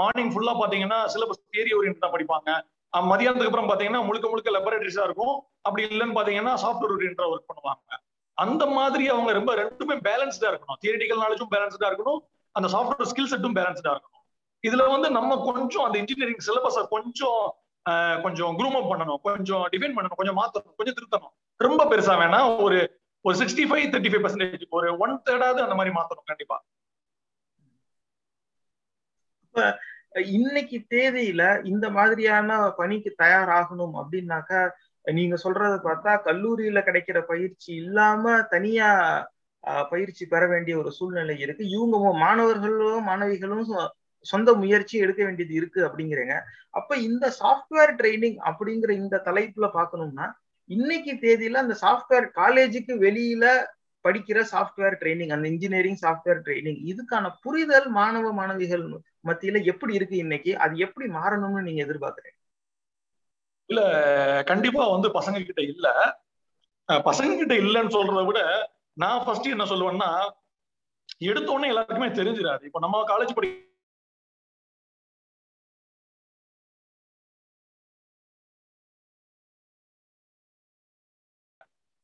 மார்னிங் 0.00 0.32
ஃபுல்லா 0.34 0.54
பாத்தீங்கன்னா 0.62 0.98
சிலபஸ் 1.14 1.42
தியரி 1.54 1.72
ஓரியன்டா 1.78 2.10
படிப்பாங்க. 2.14 2.50
மதியானத்துக்கு 2.98 3.50
அப்புறம் 3.50 3.68
பாத்தீங்கன்னா 3.68 4.06
முழுக்க 4.06 4.28
முழுக்க 4.28 4.50
லெபரேட்டரிஸா 4.50 5.04
இருக்கும். 5.04 5.46
அப்படி 5.62 5.86
இல்லைன்னு 5.86 6.16
பாத்தீங்கன்னா 6.18 6.54
சாஃப்ட்வேர் 6.64 6.94
ஓரியன்டா 6.96 7.24
ஒர்க் 7.32 7.50
பண்ணுவாங்க. 7.52 7.98
அந்த 8.32 8.66
மாதிரி 8.66 9.08
அவங்க 9.08 9.32
ரொம்ப 9.32 9.54
ரெண்டுமே 9.54 9.96
பேலன்ஸ்டா 10.08 10.48
இருக்கணும். 10.52 10.78
தியரிட்டிக்கல் 10.84 11.22
நாலேஜும் 11.24 11.52
பேலன்ஸ்டா 11.54 11.88
இருக்கணும். 11.90 12.20
அந்த 12.50 12.68
சாஃப்ட்வேர் 12.74 13.10
ஸ்கில் 13.10 13.30
செட்டும் 13.30 13.56
பேலன்ஸ்டா 13.58 13.92
இருக்கணும். 13.94 14.24
இதுல 14.62 14.90
வந்து 14.90 15.10
நம்ம 15.10 15.52
கொஞ்சம் 15.52 15.84
அந்த 15.84 15.98
இன்ஜினியரிங் 15.98 16.42
சிலபஸை 16.46 16.88
கொஞ்சம் 16.88 17.54
கொஞ்சம் 18.22 18.58
குரூம் 18.58 18.76
அப் 18.80 18.90
பண்ணணும். 18.90 19.20
கொஞ்சம் 19.20 19.68
டிஃபைன் 19.72 19.96
பண்ணணும். 19.96 20.20
கொஞ்சம் 20.20 20.38
மாத்தணும். 20.38 20.74
கொஞ்சம் 20.76 20.94
திருத்தணும். 20.98 21.34
ரொம்ப 21.56 21.84
பெருசா 21.84 22.14
வேணா 22.22 22.62
ஒரு 22.62 23.02
ஒரு 23.20 23.38
sixty 23.38 23.64
five 23.68 23.90
thirty 23.92 24.10
five 24.12 24.24
percentage 24.24 24.64
ஒரு 24.68 24.96
ஒன் 24.98 25.22
தேர்டாவது 25.24 25.60
அந்த 25.66 25.74
மாதிரி 25.74 25.94
மாத்தணும் 25.94 26.24
கண்டிப்பா. 26.24 26.64
இன்னைக்கு 30.14 30.78
தேதியில 30.90 31.42
இந்த 31.64 31.86
மாதிரியான 31.90 32.48
பணிக்கு 32.76 33.10
தயாராகணும் 33.18 33.94
அப்படின்னாக்கா 33.94 34.60
நீங்க 35.04 35.36
சொல்றத 35.36 35.74
பார்த்தா 35.84 36.12
கல்லூரியில 36.24 36.80
கிடைக்கிற 36.84 37.18
பயிற்சி 37.26 37.70
இல்லாம 37.74 38.42
தனியா 38.50 38.88
பயிற்சி 39.90 40.24
பெற 40.26 40.42
வேண்டிய 40.46 40.74
ஒரு 40.78 40.90
சூழ்நிலை 40.92 41.36
இருக்கு. 41.40 41.64
இவங்க 41.68 42.12
மாணவர்களும் 42.18 43.06
மாணவிகளும் 43.08 43.64
சொந்த 44.26 44.50
முயற்சி 44.54 44.94
எடுக்க 44.98 45.20
வேண்டியது 45.24 45.54
இருக்கு 45.54 45.80
அப்படிங்கிறீங்க. 45.88 46.34
அப்ப 46.70 46.96
இந்த 46.98 47.26
சாஃப்ட்வேர் 47.40 47.92
ட்ரைனிங் 47.96 48.38
அப்படிங்கிற 48.48 48.90
இந்த 48.90 49.22
தலைப்புல 49.26 49.66
பாக்கணும்னா 49.74 50.26
இன்னைக்கு 50.70 51.12
தேதியில 51.22 51.62
அந்த 51.64 51.74
சாஃப்ட்வேர் 51.82 52.26
காலேஜுக்கு 52.34 52.94
வெளியில 52.98 53.44
படிக்கிற 54.04 54.38
சாஃப்ட்வேர் 54.50 54.96
ட்ரைனிங் 55.00 55.32
அந்த 55.32 55.46
இன்ஜினியரிங் 55.48 56.00
சாஃப்ட்வேர் 56.02 56.42
ட்ரைனிங் 56.42 56.80
இதுக்கான 56.90 57.30
புரிதல் 57.42 57.88
மாணவ 57.96 58.32
மாணவிகள் 58.32 58.84
மத்தியில 59.24 59.62
எப்படி 59.72 59.92
இருக்கு 59.94 60.16
இன்னைக்கு? 60.18 60.52
அது 60.58 60.74
எப்படி 60.86 61.08
மாறணும்னு 61.14 61.66
நீங்க 61.68 61.82
எதிர்பார்க்கறீங்க? 61.86 62.38
இல்ல 63.70 63.80
கண்டிப்பா 64.46 64.82
வந்து 64.90 65.08
பசங்க 65.16 65.38
கிட்ட 65.42 65.60
இல்ல. 65.68 65.86
பசங்க 66.88 67.30
கிட்ட 67.34 67.54
இல்லைன்னு 67.60 67.94
சொல்றத 67.94 68.22
விட 68.26 68.40
நான் 68.96 69.22
ஃபர்ஸ்ட் 69.24 69.52
என்ன 69.52 69.66
சொல்லுவேன்னா 69.70 70.10
எடுத்தோடனே 71.24 71.70
எல்லாருக்குமே 71.72 72.08
தெரிஞ்சிடாது 72.18 72.62
இப்ப 72.68 72.80
நம்ம 72.80 73.04
காலேஜ் 73.10 73.36
படி 73.36 73.48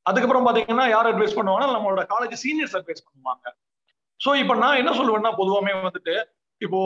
அதுக்கப்புறம் 0.07 0.47
பாத்தீங்கன்னா 0.47 0.87
யார் 0.95 1.09
அட்வைஸ் 1.11 1.37
பண்ணுவாங்கன்னா 1.39 1.75
நம்மளோட 1.77 2.03
காலேஜ் 2.13 2.37
சீனியர்ஸ் 2.45 2.77
அட்வைஸ் 2.79 3.05
பண்ணுவாங்க. 3.09 3.45
ஸோ 4.21 4.31
இப்போ 4.43 4.55
நான் 4.63 4.81
என்ன 4.83 4.93
சொல்லுவேன்னா 5.01 5.33
பொதுவாமே 5.41 5.75
வந்துட்டு 5.87 6.15
இப்போ 6.61 6.81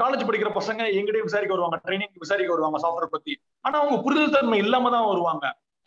காலேஜ் 0.00 0.26
படிக்கிற 0.28 0.50
பசங்க 0.58 0.82
எங்கிட்டயும் 0.98 1.28
விசாரிக்க 1.28 1.52
வருவாங்க 1.56 1.76
ட்ரைனிங் 1.84 2.14
விசாரிக்க 2.24 2.50
வருவாங்க 2.54 2.78
சாஃப்ட்வேர் 2.84 3.14
பத்தி. 3.14 3.34
ஆனா 3.66 3.76
அவங்க 3.82 3.96
புரிதல் 4.04 4.34
தன்மை 4.36 4.58
இல்லாம 4.64 4.90
தான் 4.96 5.08
வருவாங்க. 5.10 5.46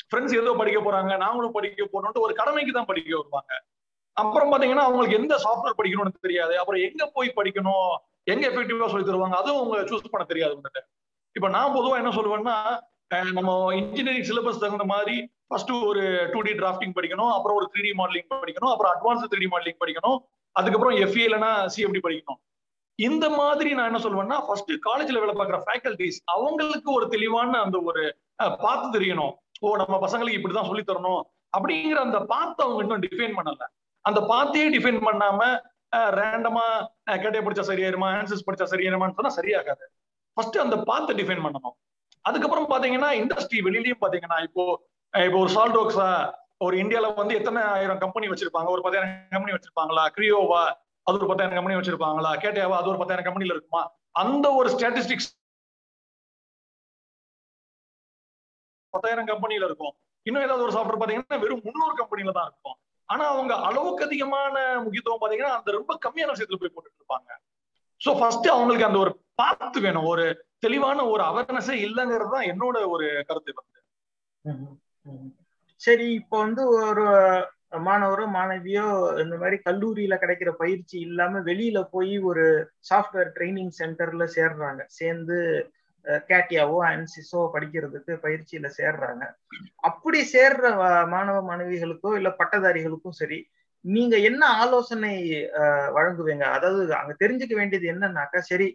ஃப்ரெண்ட்ஸ் 0.10 0.36
ஏதோ 0.42 0.52
படிக்க 0.62 0.80
போறாங்க 0.80 1.12
நாங்களும் 1.26 1.56
படிக்க 1.58 1.86
போறோம்ட்டு 1.94 2.24
ஒரு 2.26 2.34
கடமைக்கு 2.40 2.74
தான் 2.78 2.90
படிக்க 2.92 3.10
வருவாங்க. 3.20 3.52
அப்புறம் 4.18 4.52
பாத்தீங்கன்னா 4.54 4.86
அவங்களுக்கு 4.88 5.20
எந்த 5.22 5.36
சாஃப்ட்வேர் 5.46 5.78
படிக்கணும்னு 5.80 6.26
தெரியாது. 6.26 6.54
அப்புறம் 6.62 6.82
எங்க 6.88 7.04
போய் 7.16 7.30
படிக்கணும்? 7.38 7.92
எங்க 8.34 8.44
எஃபெக்டிவா 8.50 8.90
சொல்லி 8.94 9.08
தருவாங்க? 9.08 9.38
அதுவும் 9.42 9.60
அவங்க 9.62 9.78
சூஸ் 9.92 10.12
பண்ண 10.12 10.26
தெரியாது 10.32 10.54
வந்துட்டு. 10.58 10.82
இப்ப 11.36 11.48
நான் 11.56 11.76
பொதுவா 11.78 11.96
என்ன 12.02 12.12
சொல்லுவேன்னா 12.18 12.58
நம்ம 13.38 13.52
இன்ஜினியரிங் 13.80 14.28
சிலபஸ் 14.30 14.62
தகுந்த 14.62 14.86
மாதிரி 14.92 15.16
ஃபர்ஸ்ட் 15.54 15.74
ஒரு 15.90 16.04
டூ 16.34 16.40
டி 16.48 16.54
டிராஃப்டிங் 16.62 16.96
படிக்கணும் 16.98 17.32
அப்புறம் 17.36 17.58
ஒரு 17.60 17.68
த்ரீ 17.74 17.82
டி 17.88 17.92
மாடலிங் 18.00 18.30
படிக்கணும் 18.46 18.72
அப்புறம் 18.74 18.92
அட்வான்ஸ் 18.96 19.30
த்ரீ 19.34 19.42
டி 19.44 19.50
மாடலிங் 19.52 19.82
படிக்கணும் 19.84 20.18
அதுக்கப்புறம் 20.60 20.96
எஃப்ஏ 21.04 21.24
இல்லைன்னா 21.28 21.52
சிஎம்டி 21.74 22.02
படிக்கணும். 22.06 22.40
இந்த 23.00 23.26
மாதிரி 23.40 23.70
நான் 23.78 23.90
என்ன 23.90 24.00
சொல்லுவேன்னா 24.06 24.38
ஃபர்ஸ்ட் 24.48 24.72
காலேஜ்ல 24.88 25.22
வேலை 25.22 25.36
பார்க்குற 25.38 25.60
ஃபேக்கல்டிஸ் 25.68 26.18
அவங்களுக்கு 26.34 26.90
ஒரு 26.98 27.06
தெளிவான 27.14 27.60
அந்த 27.66 27.78
ஒரு 27.90 28.02
பார்த்து 28.66 28.88
தெரியணும். 28.98 29.34
ஓ 29.66 29.76
நம்ம 29.82 29.96
பசங்களுக்கு 30.06 30.40
இப்படிதான் 30.40 30.70
சொல்லி 30.72 30.84
தரணும் 30.90 31.22
அப்படிங்கிற 31.58 32.00
அந்த 32.08 32.20
பார்த்து 32.34 32.60
அவங்க 32.66 32.84
இன்னும் 32.86 33.04
டிஃபைன் 33.08 33.36
பண்ணல. 33.40 33.66
அந்த 34.06 34.20
பார்த்தையே 34.32 34.68
டிஃபைன் 34.76 35.02
பண்ணாம 35.08 35.42
ரேண்டமா 36.20 36.66
கேட்டே 37.24 37.42
படிச்சா 37.46 37.66
சரியாயிருமா 37.72 38.08
ஆன்சர்ஸ் 38.20 38.48
படிச்சா 38.48 38.68
சரியாயிருமான்னு 38.74 39.18
சொன்னா 39.20 39.34
சரியாகாது. 39.40 39.86
ஃபர்ஸ்ட் 40.38 40.64
அந்த 40.66 40.78
பார்த்து 40.90 41.20
டிஃபைன் 41.22 41.44
பண்ணணும். 41.46 41.76
அதுக்கப்புறம் 42.30 42.68
பாத்தீங்கன்னா 42.72 43.12
இண்டஸ்ட்ரி 43.22 43.60
வெளியிலயும் 43.68 44.02
பாத்தீங்கன்னா 44.04 44.38
இப்போ 44.48 44.64
இப்போ 45.14 45.38
ஒரு 45.44 45.52
சால்டோக்ஸா 45.56 46.08
ஒரு 46.66 46.76
இந்தியால 46.84 47.08
வந்து 47.20 47.34
எத்தனை 47.40 47.62
ஆயிரம் 47.74 48.00
கம்பெனி 48.04 48.28
வச்சிருப்பாங்க? 48.30 48.70
ஒரு 48.76 48.82
பத்தாயிரம் 48.86 49.12
கம்பெனி 49.34 49.54
வச்சிருப்பாங்களா? 49.56 50.04
கிரியோவா 50.16 50.62
அது 51.08 51.18
ஒரு 51.20 51.28
பத்தாயிரம் 51.32 51.58
கம்பெனி 51.58 51.78
வச்சிருப்பாங்களா? 51.80 52.32
கேட்டியாவா 52.44 52.78
அது 52.82 52.90
ஒரு 52.92 53.00
பத்தாயிரம் 53.02 53.28
கம்பெனில 53.28 53.56
இருக்குமா? 53.56 53.82
அந்த 54.22 54.46
ஒரு 54.60 54.70
ஸ்டாட்டிஸ்டிக்ஸ் 54.74 55.30
பத்தாயிரம் 58.94 59.30
கம்பெனில 59.32 59.68
இருக்கும். 59.70 59.94
இன்னும் 60.26 60.46
ஏதாவது 60.46 60.66
ஒரு 60.66 60.74
சாஃப்ட்வேர் 60.76 61.02
பாத்தீங்கன்னா 61.02 61.40
வெறும் 61.44 61.64
முன்னூறு 61.68 61.96
கம்பெனில 62.02 62.34
தான் 62.38 62.48
இருக்கும். 62.50 62.78
ஆனா 63.10 63.24
அவங்க 63.34 63.54
அளவுக்கு 63.68 64.06
அதிகமான 64.08 64.56
முக்கியத்துவம் 64.84 65.22
பாத்தீங்கன்னா 65.24 65.56
அந்த 65.58 65.72
ரொம்ப 65.72 65.98
கம்மியான 66.06 66.34
விஷயத்துல 66.34 66.60
போய் 66.62 66.74
போட்டுட்டு 66.76 67.00
இருப்பாங்க. 67.02 67.30
சோ 68.02 68.12
ஃபர்ஸ்ட் 68.20 68.48
அவங்களுக்கு 68.56 68.88
அந்த 68.90 69.00
ஒரு 69.06 69.12
பார்த்து 69.42 69.80
வேணும். 69.86 70.08
ஒரு 70.14 70.26
தெளிவான 70.60 71.06
ஒரு 71.14 71.24
அவேர்னஸே 71.24 71.76
இல்லைங்கிறது 71.88 72.34
தான் 72.36 72.50
என்னோட 72.54 72.78
ஒரு 72.96 73.08
கருத்து 73.30 73.54
வந்து. 73.60 73.80
சரி 75.82 76.08
இப்போ 76.20 76.36
வந்து 76.44 76.64
ஒரு 76.82 77.06
மாணவரோ 77.86 78.26
மாணவியோ 78.36 78.86
இந்த 79.24 79.36
மாதிரி 79.38 79.58
கல்லூரியில 79.66 80.16
கிடைக்கிற 80.20 80.50
பயிற்சி 80.60 80.96
இல்லாம 81.08 81.40
வெளியில 81.48 81.80
போய் 81.94 82.14
ஒரு 82.30 82.44
சாஃப்ட்வேர் 82.90 83.32
ட்ரைனிங் 83.38 83.74
சென்டர்ல 83.80 84.26
சேர்றாங்க. 84.36 84.82
சேர்ந்து 85.00 85.38
கேட்டியாவோ 86.30 86.78
அன்சிஸோ 86.88 87.42
படிக்கிறதுக்கு 87.54 88.14
பயிற்சியில 88.24 88.68
சேர்றாங்க. 88.80 89.24
அப்படி 89.90 90.20
சேர்ற 90.34 90.64
மாணவ 91.14 91.38
மாணவிகளுக்கோ 91.50 92.12
இல்ல 92.20 92.30
பட்டதாரிகளுக்கும் 92.40 93.20
சரி 93.22 93.40
நீங்க 93.86 94.16
என்ன 94.30 94.44
ஆலோசனை 94.62 95.14
வழங்குவீங்க? 95.98 96.46
அதாவது 96.58 96.82
அங்க 97.02 97.14
தெரிஞ்சுக்க 97.24 97.54
வேண்டியது 97.56 97.88
என்னன்னாக்கா 97.94 98.42
சரி 98.52 98.68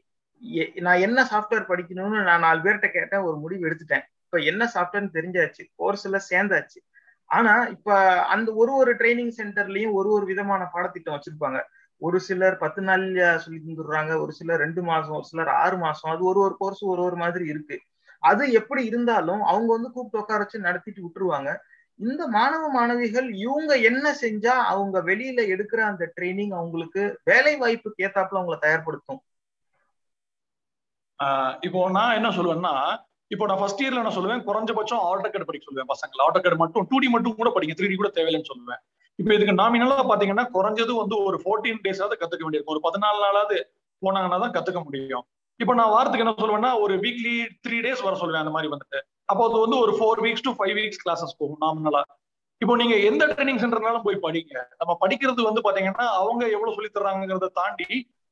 நான் 0.86 1.04
என்ன 1.06 1.20
சாஃப்ட்வேர் 1.30 1.70
படிக்கணும்னு 1.70 2.18
நான் 2.28 2.44
நாலு 2.46 2.60
பேர்கிட்ட 2.64 2.88
கேட்டேன் 2.90 3.26
ஒரு 3.28 3.36
முடிவு 3.36 3.66
எடுத்துட்டேன். 3.68 4.04
இப்ப 4.28 4.38
என்ன 4.42 4.62
சாப்பிட்டேன்னு 4.74 5.14
தெரிஞ்சாச்சு? 5.14 5.62
கோர்ஸ்ல 5.78 6.16
சேர்ந்தாச்சு. 6.30 6.78
ஆனா 7.30 7.52
இப்ப 7.66 7.96
அந்த 8.24 8.48
ஒரு 8.52 8.72
ஒரு 8.72 8.92
ட்ரைனிங் 8.94 9.32
சென்டர்லயும் 9.38 9.92
ஒரு 9.92 10.08
ஒரு 10.10 10.24
விதமான 10.26 10.62
பாடத்திட்டம் 10.74 11.14
வச்சிருப்பாங்க. 11.16 11.58
ஒரு 12.02 12.18
சிலர் 12.20 12.56
பத்து 12.58 12.80
நாள் 12.82 13.04
சொல்லி 13.38 13.58
தந்துடுறாங்க 13.60 14.12
ஒரு 14.20 14.32
சிலர் 14.32 14.60
ரெண்டு 14.60 14.82
மாசம் 14.82 15.16
ஒரு 15.16 15.24
சிலர் 15.24 15.50
ஆறு 15.62 15.76
மாசம் 15.76 16.10
அது 16.10 16.22
ஒரு 16.24 16.40
ஒரு 16.40 16.54
கோர்ஸ் 16.58 16.82
ஒரு 16.84 17.02
ஒரு 17.02 17.16
மாதிரி 17.16 17.46
இருக்கு. 17.46 17.76
அது 18.22 18.44
எப்படி 18.52 18.82
இருந்தாலும் 18.84 19.42
அவங்க 19.42 19.70
வந்து 19.72 19.90
கூப்பிட்டு 19.90 20.22
உட்கார 20.22 20.38
வச்சு 20.38 20.58
நடத்திட்டு 20.58 21.02
விட்டுருவாங்க. 21.04 21.50
இந்த 22.00 22.22
மாணவ 22.28 22.64
மாணவிகள் 22.68 23.28
இவங்க 23.36 23.72
என்ன 23.90 24.06
செஞ்சா 24.22 24.54
அவங்க 24.72 24.96
வெளியில 25.02 25.40
எடுக்கிற 25.54 25.80
அந்த 25.90 26.04
ட்ரைனிங் 26.16 26.54
அவங்களுக்கு 26.58 27.02
வேலை 27.24 27.54
வாய்ப்புக்கு 27.56 28.04
ஏத்தாப்புல 28.06 28.40
அவங்களை 28.40 28.58
தயார்படுத்தும். 28.66 29.20
இப்போ 31.60 31.80
நான் 31.90 32.16
என்ன 32.16 32.28
சொல்லுவேன்னா 32.28 32.74
இப்போ 33.34 33.44
நான் 33.48 33.60
ஃபர்ஸ்ட் 33.60 33.80
இயர்ல 33.82 34.02
நான் 34.04 34.16
சொல்லுவேன் 34.16 34.42
குறைஞ்சபட்சம் 34.48 35.02
ஆட்டோகேட் 35.08 35.48
படிக்க 35.48 35.64
சொல்லுவேன் 35.68 35.90
பசங்களை. 35.92 36.20
ஆட்டோகேட் 36.26 36.60
மட்டும் 36.62 36.84
டூ 36.90 36.98
டி 37.02 37.08
மட்டும் 37.14 37.38
கூட 37.40 37.48
படிங்க 37.56 37.74
த்ரீ 37.78 37.88
டி 37.90 37.96
கூட 38.00 38.10
தேவையில்லைன்னு 38.18 38.50
சொல்லுவேன். 38.52 38.80
இப்போ 39.18 39.32
இதுக்கு 39.36 39.54
நாமினலா 39.62 39.96
பாத்தீங்கன்னா 40.10 40.44
குறைஞ்சது 40.56 40.92
வந்து 41.00 41.16
ஒரு 41.28 41.36
ஃபோர்டீன் 41.42 41.80
டேஸாவது 41.86 42.16
கத்துக்க 42.20 42.44
வேண்டியிருக்கும். 42.44 42.74
ஒரு 42.76 42.82
பதினாலு 42.86 43.18
நாளாவது 43.24 43.58
போனாங்கன்னா 44.02 44.38
தான் 44.44 44.54
கத்துக்க 44.56 44.80
முடியும். 44.86 45.24
இப்போ 45.60 45.72
நான் 45.80 45.92
வாரத்துக்கு 45.94 46.24
என்ன 46.24 46.34
சொல்லுவேன்னா 46.42 46.70
ஒரு 46.84 46.94
வீக்லி 47.04 47.34
த்ரீ 47.64 47.78
டேஸ் 47.86 48.04
வர 48.06 48.14
சொல்லுவேன் 48.20 48.42
அந்த 48.44 48.52
மாதிரி 48.56 48.68
வந்துட்டு. 48.74 48.98
அப்போ 49.30 49.42
அது 49.48 49.56
வந்து 49.64 49.78
ஒரு 49.84 49.92
four 49.98 50.20
weeks 50.26 50.44
to 50.46 50.52
five 50.58 50.74
weeks 50.78 51.02
classes 51.04 51.38
போகும் 51.40 51.60
நாமினலா 51.64 52.02
இப்போ 52.60 52.74
நீங்க 52.80 52.94
எந்த 53.08 53.24
ட்ரைனிங் 53.32 53.60
சென்டர்னாலும் 53.62 54.04
போய் 54.06 54.22
படிங்க. 54.26 54.54
நம்ம 54.80 54.92
படிக்கிறது 55.02 55.42
வந்து 55.48 55.60
பாத்தீங்கன்னா 55.66 56.06
அவங்க 56.20 56.42
எவ்வளவு 56.54 56.76
சொல்லி 56.76 56.90
தர்றாங்கிறத 56.96 57.50
தாண்டி 57.58 57.88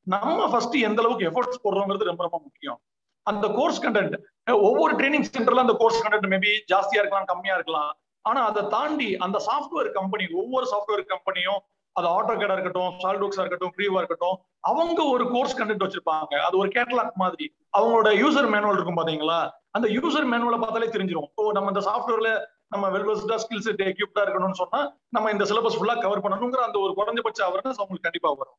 நம்ம 0.07 0.47
ஃபர்ஸ்ட் 0.53 0.77
எந்த 0.89 1.01
அளவுக்கு 1.03 1.29
எஃபர்ட்ஸ் 1.31 1.63
போடுறோங்கிறது 1.65 2.11
ரொம்ப 2.11 2.23
ரொம்ப 2.27 2.39
முக்கியம். 2.47 2.79
அந்த 3.27 3.47
கோர்ஸ் 3.59 3.83
கண்டென்ட் 3.85 4.17
ஒவ்வொரு 4.47 4.93
ட்ரைனிங் 4.99 5.29
சென்டர்ல 5.37 5.65
அந்த 5.67 5.77
கோர்ஸ் 5.81 6.03
கண்டக்ட் 6.05 6.29
மேபி 6.35 6.53
ஜாஸ்தியா 6.73 7.01
இருக்கலாம் 7.03 7.31
கம்மியா 7.31 7.55
இருக்கலாம். 7.55 7.93
ஆனா 8.25 8.41
அதை 8.51 8.63
தாண்டி 8.75 9.09
அந்த 9.25 9.39
சாஃப்ட்வேர் 9.49 9.89
கம்பெனி 9.93 10.25
ஒவ்வொரு 10.41 10.67
சாஃப்ட்வேர் 10.73 11.11
கம்பெனியும் 11.15 11.61
அது 11.97 12.07
ஆட்டோ 12.17 12.33
கேடா 12.41 12.55
இருக்கட்டும் 12.57 12.91
சால்டோக்ஸா 13.03 13.43
இருக்கட்டும் 13.43 13.73
க்ரீவா 13.77 13.99
இருக்கட்டும் 14.03 14.37
அவங்க 14.71 15.01
ஒரு 15.15 15.25
கோர்ஸ் 15.35 15.57
கண்டென்ட் 15.59 15.85
வச்சிருப்பாங்க. 15.85 16.35
அது 16.47 16.57
ஒரு 16.59 16.69
கேட்டலாக் 16.77 17.21
மாதிரி. 17.23 17.47
அவங்களோட 17.79 18.11
யூசர் 18.23 18.49
மேனுவல் 18.55 18.77
இருக்கும் 18.79 18.99
பாத்தீங்களா? 19.01 19.39
அந்த 19.77 19.87
யூசர் 19.97 20.29
மேனுவலை 20.33 20.59
பார்த்தாலே 20.65 20.89
தெரிஞ்சிடும் 20.95 21.29
ஓ 21.37 21.53
நம்ம 21.53 21.71
இந்த 21.75 21.83
சாஃப்ட்வேர்ல 21.89 22.31
நம்ம 22.75 22.85
வெல்வெஸ்டா 22.95 23.37
ஸ்கில்ஸ் 23.43 23.69
எக்யூப்டா 23.91 24.23
இருக்கணும்னு 24.25 24.61
சொன்னா 24.63 24.81
நம்ம 25.09 25.31
இந்த 25.31 25.45
சிலபஸ் 25.45 25.79
ஃபுல்லா 25.79 25.97
கவர் 26.05 26.23
பண்ணணுங்கிற 26.25 26.63
அந்த 26.69 26.79
ஒரு 26.79 26.93
குறைஞ்சபட்ச 26.99 27.41
அவர்னஸ் 27.49 27.81
அவங்களுக்கு 27.81 28.09
கண்டிப்பா 28.09 28.33
வரும். 28.33 28.59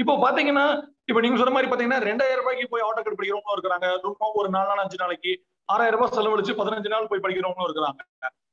இப்போ 0.00 0.14
பாத்தீங்கன்னா 0.24 0.66
இப்ப 1.10 1.20
நீங்க 1.24 1.36
சொன்ன 1.40 1.52
மாதிரி 1.54 1.68
பாத்தீங்கன்னா 1.70 2.00
ரெண்டாயிரம் 2.08 2.40
ரூபாய்க்கு 2.42 2.72
போய் 2.72 2.84
ஆட்டோ 2.88 3.00
கட் 3.06 3.16
படிக்கிறவங்களும் 3.18 3.56
இருக்கிறாங்க. 3.56 3.86
ரொம்ப 4.06 4.30
ஒரு 4.40 4.48
நாலு 4.54 4.68
நாள் 4.70 4.82
அஞ்சு 4.84 4.98
நாளைக்கு 5.02 5.32
ஆறாயிரம் 5.72 5.98
ரூபாய் 5.98 6.14
செலவழிச்சு 6.18 6.52
பதினஞ்சு 6.60 6.92
நாள் 6.92 7.08
போய் 7.10 7.22
படிக்கிறவங்களும் 7.24 7.68
இருக்கிறாங்க. 7.68 8.00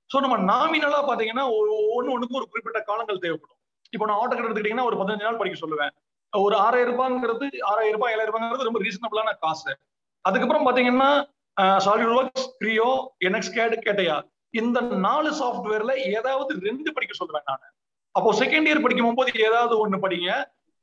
சோ 0.10 0.18
நம்ம 0.24 0.36
நாமினலா 0.52 1.00
பாத்தீங்கன்னா 1.10 1.46
ஒன்னு 1.58 2.12
ஒண்ணுக்கு 2.16 2.38
ஒரு 2.40 2.48
குறிப்பிட்ட 2.52 2.80
காலங்கள் 2.90 3.24
தேவைப்படும். 3.26 3.60
இப்போ 3.94 4.06
நான் 4.10 4.20
ஆட்டோ 4.22 4.34
கட் 4.34 4.46
எடுத்துக்கிட்டீங்கன்னா 4.46 4.88
ஒரு 4.90 4.98
பதினஞ்சு 5.02 5.28
நாள் 5.28 5.40
படிக்க 5.42 5.58
சொல்லுவேன். 5.64 5.94
ஒரு 6.34 6.56
ஆறாயிரம் 6.66 6.92
ரூபாங்கிறது 6.94 7.46
ஆறாயிரம் 7.70 7.98
ரூபாய் 7.98 8.14
ஏழாயிரம் 8.16 8.34
ரூபாங்கிறது 8.34 8.68
ரொம்ப 8.70 8.82
ரீசனபிளான 8.86 9.36
காசு. 9.46 9.72
அதுக்கப்புறம் 10.26 10.68
பாத்தீங்கன்னா 10.68 11.12
solid 11.86 12.14
works 12.18 12.48
Creo 12.62 12.90
NX 13.28 13.56
CAD 13.58 13.76
கேட்டையா 13.88 14.18
இந்த 14.62 14.80
நாலு 15.08 15.30
சாஃப்ட்வேர்ல 15.40 15.94
ஏதாவது 16.18 16.52
ரெண்டு 16.68 16.90
படிக்க 16.96 17.14
சொல்றேன் 17.22 17.48
நான். 17.50 17.66
அப்போ 18.16 18.30
செகண்ட் 18.42 18.68
இயர் 18.70 18.84
படிக்கும் 18.84 19.20
போது 19.20 19.32
ஏதாவது 19.48 19.74
ஒண்ணு 19.84 19.98
படிங்க. 20.06 20.30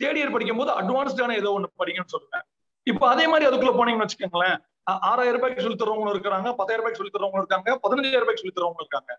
தேர்ட் 0.03 0.19
இயர் 0.21 0.35
படிக்கும் 0.35 0.61
போது 0.61 0.71
அட்வான்ஸ்டான 0.81 1.37
ஏதோ 1.43 1.51
ஒண்ணு 1.57 1.69
படிக்கணும்னு 1.81 2.15
சொல்லுவேன். 2.15 2.45
இப்போ 2.87 3.05
அதே 3.13 3.27
மாதிரி 3.33 3.49
அதுக்குள்ள 3.49 3.73
போனீங்கன்னு 3.77 4.07
வச்சுக்கோங்களேன். 4.07 4.57
ஆறாயிரம் 5.11 5.37
ரூபாய்க்கு 5.37 5.65
சொல்லி 5.67 5.79
தரவங்களும் 5.83 6.15
இருக்காங்க 6.17 6.49
பத்தாயிரம் 6.59 6.83
ரூபாய்க்கு 6.83 7.01
சொல்லி 7.01 7.15
தரவங்களும் 7.15 7.45
இருக்காங்க 7.45 7.71
பதினஞ்சாயிரம் 7.85 8.25
ரூபாய்க்கு 8.25 8.43
சொல்லி 8.43 8.57
தரவங்களும் 8.59 8.85
இருக்காங்க. 8.87 9.13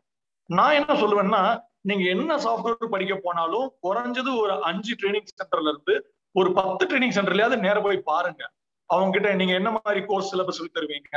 நான் 0.49 0.75
என்ன 0.79 0.95
சொல்லுவேன்னா 1.03 1.41
நீங்க 1.89 2.03
என்ன 2.15 2.35
சாஃப்ட்வேர் 2.43 2.93
படிக்க 2.93 3.15
போனாலும் 3.23 3.65
குறைஞ்சது 3.85 4.31
ஒரு 4.41 4.53
அஞ்சு 4.69 4.93
ட்ரைனிங் 4.99 5.31
சென்டர்ல 5.31 5.71
இருந்து 5.73 5.95
ஒரு 6.39 6.49
பத்து 6.59 6.83
ட்ரைனிங் 6.91 7.15
சென்டர்லயாவது 7.17 7.57
நேர 7.65 7.77
போய் 7.87 8.05
பாருங்க. 8.11 8.43
அவங்க 8.89 9.11
கிட்ட 9.15 9.29
நீங்க 9.41 9.53
என்ன 9.59 9.69
மாதிரி 9.75 10.01
கோர்ஸ் 10.09 10.29
சிலபஸ் 10.31 10.57
சொல்லி 10.59 10.73
தருவீங்க 10.77 11.11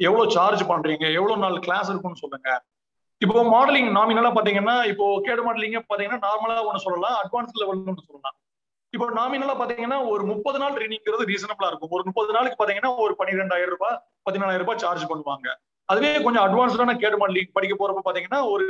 எவ்வளவு 0.00 0.32
சார்ஜ் 0.36 0.62
பண்றீங்க 0.70 1.04
எவ்வளவு 1.18 1.42
நாள் 1.44 1.58
கிளாஸ் 1.66 1.90
இருக்கும்னு 1.90 2.22
சொல்லுங்க. 2.22 2.48
இப்போ 3.24 3.42
மாடலிங் 3.54 3.90
நாமினலா 3.98 4.30
பாத்தீங்கன்னா 4.36 4.76
இப்போ 4.92 5.04
கேடு 5.26 5.42
மாடலிங்க 5.46 5.80
பாத்தீங்கன்னா 5.90 6.20
நார்மலா 6.26 6.56
ஒண்ணு 6.68 6.86
சொல்லலாம் 6.86 7.16
அட்வான்ஸ் 7.22 7.60
லெவல் 7.60 7.80
ஒன்று 7.90 8.08
சொல்லலாம். 8.08 8.36
இப்போ 8.94 9.06
நாமினலா 9.18 9.54
பாத்தீங்கன்னா 9.60 9.98
ஒரு 10.12 10.24
முப்பது 10.32 10.58
நாள் 10.62 10.74
ட்ரைனிங்கிறது 10.74 11.24
ரீசனபிளா 11.30 11.68
இருக்கும். 11.70 11.92
ஒரு 11.96 12.02
முப்பது 12.08 12.34
நாளுக்கு 12.36 12.58
பாத்தீங்கன்னா 12.60 12.90
ஒரு 13.04 13.14
பன்னிரெண்டாயிரம் 13.20 13.72
ரூபாய் 13.76 13.96
பதினாலாயிரம் 14.28 14.64
ரூபாய் 14.64 14.82
சார்ஜ் 14.84 15.04
பண்ணுவாங்க. 15.12 15.48
அதுவே 15.92 16.10
கொஞ்சம் 16.26 16.44
அட்வான்ஸ்டான 16.46 16.92
கேடு 17.00 17.16
லீக் 17.36 17.56
படிக்க 17.56 17.74
போறப்ப 17.80 18.04
பாத்தீங்கன்னா 18.08 18.40
ஒரு 18.52 18.66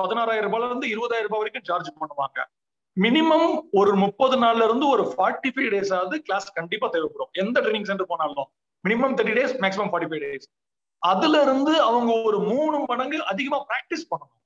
பதினாறாயிரம் 0.00 0.46
ரூபாயில 0.48 0.68
இருந்து 0.70 0.88
இருபதாயிரம் 0.94 1.28
ரூபாய் 1.30 1.42
வரைக்கும் 1.42 1.66
சார்ஜ் 1.70 1.90
பண்ணுவாங்க. 2.02 2.38
மினிமம் 2.96 3.48
ஒரு 3.80 3.92
முப்பது 4.04 4.36
நாள்ல 4.44 4.66
இருந்து 4.68 4.86
ஒரு 4.94 5.02
ஃபார்ட்டி 5.10 5.50
ஃபைவ் 5.54 5.70
டேஸ் 5.74 5.92
ஆகுது 5.96 6.16
கிளாஸ் 6.26 6.46
கண்டிப்பா 6.58 6.86
தேவைப்படும். 6.94 7.30
எந்த 7.42 7.56
ட்ரைனிங் 7.64 7.88
சென்டர் 7.90 8.10
போனாலும். 8.12 8.48
Minimum 8.84 9.16
thirty 9.18 9.36
days 9.38 9.54
maximum 9.64 9.90
forty 9.92 10.10
five 10.10 10.24
days 10.26 10.48
அதுல 11.02 11.36
இருந்து 11.46 11.72
அவங்க 11.88 12.12
ஒரு 12.28 12.38
மூணு 12.50 12.76
மடங்கு 12.90 13.18
அதிகமா 13.32 13.58
பிராக்டிஸ் 13.70 14.08
பண்ணணும். 14.12 14.42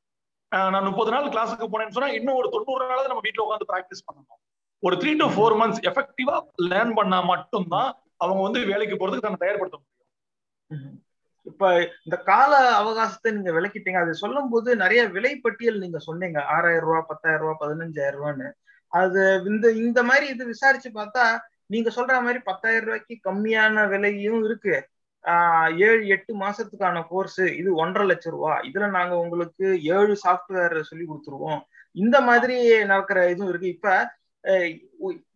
நான் 0.74 0.88
முப்பது 0.90 1.10
நாள் 1.14 1.32
கிளாஸுக்கு 1.34 1.66
போனேன்னு 1.72 1.96
சொன்னா 1.96 2.12
இன்னும் 2.18 2.38
ஒரு 2.40 2.48
தொண்ணூறு 2.54 2.86
நாள் 2.92 3.10
நம்ம 3.10 3.22
வீட்டுல 3.26 3.44
உட்காந்து 3.46 3.68
பிராக்டிஸ் 3.72 4.06
பண்ணணும். 4.06 4.40
ஒரு 4.80 4.96
த்ரீ 4.96 5.16
டு 5.18 5.26
ஃபோர் 5.26 5.56
மந்த்ஸ் 5.62 5.82
எஃபெக்டிவா 5.82 6.40
லேர்ன் 6.62 6.94
பண்ணா 6.94 7.20
மட்டும்தான் 7.20 7.98
அவங்க 8.16 8.42
வந்து 8.42 8.64
வேலைக்கு 8.64 8.96
போறதுக்கு 8.96 9.20
தன்னை 9.20 9.40
தயார்படுத்த 9.40 9.76
முடியும். 9.80 11.02
இப்ப 11.42 11.76
இந்த 12.04 12.16
கால 12.24 12.52
அவகாசத்தை 12.82 13.32
நீங்க 13.32 13.50
விளக்கிட்டீங்க. 13.50 14.00
அது 14.02 14.14
சொல்லும் 14.14 14.48
போது 14.48 14.76
நிறைய 14.76 15.08
விலை 15.08 15.36
பட்டியல் 15.36 15.78
நீங்க 15.78 15.98
சொன்னீங்க. 15.98 16.42
ஆறாயிரம் 16.44 16.84
ரூபாய் 16.84 17.04
பத்தாயிரம் 17.08 17.46
ரூபாய் 17.46 17.60
பதினஞ்சாயிரம் 17.60 18.20
ரூபான்னு. 18.22 18.50
அது 18.86 19.42
இந்த 19.46 19.70
இந்த 19.70 20.02
மாதிரி 20.02 20.26
இது 20.26 20.46
விசாரிச்சு 20.46 20.90
பார்த்தா 20.90 21.38
நீங்க 21.66 21.90
சொல்ற 21.96 22.20
மாதிரி 22.20 22.38
பத்தாயிரம் 22.38 22.84
ரூபாய்க்கு 22.84 23.18
கம்மியான 23.24 23.88
விலையும் 23.88 24.44
இருக்கு. 24.44 24.88
ஆஹ் 25.24 25.78
ஏழு 25.78 26.06
எட்டு 26.06 26.36
மாசத்துக்கான 26.40 27.06
கோர்ஸ் 27.08 27.40
இது 27.40 27.74
ஒன்றரை 27.74 28.08
லட்சம் 28.08 28.32
ரூபா. 28.32 28.60
இதுல 28.60 28.90
நாங்க 28.90 29.18
உங்களுக்கு 29.18 29.82
ஏழு 29.82 30.18
சாஃப்ட்வேர் 30.28 30.80
சொல்லி 30.80 31.04
கொடுத்துருவோம். 31.04 31.60
இந்த 31.92 32.20
மாதிரி 32.20 32.84
நடக்கிற 32.84 33.30
இதுவும் 33.30 33.48
இருக்கு. 33.48 33.68
இப்ப 33.68 34.18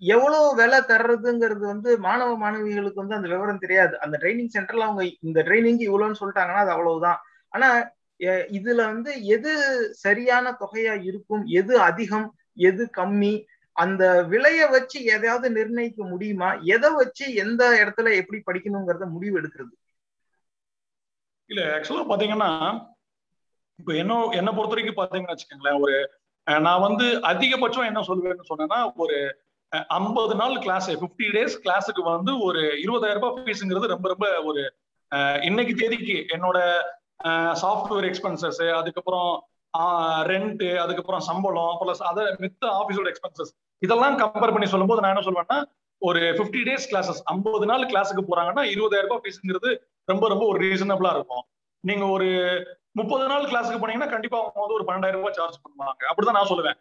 எவ்வளவு 0.09 0.55
விலை 0.55 0.79
தர்றதுங்கிறது 0.83 1.65
வந்து 1.67 1.91
மாணவ 1.99 2.37
மாணவிகளுக்கு 2.39 3.03
வந்து 3.03 3.17
அந்த 3.17 3.29
விவரம் 3.29 3.59
தெரியாது. 3.59 3.95
அந்த 3.99 4.17
ட்ரைனிங் 4.23 4.53
சென்டர்ல 4.55 4.87
அவங்க 4.87 5.03
இந்த 5.21 5.41
ட்ரைனிங் 5.43 5.81
இவ்வளவுன்னு 5.89 6.21
சொல்லிட்டாங்கன்னா 6.21 6.63
அது 6.65 6.71
அவ்வளவுதான். 6.71 7.21
ஆனா 7.53 7.69
இதுல 8.51 8.81
வந்து 8.93 9.11
எது 9.27 9.53
சரியான 9.97 10.53
தொகையா 10.61 10.95
இருக்கும் 11.03 11.45
எது 11.53 11.75
அதிகம் 11.81 12.27
எது 12.69 12.83
கம்மி 12.97 13.35
அந்த 13.77 14.03
விலைய 14.25 14.71
வச்சு 14.71 14.99
எதையாவது 15.05 15.49
நிர்ணயிக்க 15.51 16.03
முடியுமா? 16.05 16.51
எதை 16.67 16.91
வச்சு 16.93 17.25
எந்த 17.35 17.63
இடத்துல 17.83 18.13
எப்படி 18.17 18.39
படிக்கணுங்கிறத 18.47 19.07
முடிவு 19.07 19.39
எடுக்கிறது. 19.41 19.75
இல்ல 21.51 21.63
ஆக்சுவலா 21.75 22.05
பாத்தீங்கன்னா 22.11 22.51
இப்ப 23.79 23.93
என்ன 23.95 24.15
என்ன 24.33 24.51
பொறுத்த 24.53 24.75
வரைக்கும் 24.75 24.99
பாத்தீங்கன்னா 25.01 25.35
வச்சுக்கோங்களேன் 25.35 25.81
ஒரு 25.81 25.95
நான் 26.47 26.81
வந்து 26.81 27.07
அதிகபட்சம் 27.23 27.87
என்ன 27.87 28.01
சொல்லுவேன்னு 28.01 28.51
சொன்னேன்னா 28.51 28.93
ஒரு 28.97 29.17
ஐம்பது 29.89 30.35
நாள் 30.35 30.59
கிளாஸ் 30.59 30.89
50 30.91 31.31
டேஸ் 31.33 31.55
கிளாஸுக்கு 31.65 32.03
வந்து 32.03 32.39
ஒரு 32.39 32.61
இருபதாயிரம் 32.63 33.23
ரூபாய் 33.23 33.45
ஃபீஸுங்கிறது 33.47 33.87
ரொம்ப 33.87 34.09
ரொம்ப 34.09 34.27
ஒரு 34.43 34.63
இன்னைக்கு 35.43 35.75
தேதிக்கு 35.75 36.17
என்னோட 36.37 36.59
சாஃப்ட்வேர் 37.55 38.07
எக்ஸ்பென்சஸ் 38.11 38.71
அதுக்கப்புறம் 38.71 39.31
ரெண்ட் 40.27 40.77
அதுக்கப்புறம் 40.79 41.21
சம்பளம் 41.21 41.79
பிளஸ் 41.81 42.03
அதை 42.03 42.25
மித்த 42.25 42.65
ஆஃபீஸோட 42.81 43.09
எக்ஸ்பென்சஸ் 43.13 43.53
இதெல்லாம் 43.83 44.19
கம்பேர் 44.19 44.53
பண்ணி 44.53 44.67
சொல்லும்போது 44.67 45.01
நான் 45.01 45.17
என்ன 45.17 45.25
சொல்லுவேன்னா 45.27 45.59
ஒரு 46.03 46.21
50 46.21 46.63
டேஸ் 46.69 46.87
கிளாஸஸ் 46.91 47.21
ஐம்பது 47.25 47.67
நாள் 47.67 47.85
கிளாஸுக்கு 47.85 48.23
போறாங்கன்னா 48.31 48.65
இருபதாயிரம் 48.75 49.11
ரூபாய் 49.11 49.25
ஃபீஸுங்கிறது 49.25 49.71
ரொம்ப 50.05 50.29
ரொம்ப 50.29 50.47
ஒரு 50.47 50.59
ரீசனபிளா 50.59 51.15
இருக்கும். 51.15 51.45
நீங்க 51.81 52.07
ஒரு 52.07 52.29
முப்பது 52.99 53.25
நாள் 53.31 53.49
கிளாஸுக்கு 53.51 53.79
போனீங்கன்னா 53.83 54.11
கண்டிப்பா 54.15 54.37
அவங்க 54.41 54.59
வந்து 54.65 54.77
ஒரு 54.79 54.85
பன்னெண்டாயிரம் 54.89 55.23
ரூபாய் 55.23 55.39
சார்ஜ் 55.39 55.63
பண்ணுவாங்க. 55.65 56.03
அப்படிதான் 56.11 56.39
நான் 56.39 56.51
சொல்லுவேன். 56.51 56.77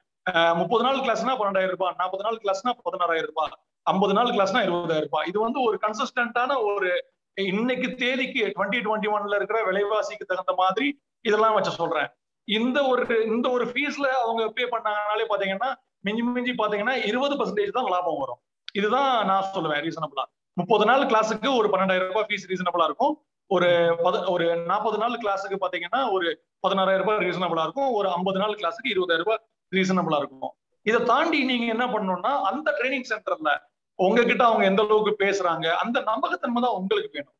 முப்பது 0.59 0.83
நாள் 0.85 0.99
கிளாஸ்னா 1.05 1.33
பன்னெண்டாயிரம் 1.39 1.75
ரூபாய் 1.75 1.95
நாற்பது 2.01 2.23
நாள் 2.25 2.37
கிளாஸ்னா 2.43 2.71
பதினாறாயிரம் 2.87 3.31
ரூபாய் 3.31 3.55
ஐம்பது 3.91 4.13
நாள் 4.17 4.29
கிளாஸ்னா 4.35 4.61
இருபதாயிரம் 4.65 5.07
ரூபாய். 5.09 5.27
இது 5.31 5.39
வந்து 5.45 5.59
ஒரு 5.67 5.77
கன்சிஸ்டன்டான 5.85 6.57
ஒரு 6.71 6.89
இன்னைக்கு 7.37 7.87
தேதிக்கு 8.01 8.41
டுவெண்ட்டி 8.55 8.79
டுவெண்ட்டி 8.85 9.09
ஒன்ல 9.15 9.37
இருக்கிற 9.39 9.59
விலைவாசிக்கு 9.69 10.29
தகுந்த 10.31 10.53
மாதிரி 10.61 10.87
இதெல்லாம் 11.29 11.55
வச்சு 11.57 11.71
சொல்றேன். 11.81 12.09
இந்த 12.47 12.77
ஒரு 12.91 13.03
இந்த 13.33 13.47
ஒரு 13.55 13.65
ஃபீஸ்ல 13.71 14.07
அவங்க 14.21 14.43
பே 14.57 14.63
பண்ணாங்கனாலே 14.73 15.25
பாத்தீங்கன்னா 15.31 15.69
மிஞ்சி 16.07 16.23
மிஞ்சி 16.35 16.53
பாத்தீங்கன்னா 16.61 16.95
இருபது 17.09 17.35
பர்சன்டேஜ் 17.39 17.75
தான் 17.77 17.91
லாபம் 17.95 18.21
வரும். 18.23 18.39
இதுதான் 18.79 19.11
நான் 19.29 19.51
சொல்லுவேன் 19.55 19.83
ரீசனபிளா 19.87 20.25
முப்பது 20.57 20.85
நாள் 20.89 21.03
கிளாஸுக்கு 21.11 21.49
ஒரு 21.59 21.67
பன்னெண்டாயிரம் 21.73 22.11
ரூபாய் 22.11 22.27
ஃபீஸ் 22.29 22.49
ரீசனபிளா 22.51 22.87
இருக்கும். 22.89 23.13
ஒரு 23.55 23.69
பத 24.05 24.15
ஒரு 24.33 24.45
நாற்பது 24.71 24.97
நாள் 25.01 25.21
கிளாஸுக்கு 25.23 25.57
பாத்தீங்கன்னா 25.63 26.01
ஒரு 26.15 26.27
பதினாறாயிரம் 26.65 27.03
ரூபாய் 27.03 27.23
ரீசனபிளா 27.27 27.63
இருக்கும். 27.67 27.91
ஒரு 27.99 28.07
ஐம்பது 28.17 28.39
நாள் 28.41 28.59
கிளாஸுக்கு 28.61 28.93
இருபதாயிரம் 28.93 29.25
ரூபாய் 29.25 29.41
ரீசனபிளா 29.77 30.19
இருக்கும். 30.23 30.53
இதை 30.89 30.99
தாண்டி 31.11 31.39
நீங்க 31.51 31.65
என்ன 31.75 31.85
பண்ணணும்னா 31.93 32.31
அந்த 32.49 32.67
ட்ரைனிங் 32.79 33.07
சென்டர்ல 33.11 33.51
உங்ககிட்ட 33.99 34.43
அவங்க 34.49 34.63
எந்த 34.71 34.81
அளவுக்கு 34.85 35.13
பேசுறாங்க 35.23 35.67
அந்த 35.83 35.97
நம்பகத்தன்மை 36.09 36.61
தான் 36.65 36.77
உங்களுக்கு 36.79 37.11
வேணும். 37.17 37.35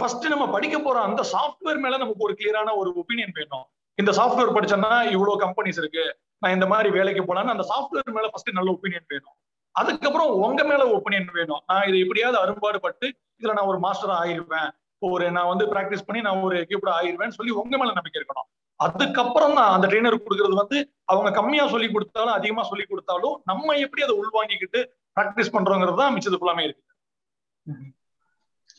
ஃபர்ஸ்ட் 0.00 0.26
நம்ம 0.32 0.44
படிக்க 0.56 0.76
போற 0.86 0.96
அந்த 1.08 1.22
சாஃப்ட்வேர் 1.34 1.80
மேல 1.84 1.94
நமக்கு 2.02 2.26
ஒரு 2.26 2.34
கிளியரான 2.40 2.74
ஒரு 2.80 2.90
ஒப்பீனியன் 3.00 3.34
வேணும். 3.38 3.64
இந்த 3.98 4.10
சாஃப்ட்வேர் 4.18 4.54
படிச்சேன்னா 4.56 4.92
இவ்வளவு 5.14 5.40
கம்பெனிஸ் 5.44 5.80
இருக்கு 5.82 6.04
நான் 6.42 6.54
இந்த 6.56 6.66
மாதிரி 6.72 6.88
வேலைக்கு 6.98 7.22
போலான்னு 7.28 7.54
அந்த 7.54 7.64
சாஃப்ட்வேர் 7.70 8.14
மேல 8.18 8.28
ஃபர்ஸ்ட் 8.32 8.56
நல்ல 8.58 8.70
ஒப்பீனியன் 8.76 9.08
வேணும். 9.12 9.36
அதுக்கப்புறம் 9.80 10.30
உங்க 10.46 10.62
மேல 10.70 10.82
ஒப்பீனியன் 10.96 11.28
வேணும். 11.38 11.62
நான் 11.68 11.86
இதை 11.88 11.98
எப்படியாவது 12.04 12.38
அரும்பாடு 12.42 12.78
பட்டு 12.86 13.06
இதுல 13.38 13.54
நான் 13.58 13.70
ஒரு 13.72 13.78
மாஸ்டர் 13.84 14.14
ஆயிருவேன். 14.22 14.70
ஒரு 15.10 15.30
நான் 15.30 15.50
வந்து 15.52 15.64
பிராக்டிஸ் 15.66 16.06
பண்ணி 16.06 16.20
நான் 16.20 16.44
ஒரு 16.48 16.56
எக்யூப்ட் 16.56 16.90
ஆயிருவேன்னு 16.96 17.38
சொல்லி 17.38 17.52
உங்க 17.52 17.78
மேல 17.78 17.92
நம்பிக்கை 17.92 18.18
இருக்கணும். 18.20 18.48
அதுக்கப்புறம் 18.80 19.54
தான் 19.54 19.72
அந்த 19.74 19.86
ட்ரெயினர் 19.88 20.24
கொடுக்கறது 20.24 20.54
வந்து 20.54 20.78
அவங்க 21.04 21.30
கம்மியா 21.30 21.68
சொல்லி 21.68 21.88
கொடுத்தாலும் 21.92 22.32
அதிகமா 22.32 22.62
சொல்லி 22.62 22.84
கொடுத்தாலும் 22.84 23.42
நம்ம 23.44 23.76
எப்படி 23.76 24.02
அதை 24.02 24.14
உள்வாங்கிக்கிட்டு 24.20 24.80
பிராக்டிஸ் 25.16 25.54
பண்றோங்கிறது 25.56 25.96
தான் 25.96 26.14
மிச்சது 26.14 26.38
ஃபுல்லாமே 26.40 26.64
இருக்கு. 26.64 26.84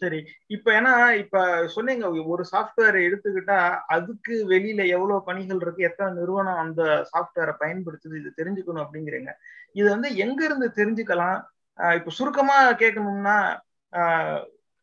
சரி. 0.01 0.19
இப்ப 0.47 0.67
ஏன்னா 0.74 0.93
இப்ப 1.13 1.67
சொன்னீங்க 1.67 2.05
ஒரு 2.24 2.43
சாஃப்ட்வேர் 2.51 2.97
எடுத்துக்கிட்டா 3.07 3.57
அதுக்கு 3.88 4.34
வெளியில 4.47 4.88
எவ்வளவு 4.88 5.24
பணிகள் 5.24 5.61
இருக்கு 5.61 5.84
எத்தனை 5.84 6.13
நிறுவனம் 6.13 6.57
அந்த 6.57 6.82
சாஃப்ட்வேரை 7.11 7.53
பயன்படுத்துது 7.59 8.15
இது 8.19 8.32
தெரிஞ்சுக்கணும் 8.39 8.84
அப்படிங்கிறீங்க. 8.86 9.32
இது 9.74 9.89
வந்து 9.89 10.15
எங்க 10.15 10.45
இருந்து 10.45 10.67
தெரிஞ்சுக்கலாம்? 10.76 11.39
ஆஹ் 11.80 11.95
இப்ப 11.95 12.11
சுருக்கமா 12.11 12.71
கேட்கணும்னா 12.71 13.38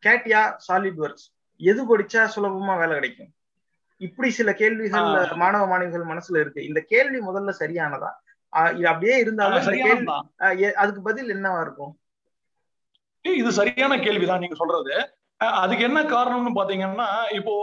கேட்டியா 0.07 0.43
சாலிட் 0.67 1.01
ஒர்க்ஸ் 1.05 1.27
எது 1.61 1.83
படிச்சா 1.91 2.23
சுலபமா 2.35 2.75
வேலை 2.81 2.95
கிடைக்கும்? 2.99 3.31
இப்படி 4.01 4.29
சில 4.39 4.51
கேள்விகள். 4.61 5.09
மாணவ 5.43 5.65
மாணவிகள் 5.73 6.05
மனசுல 6.11 6.41
இருக்கு. 6.43 6.61
இந்த 6.69 6.81
கேள்வி 6.93 7.19
முதல்ல 7.29 7.53
சரியானதா? 7.63 8.11
இது 8.79 8.87
அப்படியே 8.93 9.17
இருந்தாலும் 9.25 9.59
அதுக்கு 10.83 11.03
பதில் 11.09 11.33
என்னவா 11.35 11.59
இருக்கும்? 11.67 11.93
இது 13.25 13.51
சரியான 13.59 13.99
கேள்விதான் 14.07 14.43
நீங்க 14.45 14.57
சொல்றது. 14.63 14.95
அதுக்கு 15.63 15.85
என்ன 15.89 16.01
காரணம்னு 16.15 16.53
பாத்தீங்கன்னா 16.61 17.09
இப்போ 17.39 17.55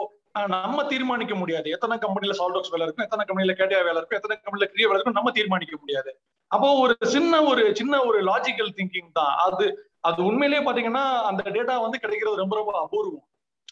நம்ம 0.48 0.86
தீர்மானிக்க 0.86 1.36
முடியாது. 1.36 1.70
எத்தனை 1.70 1.98
கம்பெனில 1.98 2.34
சால்டாக்ஸ் 2.34 2.70
வேலை 2.70 2.82
இருக்கும் 2.82 3.06
எத்தனை 3.06 3.26
கம்பெனில 3.26 3.54
கேட்டியா 3.54 3.84
வேலை 3.84 3.98
இருக்கும் 3.98 4.20
எத்தனை 4.20 4.38
கம்பெனில 4.44 4.72
கிரியா 4.72 4.82
வேலை 4.82 4.92
இருக்கும் 4.92 5.14
நம்ம 5.14 5.32
தீர்மானிக்க 5.32 5.78
முடியாது. 5.80 6.22
அப்போ 6.48 6.80
ஒரு 6.80 6.98
சின்ன 7.02 7.44
ஒரு 7.44 7.76
சின்ன 7.76 8.04
ஒரு 8.04 8.24
லாஜிக்கல் 8.24 8.72
திங்கிங் 8.76 9.12
தான். 9.14 9.36
அது 9.36 9.92
அது 10.00 10.26
உண்மையிலேயே 10.26 10.72
பாத்தீங்கன்னா 10.72 11.22
அந்த 11.22 11.44
டேட்டா 11.50 11.82
வந்து 11.82 12.00
கிடைக்கிறது 12.00 12.38
ரொம்ப 12.38 12.56
ரொம்ப 12.56 12.80
அபூர்வம். 12.80 13.28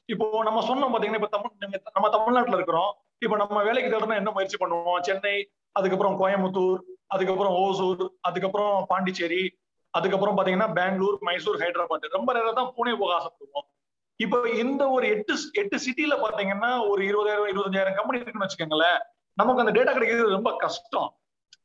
இப்போ 0.05 0.43
நம்ம 0.43 0.61
சொன்னோம் 0.61 1.01
பாத்தீங்கன்னா 1.01 1.13
இப்ப 1.13 1.27
தமிழ் 1.27 1.79
நம்ம- 1.93 2.09
தமிழ்நாட்டுல 2.09 2.55
இருக்கிறோம். 2.55 2.95
இப்போ 3.19 3.35
நம்ம 3.35 3.63
வேலைக்கு 3.63 3.97
தேடணும் 3.97 4.15
என்ன 4.15 4.31
முயற்சி 4.31 4.57
பண்ணுவோம்? 4.57 4.99
சென்னை 4.99 5.49
அதுக்கப்புறம் 5.71 6.19
கோயம்புத்தூர் 6.19 6.79
அதுக்கப்புறம் 7.07 7.53
ஓசூர் 7.53 8.09
அதுக்கப்புறம் 8.21 8.85
பாண்டிச்சேரி 8.87 9.57
அதுக்கப்புறம் 9.89 10.37
பாத்தீங்கன்னா 10.37 10.73
பெங்களூர் 10.73 11.17
மைசூர் 11.19 11.57
ஹைதராபாத். 11.57 12.09
ரொம்ப 12.09 12.33
நேரம் 12.33 12.53
தான் 12.53 12.73
பூனே 12.77 12.95
போக 12.99 13.13
ஆசைப்படுவோம். 13.13 13.74
இப்போ 14.15 14.49
இந்த 14.49 14.89
ஒரு 14.89 15.07
எட்டு 15.07 15.33
எட்டு 15.51 15.77
சிட்டில 15.77 16.11
பாத்தீங்கன்னா 16.11 16.87
ஒரு 16.87 17.05
இருபதாயிரம் 17.05 17.55
இருபத்தஞ்சாயிரம் 17.55 17.95
கம்பெனி 17.95 18.21
இருக்குன்னு 18.21 18.47
வச்சுக்கோங்களேன். 18.47 18.99
நமக்கு 19.33 19.65
அந்த 19.65 19.71
டேட்டா 19.71 19.93
கிடைக்கிறது 19.93 20.29
ரொம்ப 20.29 20.55
கஷ்டம். 20.55 21.17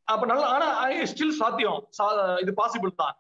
அப்ப 0.05 0.27
நல்லா 0.27 0.47
ஆனா 0.47 0.89
ஸ்டில் 0.89 1.29
சாத்தியம். 1.29 1.89
சா- 2.03 2.41
இது 2.41 2.55
பாசிபிள் 2.57 2.95
தான். 2.97 3.17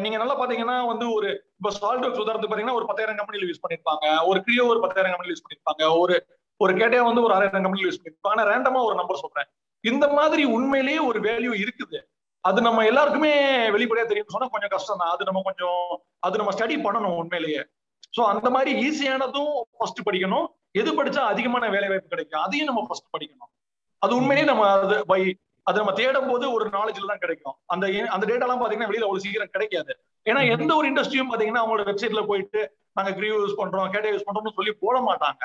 நீங்க 0.00 0.16
நல்லா 0.16 0.40
பாத்தீங்கன்னா 0.40 0.86
வந்து 0.86 1.12
ஒரு 1.12 1.52
இப்ப 1.56 1.70
சால்ட் 1.70 2.04
உதாரணத்துக்கு 2.04 2.52
பாத்தீங்கன்னா 2.52 2.72
ஒரு 2.72 2.86
பத்தாயிரம் 2.86 3.16
கம்பெனில 3.16 3.50
யூஸ் 3.50 3.64
பண்ணிருப்பாங்க. 3.68 4.26
ஒரு 4.26 4.44
கிரியோ 4.46 4.66
ஒரு 4.66 4.80
பத்தாயிரம் 4.80 5.16
கம்பெனில 5.16 5.34
யூஸ் 5.34 5.44
பண்ணிருப்பாங்க. 5.46 5.98
ஒரு 5.98 6.26
ஒரு 6.56 6.74
கேட்டையா 6.74 7.04
வந்து 7.04 7.22
ஒரு 7.22 7.34
ஆறாயிரம் 7.34 7.62
கம்பெனில 7.62 7.88
யூஸ் 7.88 7.98
பண்ணிருப்பாங்க. 8.04 8.28
ஆனா 8.28 8.42
ரேண்டமா 8.42 8.84
ஒரு 8.84 8.94
நம்பர் 8.94 9.16
சொல்றேன். 9.16 9.46
இந்த 9.80 10.08
மாதிரி 10.08 10.44
உண்மையிலேயே 10.44 10.98
ஒரு 10.98 11.20
வேல்யூ 11.20 11.68
இருக்குது. 11.68 12.02
அது 12.40 12.60
நம்ம 12.60 12.86
எல்லாருக்குமே 12.86 13.54
வெளிப்படையா 13.68 14.06
தெரியும் 14.06 14.28
சொன்னா 14.28 14.46
கொஞ்சம் 14.46 14.68
கஷ்டம் 14.68 14.96
தான் 14.98 15.10
அது 15.10 15.24
நம்ம 15.24 15.42
கொஞ்சம் 15.44 16.02
அது 16.18 16.38
நம்ம 16.38 16.52
ஸ்டடி 16.52 16.94
பண்ணணும் 16.94 17.16
உண்மையிலேயே. 17.16 17.66
சோ 18.16 18.22
அந்த 18.32 18.48
மாதிரி 18.54 18.70
ஈஸியானதும் 18.86 19.54
ஃபர்ஸ்ட் 19.78 20.04
படிக்கணும். 20.08 20.46
எது 20.80 20.90
படிச்சா 20.98 21.22
அதிகமான 21.32 21.64
வேலை 21.74 21.88
வாய்ப்பு 21.90 22.12
கிடைக்கும் 22.12 22.42
அதையும் 22.46 22.68
நம்ம 22.70 22.84
ஃபர்ஸ்ட் 22.88 23.12
படிக்கணும். 23.14 23.50
அது 24.02 24.12
உண்மையிலேயே 24.20 24.48
நம்ம 24.50 24.64
அது 24.76 24.96
பை 25.10 25.20
அது 25.68 25.76
நம்ம 25.80 25.92
தேடும் 25.98 26.30
போது 26.30 26.46
ஒரு 26.56 26.64
நாலேஜ்ல 26.76 27.10
தான் 27.10 27.22
கிடைக்கும். 27.24 27.54
அந்த 27.72 27.84
அந்த 28.14 28.24
டேட்டாலாம் 28.30 28.60
பாத்தீங்கன்னா 28.62 28.88
வெளியில 28.90 29.06
அவ்வளவு 29.06 29.24
சீக்கிரம் 29.24 29.52
கிடைக்காது. 29.54 29.92
ஏன்னா 30.26 30.40
எந்த 30.54 30.70
ஒரு 30.78 30.86
இண்டஸ்ட்ரியும் 30.90 31.30
பாத்தீங்கன்னா 31.30 31.62
அவங்களோட 31.62 31.84
வெப்சைட்ல 31.90 32.22
போயிட்டு 32.30 32.60
நாங்க 32.98 33.12
கிரியூ 33.18 33.36
யூஸ் 33.42 33.60
பண்றோம் 33.60 33.88
கேட்டா 33.94 34.10
யூஸ் 34.14 34.26
பண்றோம்னு 34.26 34.56
சொல்லி 34.58 34.72
போட 34.82 34.96
மாட்டாங்க. 35.08 35.44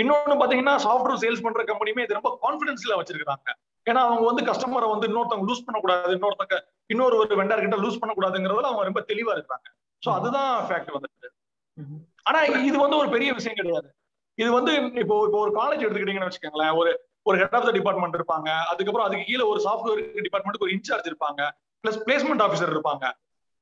இன்னொன்னு 0.00 0.34
பாத்தீங்கன்னா 0.40 0.74
சாஃப்ட்வேர் 0.86 1.22
சேல்ஸ் 1.22 1.44
பண்ற 1.44 1.62
கம்பெனியுமே 1.70 2.04
இது 2.06 2.18
ரொம்ப 2.18 2.32
கான்பிடன்ஸ்ல 2.44 2.98
வச்சிருக்காங்க 3.00 3.50
ஏன்னா 3.86 4.00
அவங்க 4.06 4.24
வந்து 4.30 4.42
கஸ்டமரை 4.48 4.88
வந்து 4.94 5.08
இன்னொருத்தவங்க 5.10 5.48
லூஸ் 5.50 5.64
பண்ணக்கூடாது 5.66 6.12
இன்னொருத்தங்க 6.16 6.58
இன்னொரு 6.92 7.16
ஒரு 7.22 7.38
வெண்டர் 7.40 7.64
கிட்ட 7.64 7.78
லூஸ் 7.84 8.00
பண்ணக்கூடாதுங்கிறதுல 8.02 8.70
அவங்க 8.70 8.84
ரொம்ப 8.90 9.02
தெளிவா 9.12 9.32
இருக்காங்க 9.38 9.66
சோ 10.02 10.10
அதுதான் 10.18 10.52
ஃபேக்ட் 10.68 10.94
வந்துட்டு. 10.96 11.28
ஆனா 12.22 12.40
இது 12.68 12.76
வந்து 12.78 12.96
ஒரு 12.96 13.08
பெரிய 13.08 13.32
விஷயம் 13.32 13.58
கிடையாது. 13.60 13.88
இது 14.38 14.52
வந்து 14.52 14.72
இப்போ 14.74 15.16
இப்போ 15.26 15.38
ஒரு 15.38 15.52
காலேஜ் 15.60 15.84
எடுத்துக்கிட்டீங்கன்னு 15.84 16.28
வச்சுக்கோங்களேன். 16.28 16.76
ஒரு 16.76 16.92
ஒரு 17.22 17.36
ஹெட் 17.38 17.54
ஆஃப் 17.54 17.64
த 17.64 17.70
டிபார்ட்மெண்ட் 17.70 18.16
இருப்பாங்க. 18.18 18.48
அதுக்கப்புறம் 18.70 19.06
அதுக்கு 19.06 19.24
கீழே 19.24 19.42
ஒரு 19.42 19.60
சாஃப்ட்வேர் 19.66 20.00
டிபார்ட்மெண்ட்டுக்கு 20.26 20.66
ஒரு 20.68 20.74
இன்சார்ஜ் 20.76 21.10
இருப்பாங்க. 21.10 21.42
பிளஸ் 21.84 22.00
பிளேஸ்மெண்ட் 22.06 22.44
ஆஃபீஸர் 22.46 22.72
இருப்பாங்க. 22.74 23.04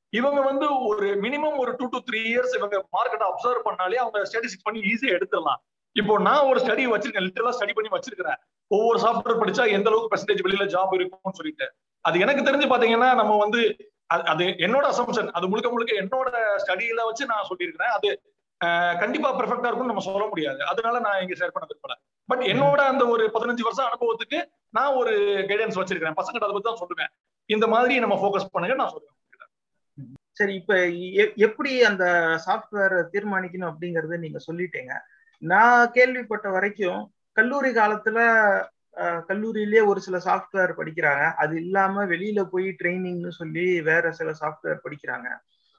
இவங்க 0.09 0.41
வந்து 0.41 0.65
ஒரு 0.85 1.07
மினிமம் 1.21 1.55
ஒரு 1.57 1.71
டூ 1.75 1.85
டு 1.85 1.99
த்ரீ 2.09 2.19
இயர்ஸ் 2.31 2.55
இவங்க 2.57 2.75
மார்க்கெட்டை 2.95 3.27
அப்சர்வ் 3.31 3.67
பண்ணாலே 3.69 3.95
அவங்க 3.95 4.19
ஸ்டடிஸ்டிக் 4.31 4.65
பண்ணி 4.67 4.79
ஈஸியாக 4.79 5.15
எடுத்துடலாம். 5.17 5.61
இப்போ 5.91 6.19
நான் 6.19 6.47
ஒரு 6.49 6.59
ஸ்டடி 6.59 6.83
வச்சிருக்கேன். 6.91 7.25
லிட்டரலா 7.27 7.55
ஸ்டடி 7.57 7.73
பண்ணி 7.73 7.89
வச்சிருக்கிறேன். 7.95 8.39
ஒவ்வொரு 8.67 8.99
சாஃப்ட்வேர் 8.99 9.41
படிச்சா 9.41 9.63
எந்த 9.77 9.89
அளவுக்கு 9.89 10.11
பெர்சன்டேஜ் 10.13 10.45
வெளியில 10.45 10.65
ஜாப் 10.75 10.93
இருக்கும்னு 10.93 11.39
சொல்லிட்டு. 11.39 11.67
அது 12.01 12.19
எனக்கு 12.19 12.41
தெரிஞ்சு 12.41 12.67
பாத்தீங்கன்னா 12.73 13.09
நம்ம 13.15 13.37
வந்து 13.37 13.61
அது- 14.13 14.55
என்னோட 14.65 14.85
அசம்ஷன் 14.87 15.31
அது 15.31 15.47
முழுக்க 15.47 15.69
முழுக்க 15.69 16.01
என்னோட 16.01 16.33
ஸ்டடியில 16.65 17.03
வச்சு 17.03 17.25
நான் 17.25 17.43
சொல்லியிருக்கிறேன். 17.43 17.93
அது 17.93 18.21
கண்டிப்பா 18.99 19.35
பெர்ஃபெக்டா 19.35 19.57
இருக்கும்னு 19.57 19.85
நம்ம 19.85 20.01
சொல்ல 20.01 20.27
முடியாது. 20.27 20.65
அதனால 20.65 20.99
நான் 20.99 21.21
இங்க 21.21 21.45
ஷேர் 21.45 21.49
பண்ண 21.49 21.69
விரும்பல. 21.69 22.21
பட் 22.25 22.41
என்னோட 22.41 22.81
அந்த 22.85 23.07
ஒரு 23.07 23.27
பதினஞ்சு 23.27 23.61
வருஷம் 23.61 23.89
அனுபவத்துக்கு 23.91 24.45
நான் 24.69 24.93
ஒரு 24.93 25.11
கைடன்ஸ் 25.19 25.79
வச்சிருக்கிறேன். 25.79 26.13
பசங்கிட்ட 26.15 26.47
அதை 26.47 26.51
பத்தி 26.51 26.61
தான் 26.61 26.87
சொல்லுவேன். 26.87 27.41
இந்த 27.45 27.67
மாதிரி 27.67 27.99
நம்ம 27.99 28.15
ஃபோக்கஸ் 28.15 28.45
பண்ணுங்க 28.51 28.83
நான் 28.83 28.93
சொல்லுவேன் 28.93 29.11
சரி 30.31 30.53
இப்ப 30.53 30.87
எப்படி 31.35 31.83
அந்த 31.83 32.05
சாஃப்ட்வேர் 32.45 33.05
தீர்மானிக்கணும் 33.13 33.73
அப்படிங்கறத 33.73 34.17
நீங்க 34.17 34.39
சொல்லிட்டீங்க. 34.51 34.99
நான் 35.37 35.91
கேள்விப்பட்ட 35.91 36.49
வரைக்கும் 36.49 37.13
கல்லூரி 37.31 37.69
காலத்துல 37.69 38.17
கல்லூரியிலேயே 39.27 39.83
ஒரு 39.85 39.99
சில 40.01 40.17
சாஃப்ட்வேர் 40.19 40.71
படிக்கிறாங்க. 40.77 41.23
அது 41.37 41.53
இல்லாம 41.55 42.05
வெளியில 42.05 42.43
போய் 42.45 42.67
ட்ரைனிங்னு 42.79 43.31
சொல்லி 43.31 43.65
வேற 43.81 44.11
சில 44.11 44.31
சாஃப்ட்வேர் 44.41 44.83
படிக்கிறாங்க. 44.85 45.27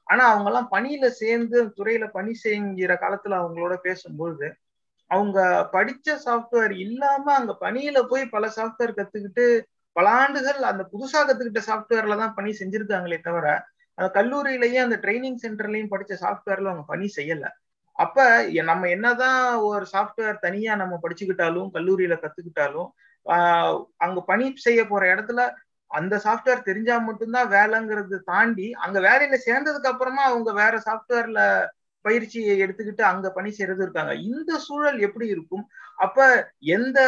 ஆனா 0.06 0.22
அவங்க 0.26 0.48
எல்லாம் 0.50 0.72
பணியில 0.72 1.06
சேர்ந்து 1.18 1.58
துறையில 1.78 2.06
பணி 2.10 2.32
செய்கிற 2.36 2.92
காலத்துல 2.96 3.38
அவங்களோட 3.40 3.74
பேசும்பொழுது 3.84 4.48
அவங்க 5.10 5.38
படிச்ச 5.72 6.16
சாஃப்ட்வேர் 6.24 6.72
இல்லாம 6.78 7.32
அங்க 7.34 7.52
பணியில 7.60 7.98
போய் 8.08 8.24
பல 8.26 8.46
சாஃப்ட்வேர் 8.56 8.96
கத்துக்கிட்டு 8.96 9.46
பல 9.96 10.06
ஆண்டுகள் 10.20 10.60
அந்த 10.64 10.82
புதுசா 10.92 11.20
கத்துக்கிட்ட 11.20 11.62
சாஃப்ட்வேர்ல 11.66 12.16
தான் 12.16 12.34
பணி 12.34 12.52
செஞ்சிருக்காங்களே 12.52 13.18
தவிர 13.20 13.46
அந்த 13.98 14.08
கல்லூரியிலயும் 14.14 14.84
அந்த 14.84 14.96
ட்ரைனிங் 14.96 15.42
சென்டர்லயும் 15.42 15.92
படிச்ச 15.92 16.14
சாஃப்ட்வேர்ல 16.20 16.70
அவங்க 16.70 16.86
பணி 16.86 17.06
செய்யல. 17.16 17.44
அப்ப 17.96 18.18
நம்ம 18.64 18.88
என்னதான் 18.88 19.40
ஒரு 19.68 19.84
சாஃப்ட்வேர் 19.92 20.38
தனியா 20.38 20.72
நம்ம 20.74 20.94
படிச்சுக்கிட்டாலும் 21.02 21.68
கல்லூரியில 21.74 22.14
கத்துக்கிட்டாலும் 22.18 22.88
ஆஹ் 23.26 23.76
அங்க 23.98 24.18
பணி 24.22 24.46
செய்ய 24.58 24.80
போற 24.84 25.02
இடத்துல 25.12 25.42
அந்த 25.90 26.14
சாஃப்ட்வேர் 26.24 26.66
தெரிஞ்சா 26.66 26.96
மட்டும்தான் 27.06 27.48
வேலைங்கிறது 27.50 28.16
தாண்டி 28.24 28.66
அங்க 28.84 28.98
வேலையில 29.00 29.36
சேர்ந்ததுக்கு 29.46 29.92
அப்புறமா 29.92 30.22
அவங்க 30.24 30.50
வேற 30.54 30.74
சாஃப்ட்வேர்ல 30.86 31.40
பயிற்சியை 32.04 32.54
எடுத்துக்கிட்டு 32.60 33.02
அங்க 33.02 33.26
பணி 33.30 33.50
செய்யறது 33.50 33.82
இருக்காங்க. 33.84 34.14
இந்த 34.28 34.52
சூழல் 34.64 34.98
எப்படி 35.00 35.26
இருக்கும்? 35.28 35.64
அப்ப 35.98 36.18
எந்த 36.74 36.98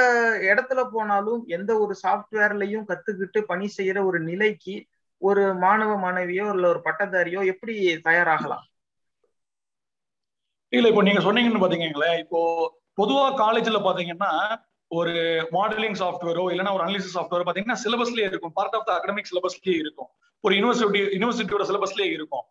இடத்துல 0.49 0.80
போனாலும் 0.91 1.43
எந்த 1.57 1.72
ஒரு 1.78 1.95
சாஃப்ட்வேர்லயும் 2.03 2.89
கத்துக்கிட்டு 2.91 3.41
பணி 3.47 3.66
செய்யற 3.76 3.99
ஒரு 4.05 4.20
நிலைக்கு 4.22 4.76
ஒரு 5.22 5.43
மாணவ 5.57 5.93
மாணவியோ 5.99 6.47
இல்ல 6.55 6.66
ஒரு 6.68 6.80
பட்டதாரியோ 6.87 7.43
எப்படி 7.53 7.74
தயாராகலாம்? 8.05 8.64
இல்ல 10.73 10.87
இப்போ 10.91 11.03
நீங்க 11.09 11.21
சொன்னீங்கன்னு 11.27 11.62
பாத்தீங்களேன் 11.64 12.19
இப்போ 12.25 12.41
பொதுவா 13.01 13.27
காலேஜ்ல 13.43 13.79
பாத்தீங்கன்னா 13.89 14.31
ஒரு 14.91 15.12
மாடலிங் 15.57 15.99
சாஃப்ட்வேரோ 16.01 16.45
இல்லைன்னா 16.53 16.73
ஒரு 16.77 16.85
அனலிசிஸ் 16.87 17.17
சாஃப்ட்வேர் 17.17 17.47
பாத்தீங்கன்னா 17.47 17.79
சிலபஸ்லயே 17.85 18.27
இருக்கும். 18.31 18.55
பார்ட் 18.59 18.77
ஆஃப் 18.79 18.87
த 18.89 18.93
அகடமிக் 18.99 19.29
சிலபஸ்லயே 19.31 19.77
இருக்கும். 19.83 20.09
ஒரு 20.45 20.55
யூனிவர்சிட்டி 20.59 21.01
யூனிவர்சிட்டியோட 21.17 21.64
சிலபஸ்லயே 21.71 22.11
இருக்கும். 22.19 22.45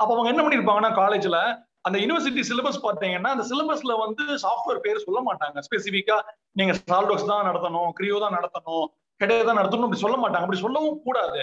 அப்ப 0.00 0.10
அவங்க 0.14 0.28
என்ன 0.32 0.42
பண்ணிருப்பாங்கன்னா 0.44 0.92
காலேஜ்ல 1.00 1.38
அந்த 1.86 1.96
யூனிவர்சிட்டி 2.02 2.42
சிலபஸ் 2.50 2.78
பாத்தீங்கன்னா 2.86 3.30
அந்த 3.34 3.44
சிலபஸ்ல 3.50 3.92
வந்து 4.04 4.24
சாஃப்ட்வேர் 4.44 4.84
பேர் 4.86 5.04
சொல்ல 5.06 5.20
மாட்டாங்க. 5.28 5.58
ஸ்பெசிபிக்கா 5.66 6.16
நீங்க 6.60 6.72
சால்டோக்ஸ் 6.90 7.28
தான் 7.32 7.46
நடத்தணும் 7.48 7.90
கிரியோ 7.98 8.18
தான் 8.24 8.36
நடத்தணும் 8.38 8.86
கிடையாது 9.20 9.46
தான் 9.48 9.60
நடத்தணும் 9.60 9.86
அப்படி 9.88 10.02
சொல்ல 10.04 10.16
மாட்டாங்க. 10.22 10.46
அப்படி 10.46 10.62
சொல்லவும் 10.66 11.02
கூடாது. 11.08 11.40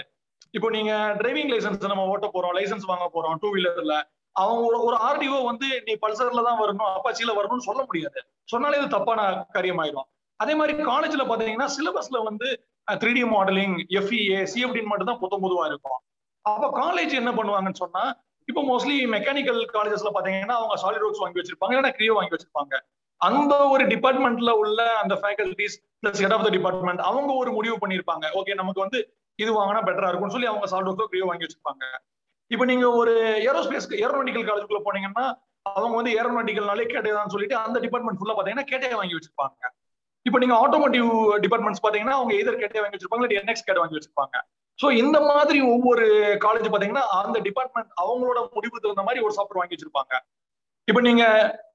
இப்போ 0.56 0.68
நீங்க 0.76 0.92
டிரைவிங் 1.20 1.52
லைசன்ஸ் 1.52 1.92
நம்ம 1.92 2.08
ஓட்ட 2.14 2.26
போறோம் 2.34 2.56
லைசன்ஸ் 2.58 2.90
வாங்க 2.90 3.06
போறோம் 3.14 3.38
டூ 3.42 3.50
வீலர்ல 3.54 3.94
அவங்க 4.32 4.76
ஒரு- 4.78 5.00
ஆர்டிஓ 5.08 5.44
வந்து 5.44 5.82
நீ 5.86 5.92
பல்சர்ல 5.94 6.44
தான் 6.44 6.60
வரணும் 6.60 6.90
அப்பாச்சியில 6.96 7.32
வரணும்னு 7.38 7.68
சொல்ல 7.68 7.82
முடியாது. 7.82 8.20
சொன்னாலே 8.44 8.78
இது 8.78 8.88
தப்பான 8.88 9.46
காரியமாயிடும். 9.54 10.08
அதே 10.36 10.54
மாதிரி 10.54 10.82
காலேஜ்ல 10.82 11.24
பாத்தீங்கன்னா 11.30 11.68
சிலபஸ்ல 11.76 12.22
வந்து 12.22 12.66
த்ரீ 12.90 13.12
டி 13.12 13.22
மாடலிங் 13.24 13.74
எஃப்இஏ 13.88 14.46
சிஎஃப்டின்னு 14.54 14.84
மட்டும் 14.84 15.06
தான் 15.06 15.18
புத்தம் 15.18 15.42
பொதுவா 15.42 15.66
இருக்கும். 15.66 16.00
அப்ப 16.40 16.70
காலேஜ் 16.80 17.12
என்ன 17.12 17.30
பண்ணுவாங்கன்னு 17.32 17.74
சொன்னா 17.74 18.04
இப்போ 18.48 18.62
மோஸ்ட்லி 18.62 18.96
மெக்கானிக்கல் 19.06 19.60
காலேஜஸ்ல 19.72 20.10
பாத்தீங்கன்னா 20.14 20.56
அவங்க 20.60 20.74
சாலிட் 20.82 21.04
ஒர்க்ஸ் 21.06 21.18
வாங்கி 21.18 21.40
வச்சிருப்பாங்க 21.40 21.72
இல்லைன்னா 21.72 21.92
கிரியோ 21.98 22.14
வாங்கி 22.14 22.36
வச்சிருப்பாங்க. 22.36 22.74
அந்த 23.16 23.68
ஒரு 23.68 23.84
டிபார்ட்மெண்ட்ல 23.86 24.50
உள்ள 24.50 24.98
அந்த 24.98 25.14
faculties 25.14 25.76
plus 26.02 26.22
head 26.22 26.32
of 26.32 26.42
the 26.42 26.48
department 26.48 27.00
அவங்க 27.00 27.32
ஒரு 27.32 27.52
முடிவு 27.52 27.76
பண்ணிருப்பாங்க 27.76 28.24
ஓகே 28.34 28.54
நமக்கு 28.54 28.80
வந்து 28.80 29.14
இது 29.34 29.50
வாங்கினா 29.60 29.82
பெட்டரா 29.82 30.08
இருக்கும்னு 30.08 30.30
சொல்லி 30.30 30.46
அவங்க 30.46 30.66
சாலிட் 30.66 30.90
ஒர்க்கோ 30.92 31.06
கிரியோ 31.12 31.24
வாங்கி 31.24 31.46
வச்சிருப்பாங்க. 31.46 31.84
இப்போ 32.52 32.64
நீங்க 32.70 32.86
ஒரு 33.00 33.12
ஏரோஸ்பேஸ் 33.48 33.86
ஏரோனாட்டிக்கல் 34.04 34.46
காலேஜுக்குள்ள 34.48 34.80
போனீங்கன்னா 34.86 35.26
அவங்க 35.78 35.94
வந்து 35.98 36.12
ஏரோனாட்டிக்கல்னாலே 36.20 36.84
கேட்டேதான் 36.94 37.32
சொல்லிட்டு 37.34 37.56
அந்த 37.64 37.76
டிபார்ட்மெண்ட் 37.84 38.18
ஃபுல்லா 38.20 38.34
பாத்தீங்கன்னா 38.38 38.66
கேட்டே 38.70 38.96
வாங்கி 39.00 39.16
வச்சிருப்பாங்க. 39.18 39.70
இப்போ 40.26 40.38
நீங்க 40.42 40.54
ஆட்டோமோட்டிவ் 40.64 41.08
டிபார்ட்மெண்ட்ஸ் 41.44 41.82
பாத்தீங்கன்னா 41.84 42.16
அவங்க 42.18 42.32
எதிர் 42.40 42.60
கேட்டே 42.62 42.82
வாங்கி 42.82 42.96
வச்சிருப்பாங்க 42.96 43.26
இல்லை 43.26 43.38
என்எக்ஸ் 43.40 43.66
கேட் 43.68 43.80
வாங்கி 43.82 43.96
வச்சிருப்பாங்க. 43.98 44.34
ஸோ 44.78 44.86
இந்த 45.02 45.18
மாதிரி 45.30 45.58
ஒவ்வொரு 45.72 46.04
காலேஜ் 46.44 46.68
பாத்தீங்கன்னா 46.74 47.04
அந்த 47.20 47.38
டிபார்ட்மெண்ட் 47.48 47.90
அவங்களோட 48.04 48.40
முடிவு 48.56 48.76
தகுந்த 48.84 49.04
மாதிரி 49.08 49.24
ஒரு 49.26 49.34
சாஃப்ட்வேர் 49.36 49.60
வாங்கி 49.62 49.76
வச்சிருப்பாங்க. 49.76 50.14
இப்போ 50.88 51.00
நீங்க 51.08 51.24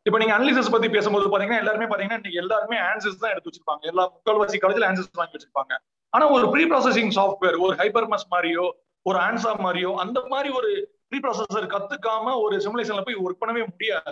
இப்போ 0.08 0.18
நீங்க 0.22 0.34
அனலிசிஸ் 0.38 0.74
பத்தி 0.74 0.88
பேசும்போது 0.96 1.32
பாத்தீங்கன்னா 1.32 1.62
எல்லாருமே 1.64 1.88
பாத்தீங்கன்னா 1.92 2.20
இன்னைக்கு 2.22 2.42
எல்லாருமே 2.44 2.78
ஆன்சர்ஸ் 2.90 3.22
தான் 3.24 3.34
எடுத்து 3.34 3.50
வச்சிருப்பாங்க. 3.50 3.84
எல்லா 3.92 4.04
முக்கால்வாசி 4.14 4.60
காலேஜ்ல 4.64 4.90
ஆன்சர்ஸ் 4.90 5.22
வாங்கி 5.22 5.38
வச்சிருப்பாங்க. 5.38 5.74
ஆனா 6.14 6.26
ஒரு 6.36 6.46
ப்ரீ 6.54 6.66
ப்ராசஸிங் 6.74 7.14
சாஃப்ட்வேர் 7.20 7.58
ஒரு 7.66 7.74
ஹைபர்மஸ் 7.82 8.28
மாதிரியோ 8.36 8.66
ஒரு 9.06 9.18
ஆன்சா 9.20 9.52
மாதிரியோ 9.66 9.91
அந்த 9.95 10.20
மாதிரி 10.28 10.50
ஒரு 10.50 10.70
ப்ரீ 11.10 11.20
ப்ராசஸர் 11.20 11.68
கத்துக்காம 11.74 12.34
ஒரு 12.39 12.56
சிமுலேஷன்ல 12.58 13.04
போய் 13.04 13.22
ஒர்க் 13.26 13.41
பண்ணவே 13.41 13.62
முடியாது. 13.68 14.12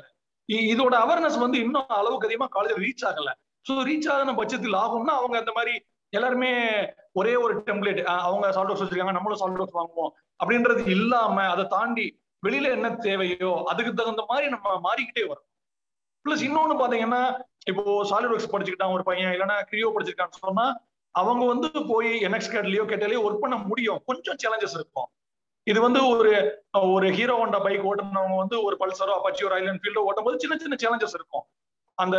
இதோட 0.71 0.93
அவேர்னஸ் 1.05 1.39
வந்து 1.39 1.57
இன்னும் 1.59 1.95
அளவுக்கு 1.99 2.27
அதிகமா 2.27 2.47
காலேஜ் 2.55 2.81
ரீச் 2.85 3.05
ஆகல. 3.05 3.29
ஸோ 3.65 3.73
ரீச் 3.89 4.09
ஆகின 4.09 4.33
பட்சத்தில் 4.33 4.77
ஆகும்னா 4.83 5.13
அவங்க 5.19 5.35
அந்த 5.37 5.51
மாதிரி 5.51 5.73
எல்லாருமே 6.13 6.51
ஒரே 7.11 7.33
ஒரு 7.35 7.53
டெம்ப்ளேட் 7.67 7.99
அவங்க 8.27 8.51
சால்ட் 8.51 8.71
வச்சிருக்காங்க 8.71 9.15
நம்மளும் 9.17 9.41
சால்ட் 9.41 9.77
வாங்குவோம் 9.79 10.11
அப்படின்றது 10.39 10.81
இல்லாம 10.87 11.43
அதை 11.47 11.65
தாண்டி 11.67 12.05
வெளியில 12.43 12.69
என்ன 12.77 12.87
தேவையோ 13.07 13.51
அதுக்கு 13.65 13.91
தகுந்த 13.93 14.23
மாதிரி 14.27 14.47
நம்ம 14.49 14.67
மாறிக்கிட்டே 14.79 15.23
வரும். 15.27 15.47
பிளஸ் 16.25 16.43
இன்னொன்னு 16.47 16.75
பாத்தீங்கன்னா 16.81 17.21
இப்போ 17.65 17.83
சாலிட் 18.09 18.33
ஒர்க்ஸ் 18.33 18.51
படிச்சுக்கிட்டான் 18.53 18.95
ஒரு 18.95 19.03
பையன் 19.03 19.33
இல்லைன்னா 19.33 19.57
கிரியோ 19.69 19.89
படிச்சிருக்கான்னு 19.93 20.43
சொன்னா 20.45 20.65
அவங்க 21.19 21.43
வந்து 21.51 21.69
போய் 21.91 22.09
என்எக்ஸ் 22.27 22.53
கேட்லயோ 22.53 22.85
கேட்டாலேயோ 22.91 23.23
ஒர்க் 23.25 23.43
பண்ண 23.43 23.57
முடியும். 23.69 23.99
கொஞ்சம் 24.09 24.39
சேலஞ்சஸ் 24.43 24.77
இருக்கும். 24.79 25.09
இது 25.67 25.79
வந்து 25.85 25.99
ஒரு 26.13 26.31
ஒரு 26.95 27.07
ஹீரோ 27.17 27.35
ஹோண்டா 27.41 27.59
பைக் 27.65 27.85
ஓட்டுனவங்க 27.89 28.37
வந்து 28.41 28.57
ஒரு 28.67 28.75
பல்சரோ 28.81 29.13
அப்பாச்சியோ 29.17 29.49
ராயல் 29.51 29.69
என்ஃபீல்டோ 29.73 30.03
ஓட்டும் 30.07 30.27
போது 30.27 30.41
சின்ன 30.43 30.55
சின்ன 30.63 30.75
சேலஞ்சஸ் 30.83 31.15
இருக்கும். 31.19 31.45
அந்த 31.97 32.17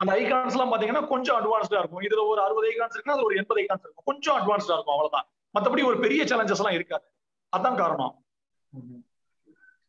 அந்த 0.00 0.10
ஐகான்ஸ் 0.20 0.56
எல்லாம் 0.56 0.72
பாத்தீங்கன்னா 0.72 1.02
கொஞ்சம் 1.12 1.38
அட்வான்ஸ்டா 1.40 1.80
இருக்கும். 1.80 2.04
இதுல 2.08 2.22
ஒரு 2.32 2.40
அறுபது 2.44 2.66
ஐகான்ஸ் 2.72 2.94
இருக்குன்னா 2.96 3.16
அது 3.18 3.28
ஒரு 3.28 3.38
எண்பது 3.40 3.60
ஐகான்ஸ் 3.62 3.84
இருக்கும். 3.86 4.08
கொஞ்சம் 4.10 4.36
அட்வான்ஸ்டா 4.38 4.74
இருக்கும் 4.76 4.94
அவ்வளவுதான். 4.96 5.26
மத்தபடி 5.54 5.82
ஒரு 5.90 5.98
பெரிய 6.04 6.22
சேலஞ்சஸ் 6.24 6.62
எல்லாம் 6.62 6.78
இருக்காது. 6.78 7.06
அதான் 7.52 7.80
காரணம். 7.82 8.14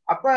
அப்ப 0.07 0.27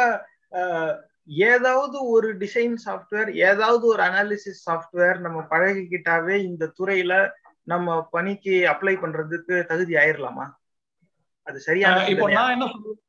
ஏதாவது 1.48 1.96
ஒரு 2.08 2.28
டிசைன் 2.42 2.76
சாஃப்ட்வேர் 2.84 3.30
ஏதாவது 3.48 3.84
ஒரு 3.86 4.02
அனாலிசிஸ் 4.02 4.60
சாஃப்ட்வேர் 4.66 5.18
நம்ம 5.24 5.38
பழகிக்கிட்டாவே 5.52 6.36
இந்த 6.50 6.64
துறையில 6.78 7.14
நம்ம 7.66 7.94
பணிக்கு 8.10 8.54
அப்ளை 8.72 8.94
பண்றதுக்கு 8.96 9.54
தகுதி 9.70 9.94
ஆயிரலாமா? 9.96 10.44
அது 11.46 11.58
சரியான 11.60 11.98
அஹ் 12.00 12.10
இப்போ? 12.12 12.26
நான் 12.38 12.54
என்ன 12.56 12.66
சொல்லுவேன் 12.66 13.02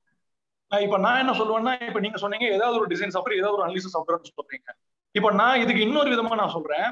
இப்போ 0.71 0.97
நான் 0.97 1.19
என்ன 1.19 1.33
சொல்லுவேன்னா 1.33 1.73
இப்போ 1.89 1.99
நீங்க 1.99 2.17
சொன்னீங்க 2.17 2.45
ஏதாவது 2.55 2.77
ஒரு 2.79 2.87
டிசைன் 2.93 3.13
சாஃப்ட்வேர் 3.15 3.39
ஏதாவது 3.41 3.57
ஒரு 3.57 3.65
அனலிசிஸ் 3.65 3.93
சாஃப்ட்வேர்னு 3.95 4.31
சொல்றீங்க. 4.31 4.69
இப்போ 5.15 5.29
நான் 5.31 5.59
இதுக்கு 5.61 5.85
இன்னொரு 5.87 6.09
விதமா 6.13 6.39
நான் 6.41 6.55
சொல்றேன். 6.55 6.87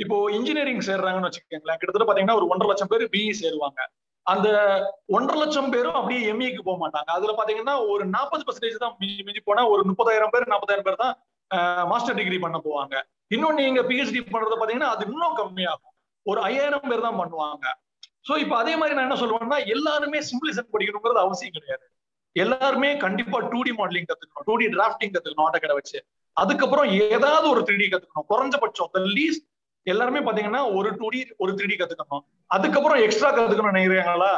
இப்போ 0.00 0.16
இன்ஜினியரிங் 0.30 0.84
சேர்றாங்கன்னு 0.88 1.28
வச்சுக்கோங்களேன் 1.28 1.78
கிட்டத்தட்ட 1.78 2.06
பாத்தீங்கன்னா 2.08 2.38
ஒரு 2.40 2.48
ஒன்றரை 2.50 2.68
லட்சம் 2.70 2.90
பேர் 2.92 3.04
பிஇ 3.14 3.30
சேருவாங்க. 3.40 3.80
அந்த 4.26 4.48
ஒன்றரை 5.08 5.38
லட்சம் 5.40 5.72
பேரும் 5.74 5.98
அப்படியே 6.00 6.20
எம்இக்கு 6.32 6.62
போக 6.62 6.78
மாட்டாங்க. 6.82 7.10
அதுல 7.16 7.32
பாத்தீங்கன்னா 7.38 7.74
ஒரு 7.92 8.04
நாற்பது 8.06 8.44
பர்சன்டேஜ் 8.46 8.82
தான் 8.84 8.94
மிஞ்சி 9.00 9.22
மிஞ்சி 9.22 9.42
போனா 9.42 9.62
ஒரு 9.72 9.82
முப்பதாயிரம் 9.90 10.32
பேர் 10.34 10.52
நாற்பதாயிரம் 10.52 10.88
பேர் 10.88 11.02
தான் 11.04 11.14
மாஸ்டர் 11.90 12.18
டிகிரி 12.18 12.38
பண்ண 12.38 12.58
போவாங்க. 12.66 12.94
இன்னொன்னு 13.30 13.60
நீங்க 13.60 13.82
பிஹெச்டி 13.88 14.20
பண்றது 14.26 14.60
பாத்தீங்கன்னா 14.60 14.90
அது 14.94 15.04
இன்னும் 15.08 15.38
கம்மியாகும். 15.40 15.89
ஒரு 16.30 16.40
ஐயாயிரம் 16.48 16.88
பேர் 16.90 17.06
தான் 17.06 17.18
பண்ணுவாங்க. 17.20 17.66
சோ 18.28 18.32
இப்போ 18.44 18.54
அதே 18.62 18.74
மாதிரி 18.80 18.94
நான் 18.96 19.06
என்ன 19.08 19.18
சொல்லுவேன்னா 19.22 19.58
எல்லாருமே 19.74 20.18
சிம்பிளிசன் 20.30 20.72
படிக்கணுங்கிறது 20.74 21.20
அவசியம் 21.26 21.56
கிடையாது. 21.56 21.84
எல்லாருமே 22.36 22.90
கண்டிப்பா 23.04 23.38
டூ 23.52 23.60
டி 23.66 23.72
மாடலிங் 23.78 24.08
கத்துக்கணும். 24.10 24.46
டூ 24.48 24.56
டி 24.60 24.66
டிராப்டிங் 24.74 25.12
கத்துக்கணும் 25.14 25.46
ஆட்டோகேட 25.46 25.74
வச்சு. 25.78 25.98
அதுக்கப்புறம் 26.36 26.88
ஏதாவது 27.16 27.46
ஒரு 27.52 27.62
த்ரீ 27.68 27.76
டி 27.82 27.86
கத்துக்கணும். 27.92 28.26
குறைஞ்சபட்சம் 28.32 28.90
த 28.96 29.00
லீஸ்ட் 29.16 29.46
எல்லாருமே 29.86 30.20
பாத்தீங்கன்னா 30.26 30.62
ஒரு 30.78 30.90
டூ 31.00 31.08
டி 31.14 31.20
ஒரு 31.42 31.52
த்ரீ 31.58 31.66
டி 31.70 31.76
கத்துக்கணும். 31.80 32.22
அதுக்கப்புறம் 32.56 33.00
எக்ஸ்ட்ரா 33.06 33.30
கத்துக்கணும் 33.38 33.72
நினைக்கிறாங்களா? 33.72 34.32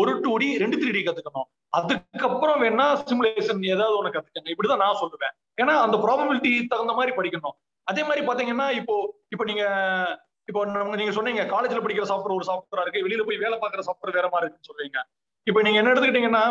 ஒரு 0.00 0.12
டூ 0.24 0.32
டி 0.42 0.48
ரெண்டு 0.62 0.76
த்ரீ 0.82 0.90
டி 0.96 1.02
கத்துக்கணும். 1.08 1.48
அதுக்கப்புறம் 1.78 2.60
வேணா 2.64 2.86
சிமுலேஷன் 3.08 3.62
ஏதாவது 3.74 3.96
ஒண்ணு 4.00 4.14
கத்துக்கணும் 4.16 4.52
இப்படிதான் 4.54 4.82
நான் 4.84 5.00
சொல்லுவேன். 5.02 5.34
ஏன்னா 5.62 5.74
அந்த 5.86 5.96
ப்ராபபிலிட்டி 6.04 6.52
தகுந்த 6.72 6.92
மாதிரி 6.98 7.12
படிக்கணும். 7.18 7.56
அதே 7.90 8.02
மாதிரி 8.08 8.22
பாத்தீங்கன்னா 8.28 8.66
இப்போ 8.80 8.94
இப்போ 9.34 9.44
நீங்க 9.50 9.64
இப்போ 10.48 10.60
நம்ம 10.76 10.96
நீங்க 11.00 11.12
சொன்னீங்க 11.18 11.42
காலேஜ்ல 11.52 11.82
படிக்கிற 11.84 12.06
சாஃப்ட்வேர் 12.10 12.36
ஒரு 12.38 12.46
சாஃப்ட்வேர் 12.48 12.82
இருக்கு 12.84 13.04
வெளியில 13.06 13.22
போய் 13.28 13.42
வேலை 13.44 13.56
பார்க்குற 13.62 13.82
சாஃப்ட்வேர் 13.88 14.16
வேற 14.18 14.28
மாதிரி 14.32 14.46
இருக்குன்னு 14.46 14.70
சொல்றீங்க. 14.70 14.98
இப்போ 15.46 15.60
நீங்க 15.66 15.78
என்ன 15.80 15.92
எடுத்துக்கிட்டீங்கன்னா 15.92 16.44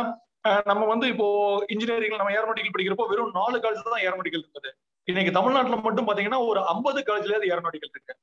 நம்ம 0.69 0.83
வந்து 0.93 1.05
இப்போ 1.13 1.27
இன்ஜினியரிங் 1.73 2.17
நம்ம 2.21 2.33
ஏரோநாட்டிக்கல் 2.37 2.73
படிக்கிறப்போ 2.75 3.05
வெறும் 3.11 3.35
நாலு 3.39 3.57
காலேஜ் 3.65 3.85
தான் 3.87 4.05
ஏரோநாட்டிக்கல் 4.07 4.43
இருக்குது 4.45 4.71
இன்னைக்கு 5.07 5.31
தமிழ்நாட்டுல 5.37 5.77
மட்டும் 5.85 6.07
பாத்தீங்கன்னா 6.09 6.39
ஒரு 6.49 6.59
ஐம்பது 6.73 6.99
காலேஜ்ல 7.07 7.39
ஏரோநாட்டிக்கல் 7.53 7.93
இருக்கு. 7.93 8.13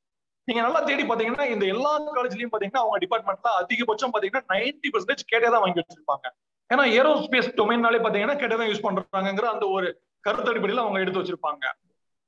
நீங்க 0.48 0.60
நல்லா 0.66 0.80
தேடி 0.88 1.02
பாத்தீங்கன்னா 1.10 1.44
இந்த 1.54 1.64
எல்லா 1.74 1.92
காலேஜ்லயும் 2.16 2.52
பாத்தீங்கன்னா 2.52 2.82
அவங்க 2.84 2.98
டிபார்ட்மெண்ட்ல 3.04 3.50
அதிகபட்சம் 3.62 4.12
பாத்தீங்கன்னா 4.14 4.44
நைன்டி 4.52 4.88
பர்சன்டேஜ் 4.94 5.28
கேட்டே 5.32 5.50
தான் 5.54 5.62
வாங்கி 5.64 5.80
வச்சிருப்பாங்க. 5.80 6.26
ஏன்னா 6.70 6.84
ஏரோஸ்பேஸ் 6.98 7.50
டொமைன்னாலே 7.58 8.00
பாத்தீங்கன்னா 8.06 8.36
கேட்டே 8.42 8.58
தான் 8.60 8.70
யூஸ் 8.70 8.84
பண்றாங்கிற 8.86 9.48
அந்த 9.54 9.66
ஒரு 9.76 9.88
கருத்து 10.26 10.52
அடிப்படையில 10.52 10.84
அவங்க 10.84 10.98
எடுத்து 11.04 11.22
வச்சிருப்பாங்க. 11.22 11.64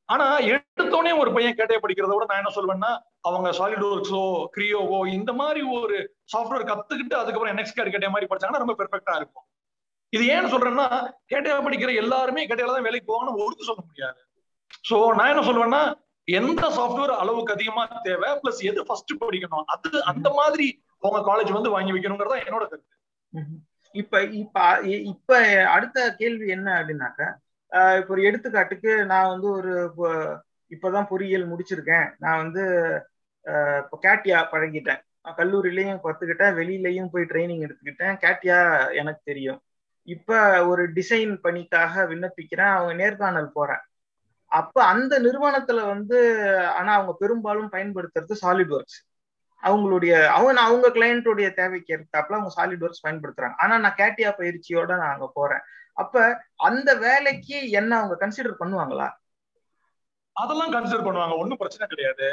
ஆனா 0.09 0.25
எடுத்தோடனே 0.49 1.13
ஒரு 1.19 1.31
பையன் 1.33 1.57
கேட்டே 1.57 1.77
படிக்கிறத 1.83 2.15
விட 2.15 2.27
நான் 2.29 2.41
என்ன 2.43 2.53
சொல்வேன்னா 2.55 2.91
அவங்க 3.21 3.49
சாலிட் 3.51 3.87
ஒர்க்ஸோ 3.89 4.23
கிரியோவோ 4.57 4.99
இந்த 5.13 5.33
மாதிரி 5.33 5.61
ஒரு 5.77 5.97
சாஃப்ட்வேர் 6.33 6.69
கத்துக்கிட்டு 6.71 7.17
அதுக்கப்புறம் 7.17 7.59
நெக்ஸ்ட் 7.59 7.75
கேட் 7.75 7.91
கேட்ட 7.91 8.11
மாதிரி 8.11 8.29
படிச்சாங்கன்னா 8.29 8.63
ரொம்ப 8.65 8.77
பெர்ஃபெக்டா 8.79 9.15
இருக்கும். 9.17 9.47
இது 10.13 10.25
ஏன் 10.27 10.53
சொல்றேன்னா 10.53 10.87
கேட்டையா 11.31 11.59
படிக்கிற 11.63 11.95
எல்லாருமே 11.95 12.47
கேட்டையில 12.47 12.75
தான் 12.75 12.83
வேலைக்கு 12.83 13.13
போகணும்னு 13.13 13.45
ஒருத்து 13.45 13.65
சொல்ல 13.65 13.83
முடியாது. 13.87 14.21
சோ 14.85 15.15
நான் 15.15 15.31
என்ன 15.31 15.43
சொல்வேன்னா 15.43 15.83
எந்த 16.29 16.63
சாஃப்ட்வேர் 16.71 17.13
அளவுக்கு 17.17 17.53
அதிகமா 17.53 17.85
தேவை 18.03 18.29
பிளஸ் 18.43 18.61
எது 18.63 18.85
ஃபர்ஸ்ட் 18.85 19.13
படிக்கணும் 19.23 19.65
அது 19.67 20.03
அந்த 20.05 20.31
மாதிரி 20.31 20.67
உங்க 21.03 21.21
காலேஜ் 21.21 21.53
வந்து 21.53 21.71
வாங்கி 21.71 21.93
வைக்கணுங்கிறதா 21.93 22.39
என்னோட 22.45 22.65
கருத்து. 22.67 22.95
இப்ப 23.95 24.21
இப்ப 24.35 24.59
இ- 24.85 25.03
இப்ப 25.05 25.31
அடுத்த 25.67 26.15
கேள்வி 26.15 26.47
என்ன 26.49 26.69
அப்படின்னாக்கா 26.81 27.29
இப்ப 27.73 28.05
ஒரு 28.09 28.23
எடுத்துக்காட்டுக்கு 28.23 29.05
நான் 29.05 29.29
வந்து 29.29 29.51
ஒரு 29.51 29.93
ப- 29.97 30.43
இப்பதான் 30.71 31.07
பொறியியல் 31.07 31.51
முடிச்சிருக்கேன். 31.51 32.15
நான் 32.19 32.37
வந்து 32.37 32.63
இப்போ 33.41 33.99
கேட்டியா 34.03 34.47
பழகிட்டேன். 34.53 35.01
கல்லூரிலையும் 35.37 36.01
கற்றுக்கிட்டேன் 36.01 36.55
கத்துக்கிட்டேன் 36.55 37.09
போய் 37.13 37.25
ட்ரைனிங் 37.25 37.67
எடுத்துக்கிட்டேன். 37.67 38.17
கேட்டியா 38.21 38.93
எனக்கு 38.95 39.21
தெரியும். 39.25 39.61
இப்ப 40.03 40.67
ஒரு 40.67 40.93
டிசைன் 40.93 41.37
பணிக்காக 41.37 42.05
விண்ணப்பிக்கிறேன் 42.05 42.75
அவங்க 42.75 42.93
நேர்காணல் 42.95 43.53
போறேன். 43.53 43.81
அப்ப 44.47 44.85
அந்த 44.85 45.21
நிறுவனத்துல 45.21 45.87
வந்து 45.87 46.49
ஆனா 46.67 46.95
அவங்க 46.95 47.17
பெரும்பாலும் 47.19 47.73
பயன்படுத்துறது 47.73 48.37
சாலிட் 48.43 48.73
ஒர்க்ஸ் 48.73 49.11
அவங்களுடைய 49.63 50.27
அவங்க 50.27 50.61
அவங்க 50.61 50.89
கிளையண்ட்டுடைய 50.89 51.53
தேவைக்கு 51.53 51.97
ஏற்றாப்புல 51.97 52.49
அவங்க 52.49 52.53
சாலிட் 52.57 52.89
ஒர்க்ஸ் 52.89 53.07
பயன்படுத்துறாங்க. 53.09 53.53
ஆனா 53.57 53.79
நான் 53.79 53.95
கேட்டியா 53.95 54.33
பயிற்சியோட 54.39 54.87
நான் 54.87 55.13
அங்க 55.13 55.31
போறேன். 55.35 55.61
அப்ப 56.01 56.25
அந்த 56.69 56.91
வேலைக்கு 57.07 57.59
என்ன 57.81 57.93
அவங்க 58.01 58.15
கன்சிடர் 58.23 58.61
பண்ணுவாங்களா? 58.63 59.09
அதெல்லாம் 60.37 60.75
கன்சிடர் 60.75 61.07
பண்ணுவாங்க. 61.07 61.35
ஒன்றும் 61.43 61.61
பிரச்சனை 61.63 61.87
கிடையாது. 61.93 62.29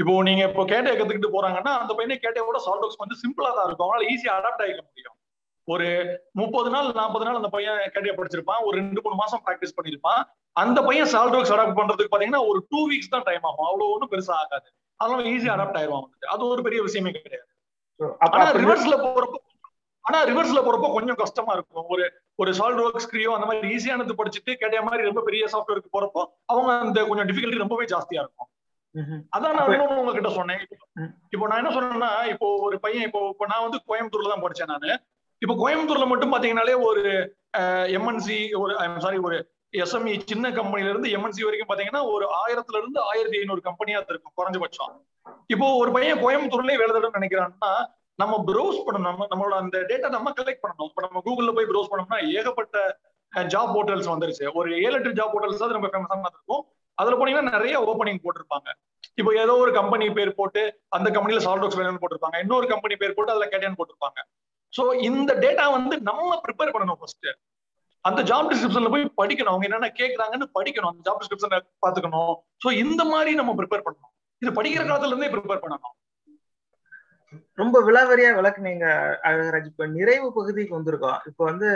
இப்போ 0.00 0.12
நீங்க 0.28 0.42
இப்போ 0.48 0.62
கேட்டையை 0.72 0.94
கத்துக்கிட்டு 0.98 1.34
போறாங்கன்னா 1.36 1.72
அந்த 1.80 1.92
பையனே 1.96 2.16
கேட்டையோட 2.24 2.58
சால்டோக்ஸ் 2.66 3.00
வந்து 3.02 3.16
சிம்பிளா 3.22 3.50
தான் 3.56 3.66
இருக்கும். 3.68 3.88
அவனால 3.88 4.06
ஈஸியா 4.12 4.34
அடாப்ட் 4.38 4.62
ஆகிக்க 4.64 4.82
முடியும். 4.88 5.16
ஒரு 5.68 5.88
முப்பது 6.40 6.68
நாள் 6.74 6.88
நாற்பது 7.00 7.24
நாள் 7.26 7.38
அந்த 7.40 7.50
பையன் 7.54 7.80
கேட்டையை 7.94 8.14
படிச்சிருப்பான். 8.18 8.62
ஒரு 8.66 8.74
ரெண்டு 8.80 9.02
மூணு 9.04 9.16
மாசம் 9.22 9.42
ப்ராக்டிஸ் 9.46 9.76
பண்ணிருப்பான் 9.78 10.22
அந்த 10.56 10.78
பையன் 10.88 11.10
சால்டோக்ஸ் 11.14 11.52
அடாப்ட் 11.56 11.78
பண்றதுக்கு 11.80 12.12
பாத்தீங்கன்னா 12.14 12.42
ஒரு 12.50 12.60
டூ 12.70 12.80
வீக்ஸ் 12.90 13.12
தான் 13.14 13.26
டைம் 13.28 13.44
ஆகும். 13.50 13.66
அவ்வளவு 13.68 13.92
ஒன்றும் 13.96 14.12
பெருசா 14.14 14.34
ஆகாது. 14.44 14.68
அதனால 15.00 15.28
ஈஸியா 15.34 15.52
அடாப்ட் 15.56 15.78
வந்துட்டு. 15.96 16.32
அது 16.34 16.42
ஒரு 16.54 16.62
பெரிய 16.68 16.80
விஷயமே 16.88 17.12
கிடையாது. 17.18 17.48
ஆனா 18.26 18.46
ரிவர்ஸ்ல 18.62 18.96
போறப்போ 19.04 19.38
ஆனா 20.06 20.18
ரிவர்ஸ்ல 20.30 20.60
போறப்போ 20.66 20.88
கொஞ்சம் 20.96 21.18
கஷ்டமா 21.22 21.52
இருக்கும். 21.56 21.86
ஒரு 21.94 22.04
ஒரு 22.42 22.50
சால்ட் 22.58 22.80
ஒர்க் 22.84 23.04
ஸ்கிரியோ 23.04 23.30
அந்த 23.36 23.46
மாதிரி 23.48 23.72
ஈஸியானது 23.74 24.18
படிச்சுட்டு 24.20 24.52
கேட்ட 24.60 24.82
மாதிரி 24.88 25.08
ரொம்ப 25.08 25.22
பெரிய 25.28 25.44
சாஃப்ட்வேருக்கு 25.52 25.94
போறப்போ 25.96 26.22
அவங்க 26.52 26.70
அந்த 26.84 27.00
கொஞ்சம் 27.10 27.28
டிஃபிகல்ட்டி 27.30 27.62
ரொம்பவே 27.64 27.86
ஜாஸ்தியா 27.92 28.22
இருக்கும். 28.24 28.50
அதான் 29.36 29.56
நான் 29.58 30.00
உங்ககிட்ட 30.02 30.30
சொன்னேன். 30.38 30.62
இப்போ 31.34 31.44
நான் 31.50 31.60
என்ன 31.62 31.72
சொன்னேன்னா 31.76 32.10
இப்போ 32.32 32.46
ஒரு 32.66 32.76
பையன் 32.84 33.06
இப்போ 33.08 33.20
இப்போ 33.34 33.46
நான் 33.52 33.64
வந்து 33.66 33.80
கோயம்புத்தூர்ல 33.90 34.32
தான் 34.32 34.44
படிச்சேன் 34.46 34.72
நானு. 34.72 34.90
இப்போ 35.42 35.54
கோயம்புத்தூர்ல 35.62 36.06
மட்டும் 36.12 36.32
பாத்தீங்கன்னாலே 36.34 36.74
ஒரு 36.88 37.02
எம்என்சி 37.98 38.38
ஒரு 38.62 38.72
சாரி 39.04 39.20
ஒரு 39.28 39.38
எஸ்எம்இ 39.82 40.12
சின்ன 40.30 40.46
கம்பெனில 40.56 40.90
இருந்து 40.92 41.08
எம்என்சி 41.16 41.46
வரைக்கும் 41.46 41.70
பாத்தீங்கன்னா 41.70 42.02
ஒரு 42.14 42.24
ஆயிரத்துல 42.40 42.80
இருந்து 42.82 42.98
ஆயிரத்தி 43.10 43.38
ஐநூறு 43.40 43.60
கம்பெனியா 43.68 43.98
இருக்கும் 44.12 44.36
குறைஞ்சபட்சம். 44.38 44.92
இப்போ 45.54 45.66
ஒரு 45.82 45.90
பையன் 45.96 46.20
கோயம்புத்தூர்லயே 46.24 46.80
வேலை 46.80 46.92
தேடணும்னு 46.94 47.20
நினைக்கிறான்னா 47.20 47.70
நம்ம 48.22 48.34
ப்ரௌஸ் 48.48 48.78
பண்ணணும். 48.86 49.30
நம்மளோட 49.32 49.54
அந்த 49.62 49.78
டேட்டா 49.90 50.08
நம்ம 50.16 50.32
கலெக்ட் 50.40 50.62
பண்ணணும். 50.64 50.88
இப்போ 50.90 51.02
நம்ம 51.06 51.22
கூகுள்ல 51.26 51.54
போய் 51.56 51.70
ப்ரௌஸ் 51.70 51.90
பண்ணோம்னா 51.92 52.20
ஏகப்பட்ட 52.38 52.76
ஜாப் 53.54 53.72
போர்ட்டல்ஸ் 53.74 54.12
வந்துருச்சு. 54.12 54.44
ஒரு 54.60 54.68
ஏழு 54.84 54.94
எட்டு 54.98 55.16
ஜாப் 55.18 55.32
போர்ட்டல்ஸ் 55.34 55.62
தான் 55.62 55.76
ரொம்ப 55.78 55.90
ஃபேமஸாக 55.92 56.32
இருக்கும். 56.36 56.62
அதுல 57.00 57.16
போனீங்கன்னா 57.18 57.54
நிறைய 57.56 57.74
ஓப்பனிங் 57.90 58.22
போட்டிருப்பாங்க. 58.24 58.68
இப்போ 59.20 59.30
ஏதோ 59.42 59.54
ஒரு 59.64 59.70
கம்பெனி 59.78 60.06
பேர் 60.16 60.38
போட்டு 60.40 60.62
அந்த 60.96 61.08
கம்பெனில 61.14 61.42
சால்டோக்ஸ் 61.46 61.78
வேணும்னு 61.80 62.00
போட்டிருப்பாங்க. 62.02 62.38
இன்னொரு 62.44 62.66
கம்பெனி 62.72 62.94
பேர் 63.02 63.14
போட்டு 63.18 63.32
அதுல 63.34 63.46
கேட்டேன்னு 63.52 63.78
போட்டிருப்பாங்க. 63.80 64.20
சோ 64.76 64.82
இந்த 65.08 65.30
டேட்டா 65.44 65.64
வந்து 65.76 65.94
நம்ம 66.08 66.32
ப்ரிப்பேர் 66.44 66.74
பண்ணணும் 66.74 66.98
ஃபர்ஸ்ட் 67.00 67.28
அந்த 68.08 68.20
ஜாப் 68.28 68.50
டிஸ்கிரிப்ஷன்ல 68.50 68.90
போய் 68.92 69.04
படிக்கணும். 69.20 69.52
அவங்க 69.52 69.66
என்னென்ன 69.68 69.88
கேட்கறாங்கன்னு 70.00 70.46
படிக்கணும். 70.58 70.90
அந்த 70.92 71.02
ஜாப் 71.06 71.20
டிஸ்கிரிப்ஷனை 71.22 71.58
பாத்துக்கணும் 71.84 72.34
சோ 72.64 72.68
இந்த 72.84 73.02
மாதிரி 73.12 73.32
நம்ம 73.40 73.54
ப்ரிப்பேர் 73.60 73.84
பண்ணணும். 73.86 74.12
இது 74.42 74.50
படிக்கிற 74.58 74.84
காலத்துல 74.90 75.12
இருந்தே 75.12 75.30
ப்ரிப்பேர் 75.34 75.64
பண்ணணும். 75.64 75.94
ரொம்ப 77.60 77.76
விலாவரியா 77.86 78.30
விளக்குனீங்க 78.38 78.86
அழகராஜ் 79.28 79.68
இப்ப 79.70 79.86
நிறைவு 79.96 80.28
பகுதிக்கு 80.38 80.78
வந்திருக்கோம். 80.78 81.18
இப்ப 81.30 81.40
வந்து 81.50 81.70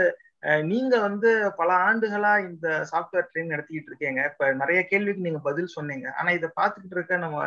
நீங்க 0.71 0.95
வந்து 1.07 1.31
பல 1.59 1.71
ஆண்டுகளா 1.89 2.33
இந்த 2.49 2.69
சாஃப்ட்வேர் 2.91 3.29
ட்ரெயின் 3.29 3.53
நடத்திக்கிட்டு 3.53 3.91
இருக்கீங்க. 3.91 4.23
இப்ப 4.31 4.51
நிறைய 4.63 4.81
கேள்விக்கு 4.91 5.27
நீங்க 5.27 5.41
பதில் 5.49 5.75
சொன்னீங்க. 5.77 6.07
ஆனா 6.19 6.31
இதை 6.39 6.49
பார்த்துக்கிட்டு 6.61 6.99
இருக்க 6.99 7.17
நம்ம 7.25 7.47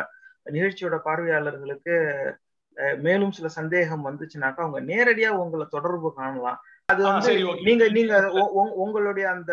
நிகழ்ச்சியோட 0.56 0.96
பார்வையாளர்களுக்கு 1.06 1.96
மேலும் 3.06 3.34
சில 3.36 3.48
சந்தேகம் 3.58 4.06
வந்துச்சுனாக்கா 4.08 4.64
அவங்க 4.64 4.80
நேரடியா 4.92 5.30
உங்களை 5.42 5.64
தொடர்பு 5.76 6.10
காணலாம். 6.18 6.58
அது 6.92 7.02
வந்து 7.08 7.32
நீங்க 7.66 7.84
நீங்க 7.96 8.14
உங்களுடைய 8.84 9.26
அந்த 9.36 9.52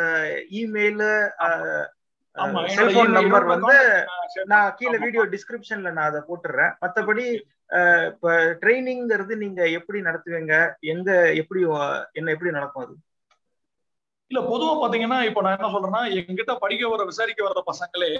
இமெயில் 0.62 1.06
செல்போன் 2.76 3.18
நம்பர் 3.18 3.46
வந்து 3.54 3.76
நான் 4.52 4.74
கீழே. 4.80 4.98
வீடியோ 5.04 5.24
டிஸ்கிரிப்ஷன்ல 5.34 5.92
நான் 5.98 6.10
அதை 6.12 6.22
போட்டுடுறேன் 6.30 6.74
மத்தபடி 6.84 7.26
இப்ப 8.10 8.32
ட்ரைனிங்கிறது 8.62 9.34
நீங்க 9.36 9.62
எப்படி 9.72 10.00
நடத்துவீங்க? 10.02 10.56
எங்க 10.86 11.10
எப்படி 11.36 11.62
என்ன 12.14 12.32
எப்படி 12.32 12.52
நடக்கும் 12.52 12.84
அது? 12.84 12.96
இல்ல 14.32 14.40
பொதுவா 14.46 14.74
பாத்தீங்கன்னா 14.78 15.20
இப்ப 15.24 15.42
நான் 15.42 15.58
என்ன 15.58 15.70
சொல்றேன்னா 15.70 16.02
எங்கிட்ட 16.20 16.54
படிக்க 16.58 16.88
வர 16.88 17.04
விசாரிக்க 17.04 17.42
வர்ற 17.44 17.62
பசங்களே 17.68 18.12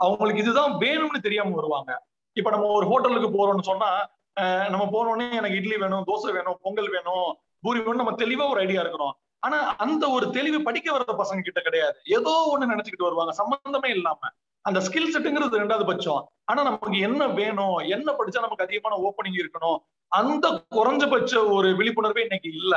அவங்களுக்கு 0.00 0.42
இதுதான் 0.42 0.72
வேணும்னு 0.80 1.20
தெரியாம 1.20 1.54
வருவாங்க. 1.54 1.90
இப்ப 2.36 2.50
நம்ம 2.50 2.70
ஒரு 2.72 2.86
ஹோட்டலுக்கு 2.86 3.30
போறோம்னு 3.30 3.62
சொன்னா 3.64 3.90
அஹ், 4.36 4.68
நம்ம 4.70 4.84
போனோடனே 4.92 5.36
எனக்கு 5.36 5.56
இட்லி 5.56 5.76
வேணும் 5.76 6.06
தோசை 6.06 6.30
வேணும் 6.32 6.58
பொங்கல் 6.62 6.90
வேணும் 6.90 7.26
பூரி 7.64 7.80
வேணும் 7.80 8.00
நம்ம 8.00 8.14
தெளிவா 8.16 8.44
ஒரு 8.48 8.60
ஐடியா 8.60 8.80
இருக்கிறோம். 8.80 9.14
ஆனா 9.42 9.56
அந்த 9.78 10.04
ஒரு 10.10 10.26
தெளிவு 10.30 10.58
படிக்க 10.62 10.88
வர்ற 10.92 11.12
பசங்க 11.18 11.40
கிட்ட 11.40 11.60
கிடையாது. 11.60 11.96
ஏதோ 12.10 12.32
ஒண்ணு 12.52 12.70
நினைச்சுக்கிட்டு 12.72 13.08
வருவாங்க 13.08 13.32
சம்பந்தமே 13.32 13.90
இல்லாம. 13.90 14.20
அந்த 14.68 14.78
ஸ்கில் 14.86 15.12
செட்டுங்கிறது 15.14 15.60
ரெண்டாவது 15.62 15.84
பட்சம். 15.90 16.22
ஆனா 16.50 16.60
நமக்கு 16.68 16.98
என்ன 17.08 17.22
வேணும் 17.38 17.78
என்ன 17.96 18.08
படிச்சா 18.18 18.44
நமக்கு 18.46 18.66
அதிகமான 18.66 18.98
ஓப்பனிங் 19.06 19.38
இருக்கணும் 19.42 19.78
அந்த 20.12 20.46
குறைஞ்சபட்ச 20.76 21.32
ஒரு 21.56 21.68
விழிப்புணர்வே 21.78 22.22
இன்னைக்கு 22.26 22.50
இல்ல. 22.60 22.74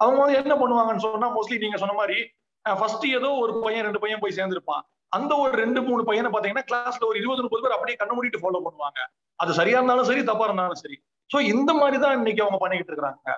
அவங்க 0.00 0.18
வந்து 0.22 0.38
என்ன 0.42 0.54
பண்ணுவாங்கன்னு 0.60 1.04
சொன்னா 1.06 1.28
மோஸ்ட்லி 1.36 1.58
நீங்க 1.64 1.78
சொன்ன 1.82 1.96
மாதிரி 2.00 2.18
ஃபர்ஸ்ட் 2.64 3.06
ஏதோ 3.18 3.28
ஒரு 3.42 3.52
பையன் 3.64 3.86
ரெண்டு 3.86 4.02
பையன் 4.02 4.22
போய் 4.22 4.36
சேர்ந்திருப்பான். 4.38 4.82
அந்த 5.16 5.32
ஒரு 5.42 5.52
ரெண்டு 5.62 5.80
மூணு 5.88 6.02
பையனை 6.08 6.30
பாத்தீங்கன்னா 6.32 6.66
கிளாஸ்ல 6.70 7.06
ஒரு 7.10 7.18
இருபது 7.20 7.44
முப்பது 7.44 7.62
பேர் 7.64 7.76
அப்படியே 7.76 7.98
கண்ணு 8.00 8.16
மூடிட்டு 8.16 8.42
ஃபாலோ 8.42 8.60
பண்ணுவாங்க. 8.66 9.00
அது 9.42 9.52
சரியா 9.58 9.78
இருந்தாலும் 9.78 10.08
சரி 10.10 10.22
தப்பா 10.30 10.46
இருந்தாலும் 10.48 10.80
சரி. 10.82 10.96
சோ 11.30 11.38
இந்த 11.52 11.70
மாதிரி 11.80 11.96
தான் 12.04 12.16
இன்னைக்கு 12.18 12.44
அவங்க 12.44 12.58
பண்ணிக்கிட்டு 12.62 12.92
இருக்காங்க 12.94 13.34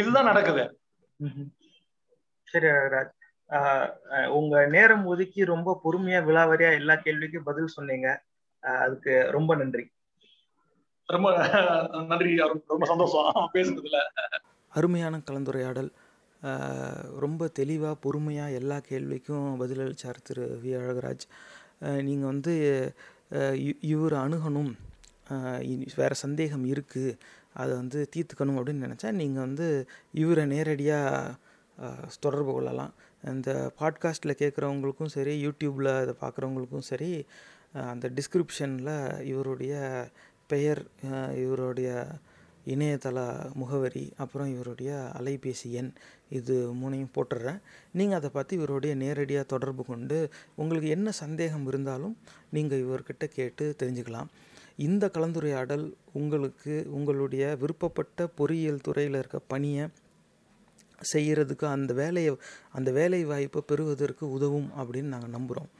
இதுதான் 0.00 0.28
நடக்குது. 0.30 0.64
சரி 2.52 2.68
ராஜ். 2.94 3.14
உங்க 4.28 4.66
நேரம் 4.66 5.04
ஒதுக்கி 5.04 5.44
ரொம்ப 5.44 5.80
பொறுமையா 5.84 6.20
விலாவரியா 6.28 6.72
எல்லா 6.72 6.94
கேள்விக்கும் 6.94 7.46
பதில் 7.48 7.74
சொன்னீங்க. 7.76 8.08
அஹ், 8.62 8.80
அதுக்கு 8.86 9.28
ரொம்ப 9.30 9.56
நன்றி. 9.56 9.84
ரொம்ப 11.08 11.28
நன்றி. 12.08 12.36
ரொம்ப 12.36 12.84
சந்தோஷம் 12.84 13.50
பேசுனதுல. 13.54 13.98
அருமையான 14.72 15.20
கலந்துரையாடல். 15.30 15.90
ரொம்ப 17.18 17.48
தெளிவாக 17.48 17.94
பொறுமையாக 17.94 18.50
எல்லா 18.50 18.76
கேள்விக்கும் 18.90 19.48
பதிலளித்தார் 19.62 20.22
திரு 20.22 20.60
வி. 20.64 20.70
அழகராஜ். 20.80 21.26
நீங்கள் 22.02 22.30
வந்து 22.32 22.54
இவர் 23.92 24.12
அணுகணும். 24.12 24.72
வேறு 25.96 26.14
சந்தேகம் 26.14 26.64
இருக்குது 26.66 27.12
அதை 27.54 27.72
வந்து 27.76 28.08
தீர்த்துக்கணும் 28.16 28.58
அப்படின்னு 28.58 28.84
நினச்சா 28.86 29.10
நீங்கள் 29.12 29.44
வந்து 29.46 29.66
இவரை 30.12 30.46
நேரடியாக 30.46 31.34
தொடர்பு 32.20 32.52
கொள்ளலாம். 32.52 32.92
இந்த 33.24 33.72
பாட்காஸ்ட்டில் 33.78 34.38
கேட்குறவங்களுக்கும் 34.38 35.12
சரி 35.14 35.34
யூடியூப்பில் 35.46 35.90
அதை 35.96 36.14
பார்க்குறவங்களுக்கும் 36.20 36.88
சரி 36.90 37.26
அந்த 37.72 38.06
டிஸ்கிரிப்ஷனில் 38.08 39.22
இவருடைய 39.22 39.74
பெயர் 40.46 40.82
இவருடைய 41.36 42.06
இணையதள 42.66 43.18
முகவரி 43.54 44.12
அப்புறம் 44.16 44.48
இவருடைய 44.54 45.10
அலைபேசி 45.18 45.68
எண் 45.70 45.92
இது 46.28 46.74
மூணையும் 46.74 47.14
போட்டுடுறேன். 47.14 47.60
நீங்கள் 47.92 48.18
அதை 48.18 48.30
பார்த்து 48.30 48.56
இவருடைய 48.56 48.94
நேரடியாக 48.94 49.46
தொடர்பு 49.46 49.84
கொண்டு 49.84 50.18
உங்களுக்கு 50.56 50.88
என்ன 50.88 51.10
சந்தேகம் 51.10 51.66
இருந்தாலும் 51.66 52.16
நீங்கள் 52.50 52.82
இவர்கிட்ட 52.84 53.24
கேட்டு 53.24 53.76
தெரிஞ்சுக்கலாம். 53.82 54.28
இந்த 54.76 55.10
கலந்துரையாடல் 55.14 55.92
உங்களுக்கு 56.12 56.86
உங்களுடைய 56.90 57.56
விருப்பப்பட்ட 57.60 58.26
பொறியியல் 58.26 58.80
துறையில் 58.80 59.14
இருக்க 59.14 59.38
பணியை 59.38 59.88
செய்கிறதுக்கு 61.12 61.66
அந்த 61.66 61.92
வேலையை 61.92 62.36
அந்த 62.70 62.92
வேலை 62.92 63.24
வாய்ப்பை 63.24 63.62
பெறுவதற்கு 63.66 64.30
உதவும் 64.30 64.70
அப்படின்னு 64.78 65.02
நாங்கள் 65.02 65.40
நம்புகிறோம் 65.40 65.70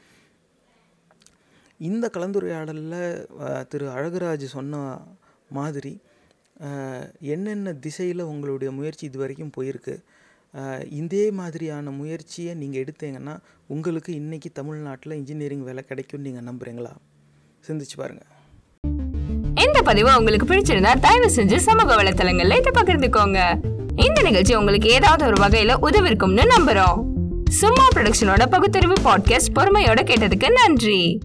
இந்த 1.79 2.11
கலந்துரையாடலில் 2.14 3.27
திரு 3.68 3.89
அழகராஜ் 3.89 4.45
சொன்ன 4.45 5.01
மாதிரி 5.49 6.01
என்னென்ன 7.21 7.73
திசையில் 7.73 8.21
உங்களுடைய 8.21 8.73
முயற்சி 8.73 9.07
இது 9.07 9.18
வரைக்கும் 9.18 9.53
போயிருக்கு? 9.57 10.03
இதே 10.89 11.31
மாதிரியான 11.31 11.91
முயற்சியை 11.91 12.55
நீங்கள் 12.55 12.85
எடுத்தீங்கன்னா 12.85 13.39
உங்களுக்கு 13.66 14.12
இன்றைக்கி 14.12 14.53
தமிழ்நாட்டில் 14.53 15.12
இன்ஜினியரிங் 15.12 15.62
வேலை 15.62 15.85
கிடைக்கும்னு 15.85 16.31
நீங்கள் 16.31 16.55
நம்புகிறீங்களா 16.55 16.93
சிந்திச்சு 17.68 17.97
பாருங்கள் 17.97 18.29
இந்த 19.64 19.83
பதிவு 19.83 20.16
உங்களுக்கு 20.16 20.55
பிடிச்சிருந்தா 20.55 21.01
தயவு 21.01 21.31
செஞ்சு 21.31 21.57
சமூக 21.57 22.03
வலைத்தளங்கள்ல 22.03 22.59
இதை 22.59 22.73
பகிர்ந்துக்கோங்க. 22.73 23.61
இந்த 23.97 24.22
நிகழ்ச்சி 24.22 24.55
உங்களுக்கு 24.55 24.88
ஏதாவது 24.88 25.26
ஒரு 25.26 25.49
வகையில 25.49 25.74
உதவிருக்கும்னு 25.82 26.43
நம்புறோம். 26.59 27.03
சும்மா 27.49 27.88
ப்ரொடக்ஷனோட 27.97 28.47
பகுத்தறிவு 28.47 28.93
பாட்காஸ்ட் 29.05 29.55
பொறுமையோட 29.55 29.99
கேட்டதுக்கு 30.03 30.53
நன்றி. 30.53 31.18